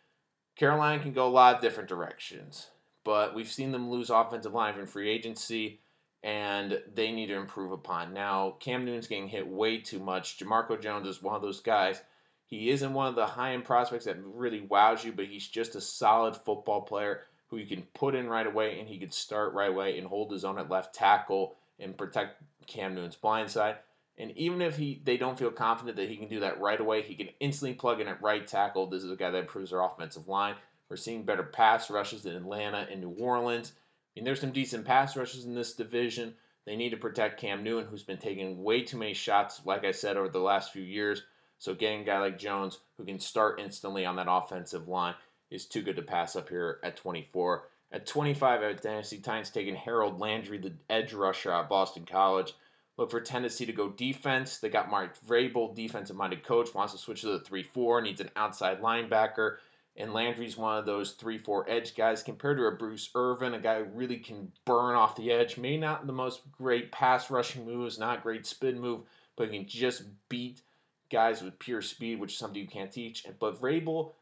Carolina 0.56 1.02
can 1.02 1.12
go 1.12 1.26
a 1.26 1.30
lot 1.30 1.56
of 1.56 1.60
different 1.60 1.88
directions, 1.88 2.68
but 3.04 3.34
we've 3.34 3.50
seen 3.50 3.72
them 3.72 3.90
lose 3.90 4.10
offensive 4.10 4.54
line 4.54 4.78
in 4.78 4.86
free 4.86 5.08
agency, 5.10 5.80
and 6.22 6.80
they 6.94 7.12
need 7.12 7.26
to 7.26 7.36
improve 7.36 7.72
upon. 7.72 8.12
Now, 8.12 8.56
Cam 8.60 8.84
Newton's 8.84 9.06
getting 9.06 9.28
hit 9.28 9.46
way 9.46 9.78
too 9.78 10.00
much. 10.00 10.38
Jamarco 10.38 10.80
Jones 10.80 11.06
is 11.06 11.22
one 11.22 11.36
of 11.36 11.42
those 11.42 11.60
guys. 11.60 12.02
He 12.46 12.70
isn't 12.70 12.94
one 12.94 13.08
of 13.08 13.14
the 13.14 13.26
high 13.26 13.52
end 13.52 13.64
prospects 13.64 14.06
that 14.06 14.16
really 14.22 14.62
wows 14.62 15.04
you, 15.04 15.12
but 15.12 15.26
he's 15.26 15.46
just 15.46 15.76
a 15.76 15.80
solid 15.80 16.34
football 16.34 16.82
player 16.82 17.22
who 17.48 17.56
you 17.56 17.66
can 17.66 17.82
put 17.94 18.14
in 18.14 18.28
right 18.28 18.46
away, 18.46 18.78
and 18.78 18.88
he 18.88 18.98
could 18.98 19.12
start 19.12 19.54
right 19.54 19.70
away 19.70 19.98
and 19.98 20.06
hold 20.06 20.32
his 20.32 20.44
own 20.44 20.58
at 20.58 20.70
left 20.70 20.94
tackle 20.94 21.56
and 21.78 21.96
protect 21.96 22.42
Cam 22.66 22.94
Newton's 22.94 23.16
blind 23.16 23.50
side. 23.50 23.76
And 24.18 24.32
even 24.32 24.60
if 24.60 24.76
he 24.76 25.00
they 25.04 25.16
don't 25.16 25.38
feel 25.38 25.50
confident 25.50 25.96
that 25.96 26.08
he 26.08 26.16
can 26.16 26.28
do 26.28 26.40
that 26.40 26.60
right 26.60 26.80
away, 26.80 27.02
he 27.02 27.14
can 27.14 27.28
instantly 27.38 27.74
plug 27.74 28.00
in 28.00 28.08
at 28.08 28.20
right 28.20 28.46
tackle. 28.46 28.88
This 28.88 29.04
is 29.04 29.12
a 29.12 29.16
guy 29.16 29.30
that 29.30 29.38
improves 29.38 29.70
their 29.70 29.80
offensive 29.80 30.26
line. 30.26 30.56
We're 30.88 30.96
seeing 30.96 31.24
better 31.24 31.42
pass 31.42 31.90
rushes 31.90 32.26
in 32.26 32.34
Atlanta 32.34 32.86
and 32.90 33.00
New 33.00 33.10
Orleans. 33.10 33.72
I 33.76 34.20
mean, 34.20 34.24
there's 34.24 34.40
some 34.40 34.52
decent 34.52 34.84
pass 34.84 35.16
rushes 35.16 35.44
in 35.44 35.54
this 35.54 35.74
division. 35.74 36.34
They 36.66 36.76
need 36.76 36.90
to 36.90 36.96
protect 36.96 37.40
Cam 37.40 37.62
Newton, 37.62 37.88
who's 37.88 38.02
been 38.02 38.18
taking 38.18 38.62
way 38.62 38.82
too 38.82 38.98
many 38.98 39.14
shots, 39.14 39.60
like 39.64 39.84
I 39.84 39.92
said, 39.92 40.16
over 40.16 40.28
the 40.28 40.38
last 40.38 40.72
few 40.72 40.82
years. 40.82 41.22
So 41.58 41.74
getting 41.74 42.02
a 42.02 42.04
guy 42.04 42.18
like 42.20 42.38
Jones 42.38 42.78
who 42.96 43.04
can 43.04 43.18
start 43.18 43.60
instantly 43.60 44.06
on 44.06 44.16
that 44.16 44.30
offensive 44.30 44.88
line 44.88 45.14
is 45.50 45.66
too 45.66 45.82
good 45.82 45.96
to 45.96 46.02
pass 46.02 46.36
up 46.36 46.48
here 46.48 46.78
at 46.82 46.96
24. 46.96 47.64
At 47.90 48.06
25, 48.06 48.62
at 48.62 48.82
Tennessee 48.82 49.18
Titans 49.18 49.50
taking 49.50 49.74
Harold 49.74 50.20
Landry, 50.20 50.58
the 50.58 50.74
edge 50.90 51.14
rusher 51.14 51.52
at 51.52 51.68
Boston 51.68 52.04
College. 52.04 52.52
Look 52.98 53.10
for 53.10 53.20
Tennessee 53.20 53.64
to 53.64 53.72
go 53.72 53.88
defense. 53.88 54.58
They 54.58 54.68
got 54.68 54.90
Mark 54.90 55.16
Vrabel, 55.26 55.74
defensive 55.74 56.16
minded 56.16 56.44
coach, 56.44 56.74
wants 56.74 56.92
to 56.92 56.98
switch 56.98 57.22
to 57.22 57.28
the 57.28 57.40
3 57.40 57.62
4, 57.62 58.02
needs 58.02 58.20
an 58.20 58.30
outside 58.36 58.82
linebacker. 58.82 59.56
And 59.98 60.14
Landry's 60.14 60.56
one 60.56 60.78
of 60.78 60.86
those 60.86 61.12
3 61.12 61.38
4 61.38 61.68
edge 61.68 61.94
guys 61.94 62.22
compared 62.22 62.56
to 62.58 62.66
a 62.66 62.72
Bruce 62.72 63.10
Irvin, 63.14 63.54
a 63.54 63.58
guy 63.58 63.80
who 63.80 63.90
really 63.90 64.18
can 64.18 64.52
burn 64.64 64.94
off 64.94 65.16
the 65.16 65.30
edge. 65.30 65.58
May 65.58 65.76
not 65.76 66.06
the 66.06 66.12
most 66.12 66.50
great 66.52 66.92
pass 66.92 67.30
rushing 67.30 67.66
moves, 67.66 67.98
not 67.98 68.22
great 68.22 68.46
spin 68.46 68.80
move, 68.80 69.00
but 69.36 69.50
he 69.50 69.58
can 69.58 69.68
just 69.68 70.04
beat 70.28 70.62
guys 71.10 71.42
with 71.42 71.58
pure 71.58 71.82
speed, 71.82 72.20
which 72.20 72.32
is 72.32 72.38
something 72.38 72.60
you 72.60 72.68
can't 72.68 72.92
teach. 72.92 73.26
But 73.40 73.60
Vrabel 73.60 74.12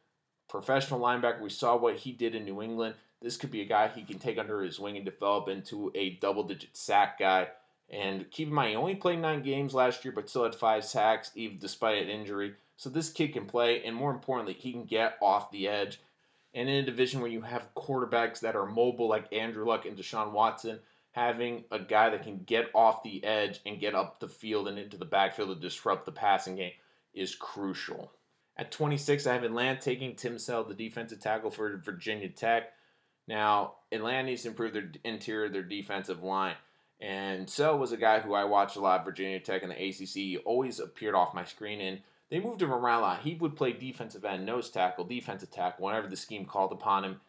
professional 0.49 1.01
linebacker. 1.01 1.41
We 1.41 1.51
saw 1.51 1.77
what 1.77 1.97
he 1.97 2.13
did 2.13 2.35
in 2.35 2.45
New 2.45 2.63
England. 2.63 2.95
This 3.23 3.37
could 3.37 3.51
be 3.51 3.63
a 3.63 3.67
guy 3.67 3.89
he 3.89 4.03
can 4.03 4.19
take 4.19 4.39
under 4.39 4.63
his 4.63 4.79
wing 4.79 4.97
and 4.97 5.05
develop 5.05 5.49
into 5.49 5.91
a 5.95 6.11
double 6.17 6.45
digit 6.45 6.77
sack 6.77 7.19
guy. 7.19 7.49
And 7.89 8.31
keep 8.31 8.49
in 8.49 8.55
mind, 8.55 8.71
he 8.71 8.77
only 8.77 8.97
played 8.97 9.21
nine 9.21 9.43
games 9.43 9.75
last 9.75 10.05
year, 10.05 10.13
but 10.13 10.29
still 10.29 10.45
had 10.45 10.55
five 10.55 10.85
sacks, 10.85 11.31
even 11.35 11.59
despite 11.59 12.03
an 12.03 12.09
injury. 12.09 12.55
So 12.77 12.91
this 12.91 13.11
kid 13.11 13.33
can 13.33 13.47
play, 13.47 13.83
and 13.85 13.97
more 13.97 14.11
importantly, 14.11 14.55
he 14.55 14.73
can 14.73 14.85
get 14.85 15.17
off 15.23 15.51
the 15.51 15.69
edge. 15.69 16.01
And 16.55 16.69
in 16.69 16.77
a 16.77 16.87
division 16.87 17.21
where 17.21 17.31
you 17.31 17.43
have 17.43 17.75
quarterbacks 17.75 18.41
that 18.41 18.57
are 18.57 18.67
mobile 18.67 19.09
like 19.09 19.33
Andrew 19.33 19.67
Luck 19.67 19.87
and 19.87 19.97
Deshaun 19.97 20.33
Watson, 20.33 20.81
having 21.13 21.65
a 21.71 21.79
guy 21.79 22.11
that 22.11 22.23
can 22.23 22.45
get 22.45 22.67
off 22.75 23.03
the 23.03 23.25
edge 23.25 23.61
and 23.65 23.81
get 23.81 23.95
up 23.95 24.21
the 24.21 24.29
field 24.29 24.69
and 24.69 24.79
into 24.79 24.99
the 24.99 25.05
backfield 25.05 25.49
to 25.49 25.55
disrupt 25.55 26.05
the 26.05 26.13
passing 26.13 26.57
game 26.57 26.73
is 27.15 27.35
crucial. 27.35 28.13
At 28.59 28.71
26, 28.71 29.27
I 29.27 29.35
have 29.35 29.45
Atlanta 29.45 29.81
taking 29.81 30.15
Tim 30.15 30.39
Settle, 30.39 30.65
the 30.65 30.75
defensive 30.75 31.21
tackle 31.21 31.51
for 31.51 31.79
Virginia 31.79 32.29
Tech. 32.29 32.73
Now, 33.29 33.75
Atlanta 33.93 34.25
needs 34.25 34.43
to 34.43 34.49
improve 34.49 34.73
their 34.73 34.91
interior, 35.05 35.49
their 35.49 35.63
defensive 35.63 36.23
line. 36.23 36.55
And 37.01 37.49
Settle 37.49 37.79
was 37.79 37.93
a 37.93 37.99
guy 37.99 38.21
who 38.21 38.35
I 38.35 38.45
watched 38.45 38.77
a 38.77 38.81
lot, 38.81 39.05
Virginia 39.05 39.41
Tech 39.41 39.63
and 39.63 39.71
the 39.71 39.89
ACC. 39.89 40.09
He 40.09 40.39
always 40.39 40.81
appeared 40.81 41.15
off 41.15 41.35
my 41.35 41.45
screen, 41.45 41.81
and 41.81 42.01
they 42.31 42.41
moved 42.41 42.63
him 42.63 42.73
around 42.73 42.99
a 42.99 43.03
lot. 43.03 43.21
He 43.23 43.35
would 43.35 43.57
play 43.57 43.73
defensive 43.73 44.25
end, 44.25 44.45
nose 44.47 44.71
tackle, 44.71 45.05
defensive 45.05 45.51
tackle, 45.51 45.85
whenever 45.87 46.09
the 46.09 46.17
scheme 46.17 46.45
called 46.45 46.73
upon 46.73 47.05
him. 47.05 47.21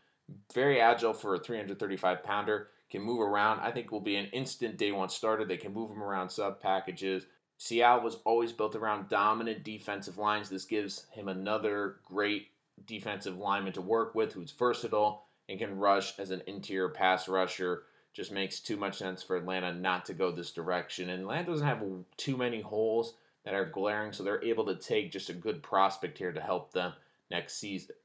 Very 0.54 0.82
agile 0.82 1.14
for 1.14 1.36
a 1.36 1.40
335 1.40 2.24
pounder, 2.24 2.70
can 2.90 3.02
move 3.02 3.22
around. 3.22 3.60
I 3.60 3.72
think 3.72 3.92
will 3.92 4.00
be 4.00 4.16
an 4.16 4.28
instant 4.28 4.78
day 4.78 4.92
one 4.92 5.10
starter. 5.10 5.46
They 5.46 5.58
can 5.58 5.74
move 5.74 5.92
him 5.92 6.04
around 6.04 6.30
sub 6.30 6.62
packages. 6.62 7.26
Seattle 7.58 8.04
was 8.04 8.18
always 8.24 8.52
built 8.52 8.76
around 8.76 9.10
dominant 9.10 9.64
defensive 9.64 10.18
lines. 10.18 10.50
This 10.50 10.66
gives 10.66 11.06
him 11.12 11.28
another 11.28 11.98
great 12.06 12.48
defensive 12.86 13.38
lineman 13.38 13.74
to 13.74 13.82
work 13.82 14.14
with 14.14 14.34
who's 14.34 14.52
versatile 14.52 15.24
and 15.50 15.60
can 15.60 15.78
rush 15.78 16.18
as 16.20 16.32
an 16.32 16.44
interior 16.48 16.90
pass 16.90 17.28
rusher. 17.28 17.84
Just 18.14 18.32
makes 18.32 18.60
too 18.60 18.78
much 18.78 18.98
sense 18.98 19.22
for 19.22 19.36
Atlanta 19.36 19.74
not 19.74 20.06
to 20.06 20.14
go 20.14 20.32
this 20.32 20.52
direction. 20.52 21.10
And 21.10 21.22
Atlanta 21.22 21.52
doesn't 21.52 21.68
have 21.68 21.84
too 22.16 22.38
many 22.38 22.62
holes 22.62 23.14
that 23.48 23.56
are 23.56 23.64
glaring, 23.64 24.12
so 24.12 24.24
they're 24.24 24.44
able 24.44 24.66
to 24.66 24.76
take 24.76 25.10
just 25.10 25.30
a 25.30 25.34
good 25.34 25.64
prospect 25.64 26.18
here 26.18 26.34
to 26.34 26.42
help 26.42 26.74
them 26.74 26.92
next 27.32 27.58
season. 27.58 27.96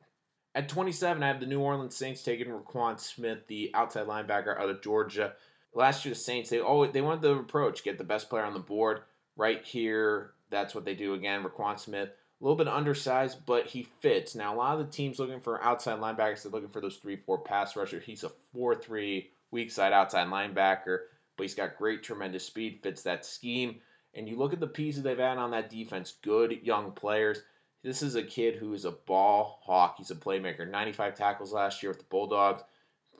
At 0.54 0.68
27, 0.68 1.20
I 1.20 1.26
have 1.26 1.40
the 1.40 1.46
New 1.46 1.58
Orleans 1.58 1.96
Saints 1.96 2.22
taking 2.22 2.46
Roquan 2.46 3.00
Smith, 3.00 3.48
the 3.48 3.72
outside 3.74 4.06
linebacker 4.06 4.56
out 4.56 4.70
of 4.70 4.82
Georgia. 4.82 5.32
Last 5.74 6.04
year, 6.04 6.14
the 6.14 6.20
Saints 6.20 6.48
they 6.48 6.60
always 6.60 6.92
they 6.92 7.00
wanted 7.00 7.22
the 7.22 7.34
approach, 7.34 7.82
get 7.82 7.98
the 7.98 8.04
best 8.04 8.30
player 8.30 8.44
on 8.44 8.52
the 8.52 8.60
board. 8.60 9.00
Right 9.34 9.64
here, 9.64 10.30
that's 10.48 10.76
what 10.76 10.84
they 10.84 10.94
do 10.94 11.14
again. 11.14 11.42
Roquan 11.42 11.76
Smith, 11.76 12.10
a 12.10 12.44
little 12.44 12.56
bit 12.56 12.68
undersized, 12.68 13.44
but 13.44 13.66
he 13.66 13.88
fits. 13.98 14.36
Now, 14.36 14.54
a 14.54 14.56
lot 14.56 14.78
of 14.78 14.86
the 14.86 14.92
teams 14.92 15.18
looking 15.18 15.40
for 15.40 15.60
outside 15.64 15.98
linebackers, 15.98 16.44
they're 16.44 16.52
looking 16.52 16.68
for 16.68 16.80
those 16.80 16.98
3 16.98 17.16
4 17.16 17.38
pass 17.38 17.74
rusher. 17.74 17.98
He's 17.98 18.22
a 18.22 18.30
4 18.52 18.76
3 18.76 19.28
weak 19.50 19.72
side 19.72 19.92
outside 19.92 20.28
linebacker, 20.28 20.98
but 21.36 21.42
he's 21.42 21.56
got 21.56 21.78
great, 21.78 22.04
tremendous 22.04 22.46
speed, 22.46 22.78
fits 22.80 23.02
that 23.02 23.26
scheme. 23.26 23.80
And 24.14 24.28
you 24.28 24.36
look 24.36 24.52
at 24.52 24.60
the 24.60 24.66
pieces 24.66 25.02
they've 25.02 25.18
had 25.18 25.38
on 25.38 25.52
that 25.52 25.70
defense, 25.70 26.14
good 26.22 26.60
young 26.62 26.92
players. 26.92 27.42
This 27.82 28.02
is 28.02 28.14
a 28.14 28.22
kid 28.22 28.56
who 28.56 28.74
is 28.74 28.84
a 28.84 28.92
ball 28.92 29.60
hawk. 29.64 29.96
He's 29.98 30.10
a 30.10 30.14
playmaker. 30.14 30.68
95 30.68 31.16
tackles 31.16 31.52
last 31.52 31.82
year 31.82 31.90
with 31.90 31.98
the 31.98 32.06
Bulldogs. 32.10 32.62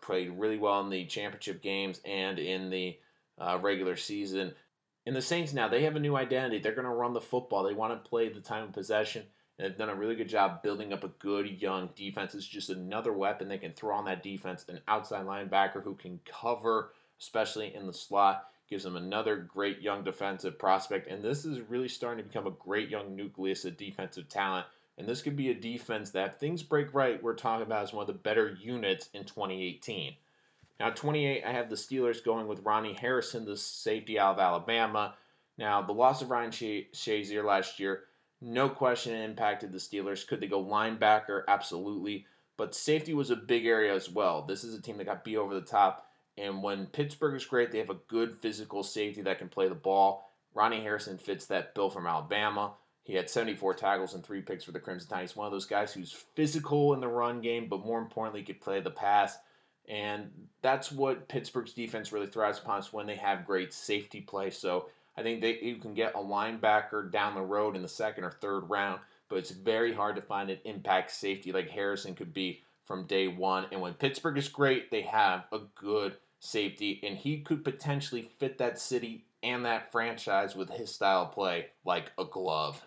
Played 0.01 0.39
really 0.39 0.59
well 0.59 0.81
in 0.81 0.91
the 0.91 1.07
championship 1.07 1.63
games 1.63 2.01
and 2.05 2.39
in 2.39 2.71
the 2.71 2.99
uh, 3.39 3.59
regular 3.61 3.97
season. 3.97 4.53
In 5.05 5.15
the 5.15 5.23
Saints 5.23 5.53
now, 5.53 5.69
they 5.69 5.83
have 5.83 5.97
a 5.97 6.01
new 6.01 6.17
identity. 6.17 6.59
They're 6.59 6.75
going 6.75 6.85
to 6.85 6.91
run 6.91 7.13
the 7.13 7.21
football. 7.21 7.65
They 7.65 7.75
want 7.75 7.93
to 7.93 8.09
play 8.09 8.29
the 8.29 8.41
time 8.41 8.65
of 8.65 8.73
possession. 8.73 9.25
And 9.59 9.69
they've 9.69 9.79
done 9.79 9.89
a 9.89 9.95
really 9.95 10.15
good 10.15 10.29
job 10.29 10.63
building 10.63 10.93
up 10.93 11.05
a 11.05 11.09
good 11.09 11.61
young 11.61 11.91
defense. 11.97 12.35
It's 12.35 12.47
just 12.47 12.71
another 12.71 13.13
weapon 13.13 13.49
they 13.49 13.59
can 13.59 13.73
throw 13.73 13.97
on 13.97 14.05
that 14.05 14.23
defense. 14.23 14.65
An 14.69 14.81
outside 14.87 15.27
linebacker 15.27 15.83
who 15.83 15.95
can 15.95 16.21
cover, 16.25 16.93
especially 17.21 17.75
in 17.75 17.87
the 17.87 17.93
slot, 17.93 18.49
gives 18.69 18.85
them 18.85 18.97
another 18.97 19.37
great 19.37 19.81
young 19.81 20.03
defensive 20.03 20.59
prospect. 20.59 21.09
And 21.09 21.23
this 21.23 21.45
is 21.45 21.61
really 21.69 21.89
starting 21.89 22.25
to 22.25 22.29
become 22.29 22.47
a 22.47 22.51
great 22.51 22.89
young 22.89 23.15
nucleus 23.15 23.65
of 23.65 23.77
defensive 23.77 24.29
talent. 24.29 24.67
And 24.99 25.09
this 25.09 25.23
could 25.23 25.37
be 25.37 25.51
a 25.51 25.55
defense 25.55 26.11
that, 26.11 26.33
if 26.33 26.37
things 26.37 26.63
break 26.63 26.93
right, 26.95 27.23
we're 27.23 27.35
talking 27.35 27.67
about 27.67 27.83
as 27.83 27.93
one 27.93 28.03
of 28.03 28.07
the 28.07 28.13
better 28.13 28.57
units 28.61 29.09
in 29.15 29.25
2018. 29.25 30.15
Now, 30.79 30.91
28, 30.91 31.45
I 31.45 31.53
have 31.53 31.71
the 31.71 31.77
Steelers 31.77 32.25
going 32.25 32.47
with 32.47 32.65
Ronnie 32.65 32.95
Harrison, 32.95 33.45
the 33.45 33.57
safety 33.57 34.19
out 34.19 34.35
of 34.35 34.41
Alabama. 34.41 35.15
Now, 35.57 35.83
the 35.83 35.93
loss 35.93 36.23
of 36.23 36.31
Ryan 36.31 36.51
Shazier 36.51 37.45
last 37.45 37.79
year, 37.79 38.05
no 38.41 38.69
question 38.69 39.15
it 39.15 39.25
impacted 39.25 39.73
the 39.73 39.79
Steelers. 39.79 40.27
Could 40.27 40.41
they 40.41 40.49
go 40.49 40.65
linebacker? 40.65 41.43
Absolutely. 41.47 42.27
But 42.57 42.75
safety 42.75 43.15
was 43.15 43.31
a 43.31 43.37
big 43.37 43.65
area 43.65 43.95
as 43.95 44.11
well. 44.11 44.43
This 44.43 44.65
is 44.65 44.75
a 44.75 44.83
team 44.83 44.99
that 44.99 45.05
got 45.05 45.25
beat 45.25 45.37
over 45.37 45.55
the 45.55 45.61
top. 45.61 46.12
And 46.39 46.63
when 46.63 46.87
Pittsburgh 46.87 47.35
is 47.35 47.45
great, 47.45 47.71
they 47.71 47.79
have 47.79 47.91
a 47.91 47.99
good 48.09 48.37
physical 48.41 48.83
safety 48.83 49.23
that 49.23 49.39
can 49.39 49.49
play 49.49 49.69
the 49.69 49.75
ball. 49.75 50.29
Ronnie 50.55 50.81
Harrison 50.81 51.19
fits 51.19 51.47
that 51.47 51.75
bill 51.75 51.91
from 51.91 52.07
Alabama. 52.07 52.73
He 53.05 53.15
had 53.15 53.29
74 53.29 53.75
tackles 53.75 54.15
and 54.15 54.25
three 54.25 54.43
picks 54.43 54.65
for 54.65 54.73
the 54.73 54.81
Crimson 54.81 55.09
Tide. 55.09 55.23
He's 55.23 55.37
one 55.37 55.47
of 55.47 55.53
those 55.53 55.67
guys 55.67 55.93
who's 55.93 56.13
physical 56.13 56.95
in 56.95 57.01
the 57.01 57.09
run 57.09 57.41
game, 57.41 57.69
but 57.69 57.85
more 57.85 57.99
importantly, 57.99 58.43
could 58.43 58.61
play 58.61 58.81
the 58.81 58.91
pass. 58.91 59.37
And 59.89 60.31
that's 60.63 60.93
what 60.93 61.29
Pittsburgh's 61.29 61.73
defense 61.73 62.13
really 62.13 62.29
thrives 62.29 62.61
upon 62.61 62.79
is 62.79 62.93
when 62.93 63.07
they 63.07 63.17
have 63.17 63.47
great 63.47 63.73
safety 63.73 64.21
play. 64.21 64.51
So 64.51 64.89
I 65.17 65.23
think 65.23 65.41
they 65.41 65.59
you 65.61 65.77
can 65.77 65.95
get 65.95 66.15
a 66.15 66.19
linebacker 66.19 67.11
down 67.11 67.35
the 67.35 67.43
road 67.43 67.77
in 67.77 67.83
the 67.83 67.89
second 67.89 68.25
or 68.25 68.31
third 68.31 68.71
round, 68.71 69.01
but 69.29 69.37
it's 69.37 69.51
very 69.51 69.93
hard 69.93 70.17
to 70.17 70.23
find 70.23 70.51
an 70.51 70.59
impact 70.65 71.11
safety 71.11 71.53
like 71.53 71.69
Harrison 71.69 72.15
could 72.15 72.33
be 72.33 72.63
from 72.93 73.07
day 73.07 73.27
one. 73.27 73.65
And 73.73 73.81
when 73.81 73.95
Pittsburgh 73.95 74.37
is 74.37 74.51
great, 74.51 74.91
they 74.91 75.01
have 75.01 75.47
a 75.51 75.61
good 75.75 76.15
safety, 76.41 77.01
and 77.03 77.17
he 77.17 77.41
could 77.41 77.65
potentially 77.65 78.29
fit 78.39 78.59
that 78.59 78.79
city 78.79 79.25
and 79.43 79.65
that 79.65 79.91
franchise 79.91 80.55
with 80.55 80.69
his 80.69 80.95
style 80.95 81.23
of 81.23 81.33
play 81.33 81.69
like 81.87 82.13
a 82.19 82.27
glove. 82.27 82.85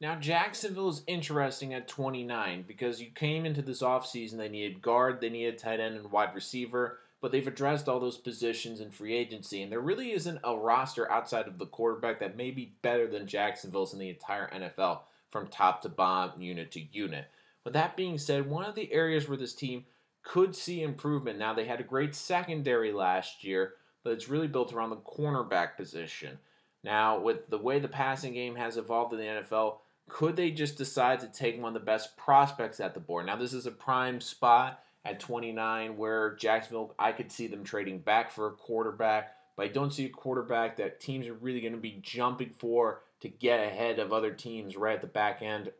Now, 0.00 0.14
Jacksonville 0.14 0.90
is 0.90 1.02
interesting 1.08 1.74
at 1.74 1.88
29 1.88 2.64
because 2.68 3.00
you 3.00 3.08
came 3.12 3.44
into 3.44 3.60
this 3.60 3.82
offseason, 3.82 4.36
they 4.36 4.48
needed 4.48 4.82
guard, 4.82 5.20
they 5.20 5.30
needed 5.30 5.58
tight 5.58 5.80
end 5.80 5.96
and 5.96 6.12
wide 6.12 6.32
receiver, 6.32 7.00
but 7.20 7.32
they've 7.32 7.44
addressed 7.44 7.88
all 7.88 7.98
those 7.98 8.18
positions 8.18 8.80
in 8.80 8.92
free 8.92 9.16
agency, 9.16 9.62
and 9.62 9.72
there 9.72 9.80
really 9.80 10.12
isn't 10.12 10.38
a 10.44 10.56
roster 10.56 11.10
outside 11.10 11.48
of 11.48 11.58
the 11.58 11.66
quarterback 11.66 12.20
that 12.20 12.36
may 12.36 12.52
be 12.52 12.76
better 12.82 13.08
than 13.08 13.26
Jacksonville's 13.26 13.94
in 13.94 13.98
the 13.98 14.10
entire 14.10 14.48
NFL 14.50 15.00
from 15.32 15.48
top 15.48 15.82
to 15.82 15.88
bottom, 15.88 16.40
unit 16.40 16.70
to 16.70 16.80
unit. 16.92 17.26
With 17.68 17.74
that 17.74 17.98
being 17.98 18.16
said, 18.16 18.48
one 18.48 18.64
of 18.64 18.74
the 18.74 18.90
areas 18.94 19.28
where 19.28 19.36
this 19.36 19.52
team 19.52 19.84
could 20.22 20.56
see 20.56 20.80
improvement 20.80 21.38
now, 21.38 21.52
they 21.52 21.66
had 21.66 21.80
a 21.80 21.84
great 21.84 22.14
secondary 22.14 22.92
last 22.92 23.44
year, 23.44 23.74
but 24.02 24.14
it's 24.14 24.30
really 24.30 24.48
built 24.48 24.72
around 24.72 24.88
the 24.88 24.96
cornerback 24.96 25.76
position. 25.76 26.38
Now, 26.82 27.20
with 27.20 27.50
the 27.50 27.58
way 27.58 27.78
the 27.78 27.86
passing 27.86 28.32
game 28.32 28.54
has 28.54 28.78
evolved 28.78 29.12
in 29.12 29.18
the 29.18 29.26
NFL, 29.26 29.80
could 30.08 30.34
they 30.34 30.50
just 30.50 30.78
decide 30.78 31.20
to 31.20 31.26
take 31.26 31.60
one 31.60 31.68
of 31.68 31.74
the 31.74 31.84
best 31.84 32.16
prospects 32.16 32.80
at 32.80 32.94
the 32.94 33.00
board? 33.00 33.26
Now, 33.26 33.36
this 33.36 33.52
is 33.52 33.66
a 33.66 33.70
prime 33.70 34.22
spot 34.22 34.82
at 35.04 35.20
29 35.20 35.98
where 35.98 36.36
Jacksonville, 36.36 36.94
I 36.98 37.12
could 37.12 37.30
see 37.30 37.48
them 37.48 37.64
trading 37.64 37.98
back 37.98 38.30
for 38.30 38.46
a 38.46 38.52
quarterback, 38.52 39.34
but 39.58 39.66
I 39.66 39.68
don't 39.68 39.92
see 39.92 40.06
a 40.06 40.08
quarterback 40.08 40.78
that 40.78 41.00
teams 41.00 41.26
are 41.26 41.34
really 41.34 41.60
going 41.60 41.74
to 41.74 41.78
be 41.78 42.00
jumping 42.00 42.54
for 42.58 43.02
to 43.20 43.28
get 43.28 43.60
ahead 43.60 43.98
of 43.98 44.14
other 44.14 44.32
teams 44.32 44.74
right 44.74 44.94
at 44.94 45.02
the 45.02 45.06
back 45.06 45.42
end 45.42 45.70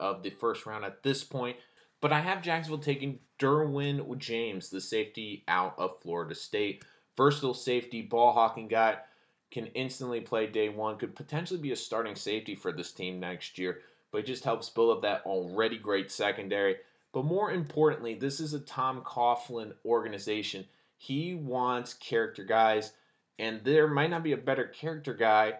of 0.00 0.22
the 0.22 0.30
first 0.30 0.66
round 0.66 0.84
at 0.84 1.02
this 1.02 1.24
point. 1.24 1.56
But 2.00 2.12
I 2.12 2.20
have 2.20 2.42
Jacksonville 2.42 2.78
taking 2.78 3.18
Derwin 3.38 4.18
James, 4.18 4.70
the 4.70 4.80
safety 4.80 5.44
out 5.48 5.74
of 5.78 6.00
Florida 6.00 6.34
State. 6.34 6.84
Versatile 7.16 7.54
safety, 7.54 8.02
ball 8.02 8.32
hawking 8.32 8.68
guy 8.68 8.98
can 9.50 9.66
instantly 9.68 10.20
play 10.20 10.46
day 10.46 10.68
one, 10.68 10.96
could 10.96 11.16
potentially 11.16 11.60
be 11.60 11.72
a 11.72 11.76
starting 11.76 12.14
safety 12.14 12.54
for 12.54 12.70
this 12.70 12.92
team 12.92 13.18
next 13.18 13.58
year, 13.58 13.80
but 14.12 14.18
it 14.18 14.26
just 14.26 14.44
helps 14.44 14.68
build 14.68 14.96
up 14.96 15.02
that 15.02 15.22
already 15.24 15.78
great 15.78 16.10
secondary. 16.10 16.76
But 17.12 17.24
more 17.24 17.50
importantly, 17.50 18.14
this 18.14 18.40
is 18.40 18.52
a 18.52 18.60
Tom 18.60 19.00
Coughlin 19.02 19.72
organization. 19.84 20.66
He 20.98 21.34
wants 21.34 21.94
character 21.94 22.44
guys, 22.44 22.92
and 23.38 23.64
there 23.64 23.88
might 23.88 24.10
not 24.10 24.22
be 24.22 24.32
a 24.32 24.36
better 24.36 24.66
character 24.66 25.14
guy 25.14 25.54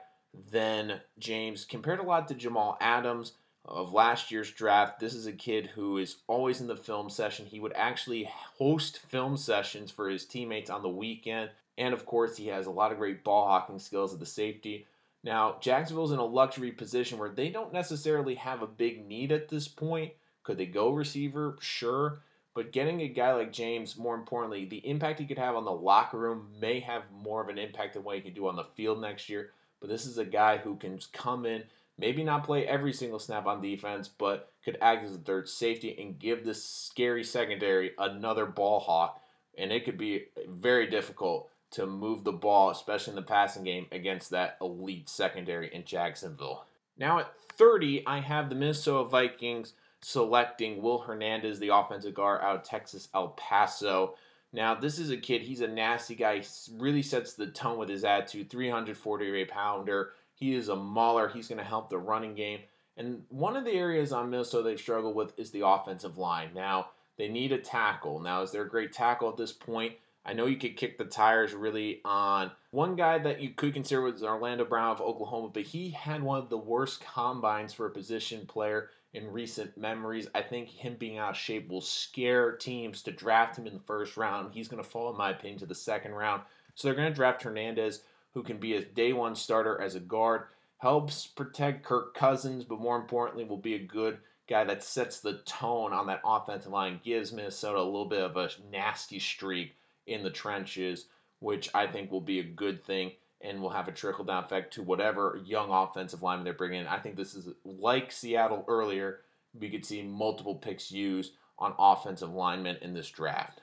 than 0.51 1.01
James 1.18 1.64
compared 1.64 2.01
a 2.01 2.03
lot 2.03 2.29
to 2.29 2.35
Jamal 2.35 2.77
Adams 2.81 3.33
of 3.68 3.92
last 3.92 4.31
year's 4.31 4.50
draft. 4.50 4.98
This 4.98 5.14
is 5.14 5.26
a 5.26 5.33
kid 5.33 5.66
who 5.66 5.98
is 5.98 6.16
always 6.26 6.61
in 6.61 6.66
the 6.66 6.76
film 6.76 7.11
session. 7.11 7.46
He 7.46 7.61
would 7.61 7.74
actually 7.74 8.28
host 8.59 9.00
film 9.00 9.37
sessions 9.37 9.90
for 9.90 10.09
his 10.09 10.24
teammates 10.24 10.70
on 10.70 10.83
the 10.83 10.88
weekend. 10.88 11.50
And 11.76 11.92
of 11.94 12.07
course, 12.07 12.37
he 12.37 12.46
has 12.48 12.66
a 12.66 12.70
lot 12.70 12.92
of 12.92 12.98
great 12.98 13.22
ball 13.22 13.46
hawking 13.46 13.78
skills 13.78 14.12
at 14.14 14.20
the 14.20 14.26
safety. 14.26 14.87
Now, 15.22 15.59
Jacksonville's 15.61 16.12
in 16.12 16.18
a 16.18 16.24
luxury 16.24 16.72
position 16.72 17.18
where 17.18 17.28
they 17.28 17.51
don't 17.51 17.72
necessarily 17.72 18.36
have 18.36 18.62
a 18.62 18.66
big 18.66 19.07
need 19.07 19.32
at 19.32 19.49
this 19.49 19.68
point. 19.68 20.12
Could 20.43 20.59
they 20.59 20.66
go 20.66 20.90
receiver? 20.90 21.57
Sure. 21.61 22.20
But 22.55 22.72
getting 22.72 23.03
a 23.03 23.09
guy 23.09 23.34
like 23.34 23.53
James, 23.53 23.97
more 23.97 24.14
importantly, 24.14 24.64
the 24.64 24.78
impact 24.88 25.20
he 25.20 25.26
could 25.26 25.38
have 25.38 25.55
on 25.55 25.64
the 25.64 25.70
locker 25.70 26.18
room 26.18 26.49
may 26.61 26.80
have 26.80 27.03
more 27.12 27.43
of 27.43 27.49
an 27.49 27.59
impact 27.59 27.95
than 27.95 28.03
what 28.03 28.16
he 28.16 28.22
can 28.22 28.34
do 28.34 28.49
on 28.49 28.57
the 28.57 28.64
field 28.74 29.01
next 29.01 29.28
year. 29.28 29.51
But 29.80 29.90
this 29.90 30.07
is 30.07 30.18
a 30.18 30.24
guy 30.24 30.57
who 30.57 30.76
can 30.76 30.99
come 31.12 31.47
in, 31.47 31.62
maybe 31.99 32.22
not 32.22 32.44
play 32.44 32.66
every 32.66 32.92
single 32.92 33.18
snap 33.18 33.46
on 33.46 33.61
defense, 33.61 34.09
but 34.09 34.53
could 34.64 34.78
act 34.80 35.05
as 35.05 35.14
a 35.14 35.18
third 35.18 35.49
safety 35.49 35.96
and 36.01 36.18
give 36.18 36.44
this 36.44 36.64
scary 36.64 37.24
secondary 37.24 37.92
another 37.99 38.46
ball 38.46 38.80
hawk. 38.80 39.20
And 39.57 39.72
it 39.72 39.84
could 39.84 39.99
be 39.99 40.26
very 40.49 40.88
difficult 40.88 41.51
to 41.72 41.86
move 41.86 42.24
the 42.24 42.32
ball, 42.32 42.70
especially 42.70 43.12
in 43.12 43.16
the 43.16 43.22
passing 43.22 43.64
game, 43.64 43.86
against 43.92 44.30
that 44.30 44.57
elite 44.61 45.09
secondary 45.09 45.74
in 45.74 45.84
Jacksonville. 45.84 46.64
Now 46.96 47.18
at 47.18 47.32
30, 47.57 48.07
I 48.07 48.20
have 48.20 48.49
the 48.49 48.55
Minnesota 48.55 49.09
Vikings 49.09 49.74
selecting 50.01 50.80
Will 50.80 50.99
Hernandez, 50.99 51.59
the 51.59 51.74
offensive 51.74 52.14
guard 52.14 52.40
out 52.42 52.57
of 52.57 52.62
Texas 52.62 53.09
El 53.14 53.28
Paso. 53.30 54.14
Now, 54.53 54.74
this 54.74 54.99
is 54.99 55.11
a 55.11 55.16
kid, 55.16 55.42
he's 55.42 55.61
a 55.61 55.68
nasty 55.68 56.14
guy. 56.14 56.38
He 56.38 56.46
really 56.78 57.03
sets 57.03 57.34
the 57.34 57.49
tone 57.49 57.78
with 57.78 57.88
his 57.88 58.05
attitude. 58.05 58.49
348 58.49 59.49
pounder. 59.49 60.12
He 60.39 60.55
is 60.55 60.68
a 60.68 60.76
mauler. 60.76 61.28
He's 61.28 61.49
going 61.49 61.59
to 61.59 61.64
help 61.64 61.91
the 61.91 61.99
running 61.99 62.34
game. 62.34 62.61
And 62.97 63.22
one 63.28 63.57
of 63.57 63.64
the 63.64 63.72
areas 63.72 64.12
on 64.12 64.30
Minnesota 64.30 64.64
they've 64.64 64.78
struggled 64.78 65.14
with 65.14 65.39
is 65.39 65.51
the 65.51 65.66
offensive 65.66 66.18
line. 66.18 66.51
Now, 66.55 66.89
they 67.16 67.28
need 67.28 67.53
a 67.53 67.59
tackle. 67.59 68.20
Now, 68.20 68.43
is 68.43 68.53
there 68.53 68.62
a 68.62 68.68
great 68.68 68.93
tackle 68.93 69.28
at 69.28 69.36
this 69.36 69.53
point? 69.53 69.95
I 70.24 70.34
know 70.34 70.47
you 70.47 70.57
could 70.57 70.76
kick 70.76 70.99
the 70.99 71.05
tires 71.05 71.55
really 71.55 72.01
on 72.05 72.51
one 72.70 72.97
guy 72.97 73.18
that 73.18 73.41
you 73.41 73.51
could 73.51 73.72
consider 73.72 74.03
was 74.03 74.22
Orlando 74.22 74.64
Brown 74.64 74.91
of 74.91 75.01
Oklahoma, 75.01 75.49
but 75.53 75.62
he 75.62 75.91
had 75.91 76.22
one 76.22 76.39
of 76.39 76.51
the 76.51 76.59
worst 76.59 77.01
combines 77.01 77.72
for 77.72 77.86
a 77.86 77.91
position 77.91 78.47
player 78.47 78.91
in 79.14 79.32
recent 79.32 79.76
memories. 79.78 80.28
I 80.34 80.43
think 80.43 80.68
him 80.68 80.97
being 80.99 81.18
out 81.18 81.30
of 81.30 81.36
shape 81.36 81.68
will 81.68 81.80
scare 81.80 82.53
teams 82.53 83.03
to 83.05 83.11
draft 83.11 83.57
him 83.59 83.66
in 83.66 83.72
the 83.72 83.80
first 83.80 84.16
round. 84.16 84.53
He's 84.53 84.68
going 84.68 84.82
to 84.82 84.89
fall, 84.89 85.11
in 85.11 85.16
my 85.16 85.30
opinion, 85.30 85.61
to 85.61 85.66
the 85.66 85.74
second 85.74 86.12
round. 86.12 86.43
So 86.74 86.86
they're 86.86 86.95
going 86.95 87.09
to 87.09 87.14
draft 87.14 87.43
Hernandez, 87.43 88.03
who 88.39 88.45
can 88.45 88.59
be 88.59 88.76
a 88.76 88.84
day 88.84 89.12
one 89.12 89.34
starter 89.34 89.80
as 89.80 89.97
a 89.97 90.01
guard, 90.01 90.43
helps 90.76 91.26
protect 91.26 91.84
Kirk 91.84 92.14
Cousins, 92.14 92.62
but 92.62 92.78
more 92.78 92.97
importantly, 92.97 93.43
will 93.43 93.57
be 93.57 93.74
a 93.74 93.80
good 93.80 94.18
guy 94.49 94.62
that 94.62 94.84
sets 94.84 95.18
the 95.18 95.39
tone 95.45 95.93
on 95.93 96.07
that 96.07 96.20
offensive 96.24 96.70
line, 96.70 97.01
gives 97.03 97.32
Minnesota 97.32 97.80
a 97.80 97.82
little 97.82 98.05
bit 98.05 98.20
of 98.20 98.36
a 98.36 98.49
nasty 98.70 99.18
streak 99.18 99.74
in 100.07 100.22
the 100.22 100.30
trenches, 100.30 101.07
which 101.41 101.68
I 101.74 101.89
think 101.89 102.12
will 102.12 102.20
be 102.20 102.39
a 102.39 102.45
good 102.45 102.84
thing 102.84 103.11
and 103.41 103.61
will 103.61 103.70
have 103.70 103.89
a 103.89 103.93
trickle 103.93 104.24
down 104.24 104.45
effect 104.45 104.72
to 104.74 104.84
whatever 104.84 105.41
young 105.45 105.72
offensive 105.72 106.22
lineman 106.22 106.45
they're 106.45 106.55
bringing 106.55 106.82
in. 106.82 106.86
I 106.86 107.01
think 107.01 107.16
this 107.16 107.34
is 107.34 107.49
like 107.64 108.12
Seattle 108.12 108.64
earlier. 108.68 109.22
We 109.53 109.68
could 109.68 109.84
see 109.84 110.03
multiple 110.03 110.55
picks 110.55 110.93
used 110.93 111.32
on 111.59 111.74
offensive 111.76 112.32
linemen 112.32 112.76
in 112.82 112.95
this 112.95 113.11
draft. 113.11 113.62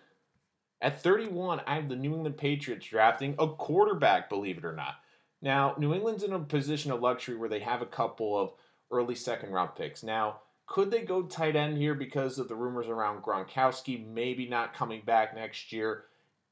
At 0.82 1.01
31, 1.01 1.61
I 1.65 1.76
have 1.76 1.89
the 1.89 1.95
New 1.95 2.13
England 2.13 2.38
Patriots 2.38 2.86
drafting 2.86 3.36
a 3.39 3.47
quarterback, 3.47 4.30
believe 4.30 4.57
it 4.57 4.65
or 4.65 4.73
not. 4.73 4.95
Now, 5.41 5.76
New 5.78 5.93
England's 5.93 6.23
in 6.23 6.34
a 6.34 6.39
position 6.39 6.91
of 6.91 7.01
luxury 7.01 7.36
where 7.36 7.49
they 7.49 7.59
have 7.59 7.82
a 7.82 7.88
couple 7.88 8.38
of 8.38 8.53
early 8.91 9.15
second 9.15 9.51
round 9.51 9.76
picks. 9.76 10.03
Now, 10.03 10.41
could 10.67 10.91
they 10.91 11.01
go 11.01 11.23
tight 11.23 11.55
end 11.55 11.78
here 11.78 11.93
because 11.93 12.39
of 12.39 12.47
the 12.47 12.55
rumors 12.55 12.88
around 12.88 13.23
Gronkowski 13.23 14.05
maybe 14.05 14.47
not 14.47 14.73
coming 14.73 15.01
back 15.05 15.36
next 15.36 15.71
year? 15.71 16.05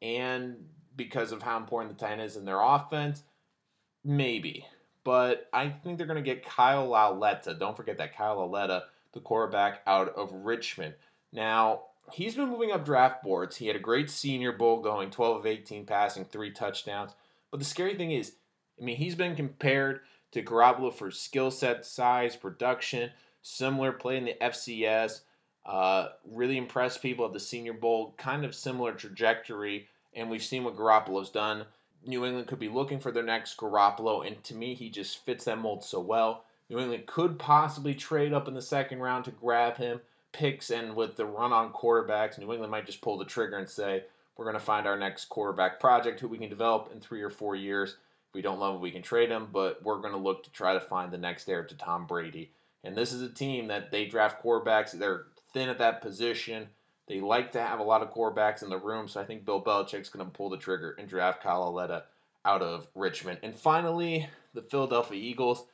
and 0.04 0.58
because 0.96 1.32
of 1.32 1.42
how 1.42 1.58
important 1.58 1.98
the 1.98 2.06
tight 2.06 2.14
end 2.14 2.22
is 2.22 2.36
in 2.36 2.46
their 2.46 2.62
offense, 2.62 3.24
maybe. 4.04 4.66
But 5.04 5.50
I 5.52 5.70
think 5.70 5.98
they're 5.98 6.08
going 6.08 6.24
to 6.24 6.30
get 6.30 6.46
Kyle 6.46 6.88
Lauletta. 6.88 7.56
Don't 7.56 7.76
forget 7.76 7.98
that 7.98 8.16
Kyle 8.16 8.38
Lauletta, 8.38 8.84
the 9.14 9.22
quarterback 9.22 9.82
out 9.88 10.10
of 10.10 10.32
Richmond. 10.34 10.94
Now, 11.32 11.86
he's 12.12 12.36
been 12.36 12.50
moving 12.50 12.72
up 12.72 12.86
draft 12.86 13.24
boards. 13.24 13.58
He 13.58 13.68
had 13.68 13.76
a 13.76 13.80
great 13.80 14.10
senior 14.10 14.52
bowl 14.52 14.82
going 14.82 15.10
12 15.10 15.38
of 15.38 15.46
18 15.46 15.86
passing, 15.86 16.26
three 16.26 16.52
touchdowns. 16.52 17.12
But 17.52 17.60
the 17.60 17.66
scary 17.66 17.96
thing 17.96 18.12
is, 18.12 18.34
I 18.80 18.84
mean, 18.84 18.98
he's 18.98 19.16
been 19.16 19.36
compared 19.36 20.02
to 20.32 20.42
Garoppolo 20.42 20.94
for 20.94 21.12
skill 21.12 21.52
set, 21.52 21.86
size, 21.86 22.36
production, 22.36 23.12
similar 23.42 23.92
play 23.92 24.18
in 24.18 24.26
the 24.26 24.36
FCS. 24.42 25.22
Uh, 25.66 26.10
really 26.30 26.58
impressed 26.58 27.02
people 27.02 27.26
at 27.26 27.34
the 27.34 27.40
Senior 27.40 27.74
Bowl. 27.74 28.16
Kind 28.18 28.44
of 28.44 28.54
similar 28.54 28.94
trajectory 28.94 29.88
and 30.16 30.30
we've 30.30 30.44
seen 30.44 30.64
what 30.64 30.78
Garoppolo's 30.78 31.30
done. 31.30 31.66
New 32.06 32.26
England 32.26 32.48
could 32.48 32.60
be 32.60 32.70
looking 32.70 33.00
for 33.00 33.12
their 33.12 33.24
next 33.24 33.58
Garoppolo, 33.58 34.26
and 34.26 34.44
to 34.44 34.56
me, 34.56 34.74
he 34.74 34.90
just 34.90 35.26
fits 35.26 35.46
that 35.46 35.58
mold 35.58 35.84
so 35.84 36.00
well. 36.00 36.44
New 36.70 36.80
England 36.80 37.06
could 37.06 37.40
possibly 37.40 37.94
trade 37.94 38.34
up 38.34 38.48
in 38.48 38.54
the 38.54 38.62
second 38.62 39.00
round 39.00 39.26
to 39.26 39.32
grab 39.32 39.78
him. 39.78 40.02
Picks 40.34 40.72
and 40.72 40.96
with 40.96 41.16
the 41.16 41.26
run 41.26 41.54
on 41.54 41.72
quarterbacks, 41.72 42.38
New 42.38 42.52
England 42.52 42.72
might 42.72 42.86
just 42.86 43.02
pull 43.02 43.18
the 43.18 43.26
trigger 43.26 43.58
and 43.58 43.70
say, 43.70 44.04
We're 44.36 44.46
going 44.46 44.56
to 44.56 44.60
find 44.60 44.86
our 44.86 44.98
next 44.98 45.26
quarterback 45.26 45.80
project 45.80 46.20
who 46.20 46.28
we 46.28 46.38
can 46.38 46.50
develop 46.50 46.90
in 46.92 47.00
three 47.00 47.22
or 47.22 47.30
four 47.30 47.56
years. 47.56 47.92
If 48.30 48.36
we 48.36 48.42
don't 48.42 48.60
love 48.60 48.76
him, 48.76 48.82
we 48.82 48.92
can 48.92 49.04
trade 49.04 49.30
him, 49.30 49.48
but 49.54 49.82
we're 49.84 50.00
going 50.00 50.14
to 50.14 50.20
look 50.20 50.44
to 50.44 50.52
try 50.52 50.74
to 50.74 50.80
find 50.80 51.12
the 51.12 51.18
next 51.18 51.48
heir 51.48 51.64
to 51.64 51.76
Tom 51.76 52.06
Brady. 52.06 52.52
And 52.84 52.96
this 52.96 53.14
is 53.14 53.22
a 53.22 53.30
team 53.30 53.68
that 53.68 53.92
they 53.92 54.06
draft 54.06 54.44
quarterbacks, 54.44 54.92
they're 54.92 55.26
thin 55.54 55.70
at 55.70 55.78
that 55.78 56.02
position. 56.02 56.68
They 57.08 57.20
like 57.20 57.52
to 57.52 57.62
have 57.62 57.80
a 57.80 57.84
lot 57.84 58.02
of 58.02 58.14
quarterbacks 58.14 58.64
in 58.64 58.70
the 58.70 58.78
room, 58.78 59.08
so 59.08 59.20
I 59.20 59.26
think 59.26 59.46
Bill 59.46 59.62
Belichick's 59.62 60.10
going 60.10 60.26
to 60.26 60.32
pull 60.32 60.50
the 60.50 60.58
trigger 60.58 60.96
and 60.98 61.08
draft 61.08 61.44
Kyle 61.44 61.60
Lauletta 61.60 62.06
out 62.46 62.62
of 62.62 62.88
Richmond. 62.96 63.40
And 63.44 63.56
finally, 63.56 64.28
the 64.54 64.62
Philadelphia 64.62 65.22
Eagles, 65.22 65.66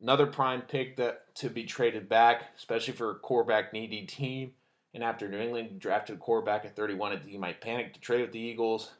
another 0.00 0.26
prime 0.26 0.62
pick 0.62 0.96
that 0.96 1.34
to 1.36 1.50
be 1.50 1.64
traded 1.64 2.08
back, 2.08 2.44
especially 2.56 2.94
for 2.94 3.10
a 3.10 3.18
quarterback 3.18 3.72
needy 3.72 4.06
team. 4.06 4.52
And 4.94 5.04
after 5.04 5.28
New 5.28 5.38
England 5.38 5.78
drafted 5.80 6.16
a 6.16 6.18
quarterback 6.18 6.64
at 6.64 6.74
31, 6.74 7.20
he 7.26 7.38
might 7.38 7.60
panic 7.60 7.94
to 7.94 8.00
trade 8.00 8.22
with 8.22 8.32
the 8.32 8.38
Eagles. 8.38 8.90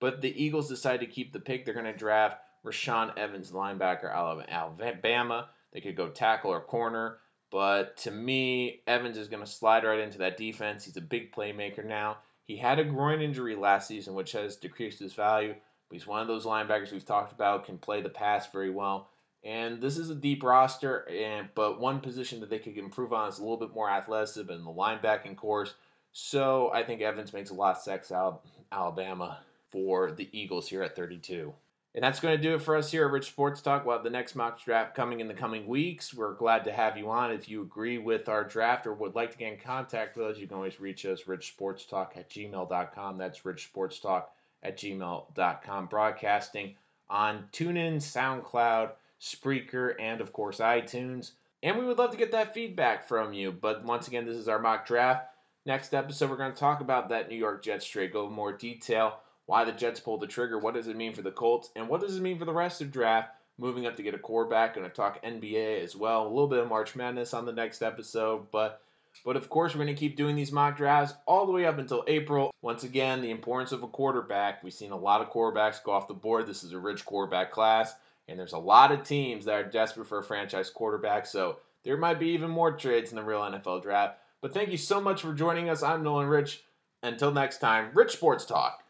But 0.00 0.20
the 0.20 0.42
Eagles 0.42 0.68
decide 0.68 1.00
to 1.00 1.06
keep 1.06 1.32
the 1.32 1.40
pick. 1.40 1.64
They're 1.64 1.74
going 1.74 1.86
to 1.86 1.92
draft 1.92 2.38
Rashaan 2.64 3.16
Evans, 3.16 3.50
linebacker, 3.50 4.12
out 4.12 4.38
of 4.38 4.44
Alabama. 4.48 5.48
They 5.72 5.80
could 5.80 5.96
go 5.96 6.08
tackle 6.08 6.52
or 6.52 6.60
corner. 6.60 7.18
But 7.50 7.96
to 7.98 8.10
me, 8.10 8.82
Evans 8.86 9.16
is 9.16 9.28
going 9.28 9.44
to 9.44 9.50
slide 9.50 9.84
right 9.84 10.00
into 10.00 10.18
that 10.18 10.36
defense. 10.36 10.84
He's 10.84 10.96
a 10.96 11.02
big 11.02 11.32
playmaker 11.32 11.84
now. 11.84 12.18
He 12.44 12.56
had 12.56 12.78
a 12.78 12.84
groin 12.84 13.20
injury 13.20 13.56
last 13.56 13.88
season, 13.88 14.14
which 14.14 14.32
has 14.32 14.56
decreased 14.56 14.98
his 14.98 15.14
value. 15.14 15.54
But 15.88 15.94
he's 15.94 16.06
one 16.06 16.20
of 16.20 16.28
those 16.28 16.44
linebackers 16.44 16.92
we've 16.92 17.04
talked 17.04 17.32
about, 17.32 17.64
can 17.64 17.78
play 17.78 18.02
the 18.02 18.10
pass 18.10 18.50
very 18.52 18.70
well. 18.70 19.10
And 19.48 19.80
this 19.80 19.96
is 19.96 20.10
a 20.10 20.14
deep 20.14 20.42
roster, 20.42 21.08
and 21.08 21.48
but 21.54 21.80
one 21.80 22.00
position 22.00 22.38
that 22.40 22.50
they 22.50 22.58
could 22.58 22.76
improve 22.76 23.14
on 23.14 23.30
is 23.30 23.38
a 23.38 23.40
little 23.40 23.56
bit 23.56 23.72
more 23.72 23.88
athleticism 23.88 24.50
in 24.50 24.62
the 24.62 24.70
linebacking 24.70 25.36
corps. 25.36 25.72
So 26.12 26.70
I 26.74 26.82
think 26.82 27.00
Evans 27.00 27.32
makes 27.32 27.48
a 27.48 27.54
lot 27.54 27.76
of 27.76 27.82
sense 27.82 28.12
out 28.12 28.42
Alabama 28.70 29.38
for 29.70 30.12
the 30.12 30.28
Eagles 30.32 30.68
here 30.68 30.82
at 30.82 30.94
32. 30.94 31.54
And 31.94 32.04
that's 32.04 32.20
going 32.20 32.36
to 32.36 32.42
do 32.42 32.56
it 32.56 32.62
for 32.62 32.76
us 32.76 32.90
here 32.90 33.06
at 33.06 33.10
Rich 33.10 33.28
Sports 33.28 33.62
Talk. 33.62 33.86
We'll 33.86 33.96
have 33.96 34.04
the 34.04 34.10
next 34.10 34.34
mock 34.34 34.62
draft 34.62 34.94
coming 34.94 35.20
in 35.20 35.28
the 35.28 35.34
coming 35.34 35.66
weeks. 35.66 36.12
We're 36.12 36.34
glad 36.34 36.64
to 36.64 36.72
have 36.72 36.98
you 36.98 37.08
on. 37.08 37.32
If 37.32 37.48
you 37.48 37.62
agree 37.62 37.96
with 37.96 38.28
our 38.28 38.44
draft 38.44 38.86
or 38.86 38.92
would 38.92 39.14
like 39.14 39.32
to 39.32 39.38
get 39.38 39.54
in 39.54 39.58
contact 39.58 40.18
with 40.18 40.26
us, 40.26 40.38
you 40.38 40.46
can 40.46 40.58
always 40.58 40.78
reach 40.78 41.06
us, 41.06 41.22
richsportstalk 41.22 42.18
at 42.18 42.28
gmail.com. 42.28 43.16
That's 43.16 43.40
richsportstalk 43.40 44.24
at 44.62 44.76
gmail.com. 44.76 45.86
Broadcasting 45.86 46.74
on 47.08 47.46
TuneIn, 47.52 47.96
SoundCloud, 47.96 48.90
Spreaker, 49.20 49.94
and 50.00 50.20
of 50.20 50.32
course 50.32 50.58
iTunes. 50.58 51.32
And 51.62 51.78
we 51.78 51.84
would 51.84 51.98
love 51.98 52.12
to 52.12 52.16
get 52.16 52.32
that 52.32 52.54
feedback 52.54 53.08
from 53.08 53.32
you. 53.32 53.50
But 53.52 53.84
once 53.84 54.06
again, 54.08 54.24
this 54.24 54.36
is 54.36 54.48
our 54.48 54.60
mock 54.60 54.86
draft. 54.86 55.26
Next 55.66 55.92
episode, 55.92 56.30
we're 56.30 56.36
going 56.36 56.52
to 56.52 56.58
talk 56.58 56.80
about 56.80 57.08
that 57.08 57.28
New 57.28 57.36
York 57.36 57.62
Jets 57.64 57.86
trade, 57.86 58.12
go 58.12 58.30
more 58.30 58.52
detail 58.52 59.18
why 59.48 59.64
the 59.64 59.72
Jets 59.72 59.98
pulled 59.98 60.20
the 60.20 60.26
trigger, 60.26 60.58
what 60.58 60.74
does 60.74 60.88
it 60.88 60.96
mean 60.96 61.14
for 61.14 61.22
the 61.22 61.30
Colts, 61.30 61.70
and 61.74 61.88
what 61.88 62.02
does 62.02 62.14
it 62.14 62.20
mean 62.20 62.38
for 62.38 62.44
the 62.44 62.52
rest 62.52 62.82
of 62.82 62.92
draft, 62.92 63.30
moving 63.56 63.86
up 63.86 63.96
to 63.96 64.02
get 64.02 64.14
a 64.14 64.18
quarterback. 64.18 64.74
Going 64.74 64.86
to 64.86 64.94
talk 64.94 65.24
NBA 65.24 65.82
as 65.82 65.96
well. 65.96 66.26
A 66.26 66.28
little 66.28 66.48
bit 66.48 66.58
of 66.58 66.68
March 66.68 66.94
Madness 66.94 67.32
on 67.32 67.46
the 67.46 67.52
next 67.52 67.80
episode, 67.80 68.50
but 68.52 68.82
but 69.24 69.36
of 69.36 69.48
course 69.48 69.74
we're 69.74 69.84
going 69.84 69.94
to 69.94 69.98
keep 69.98 70.16
doing 70.18 70.36
these 70.36 70.52
mock 70.52 70.76
drafts 70.76 71.14
all 71.26 71.46
the 71.46 71.52
way 71.52 71.64
up 71.64 71.78
until 71.78 72.04
April. 72.06 72.52
Once 72.60 72.84
again, 72.84 73.22
the 73.22 73.30
importance 73.30 73.72
of 73.72 73.82
a 73.82 73.88
quarterback. 73.88 74.62
We've 74.62 74.70
seen 74.70 74.92
a 74.92 74.98
lot 74.98 75.22
of 75.22 75.30
quarterbacks 75.30 75.82
go 75.82 75.92
off 75.92 76.08
the 76.08 76.14
board. 76.14 76.46
This 76.46 76.62
is 76.62 76.72
a 76.72 76.78
rich 76.78 77.06
quarterback 77.06 77.50
class, 77.50 77.94
and 78.28 78.38
there's 78.38 78.52
a 78.52 78.58
lot 78.58 78.92
of 78.92 79.02
teams 79.02 79.46
that 79.46 79.54
are 79.54 79.64
desperate 79.64 80.06
for 80.06 80.18
a 80.18 80.24
franchise 80.24 80.70
quarterback. 80.70 81.26
So 81.26 81.58
there 81.84 81.96
might 81.96 82.20
be 82.20 82.28
even 82.28 82.50
more 82.50 82.72
trades 82.72 83.10
in 83.10 83.16
the 83.16 83.22
real 83.22 83.40
NFL 83.40 83.82
draft. 83.82 84.18
But 84.40 84.54
thank 84.54 84.70
you 84.70 84.76
so 84.76 85.00
much 85.00 85.22
for 85.22 85.32
joining 85.32 85.68
us. 85.68 85.82
I'm 85.82 86.02
Nolan 86.02 86.28
Rich. 86.28 86.62
Until 87.02 87.32
next 87.32 87.58
time, 87.58 87.90
Rich 87.94 88.12
Sports 88.12 88.44
Talk. 88.44 88.82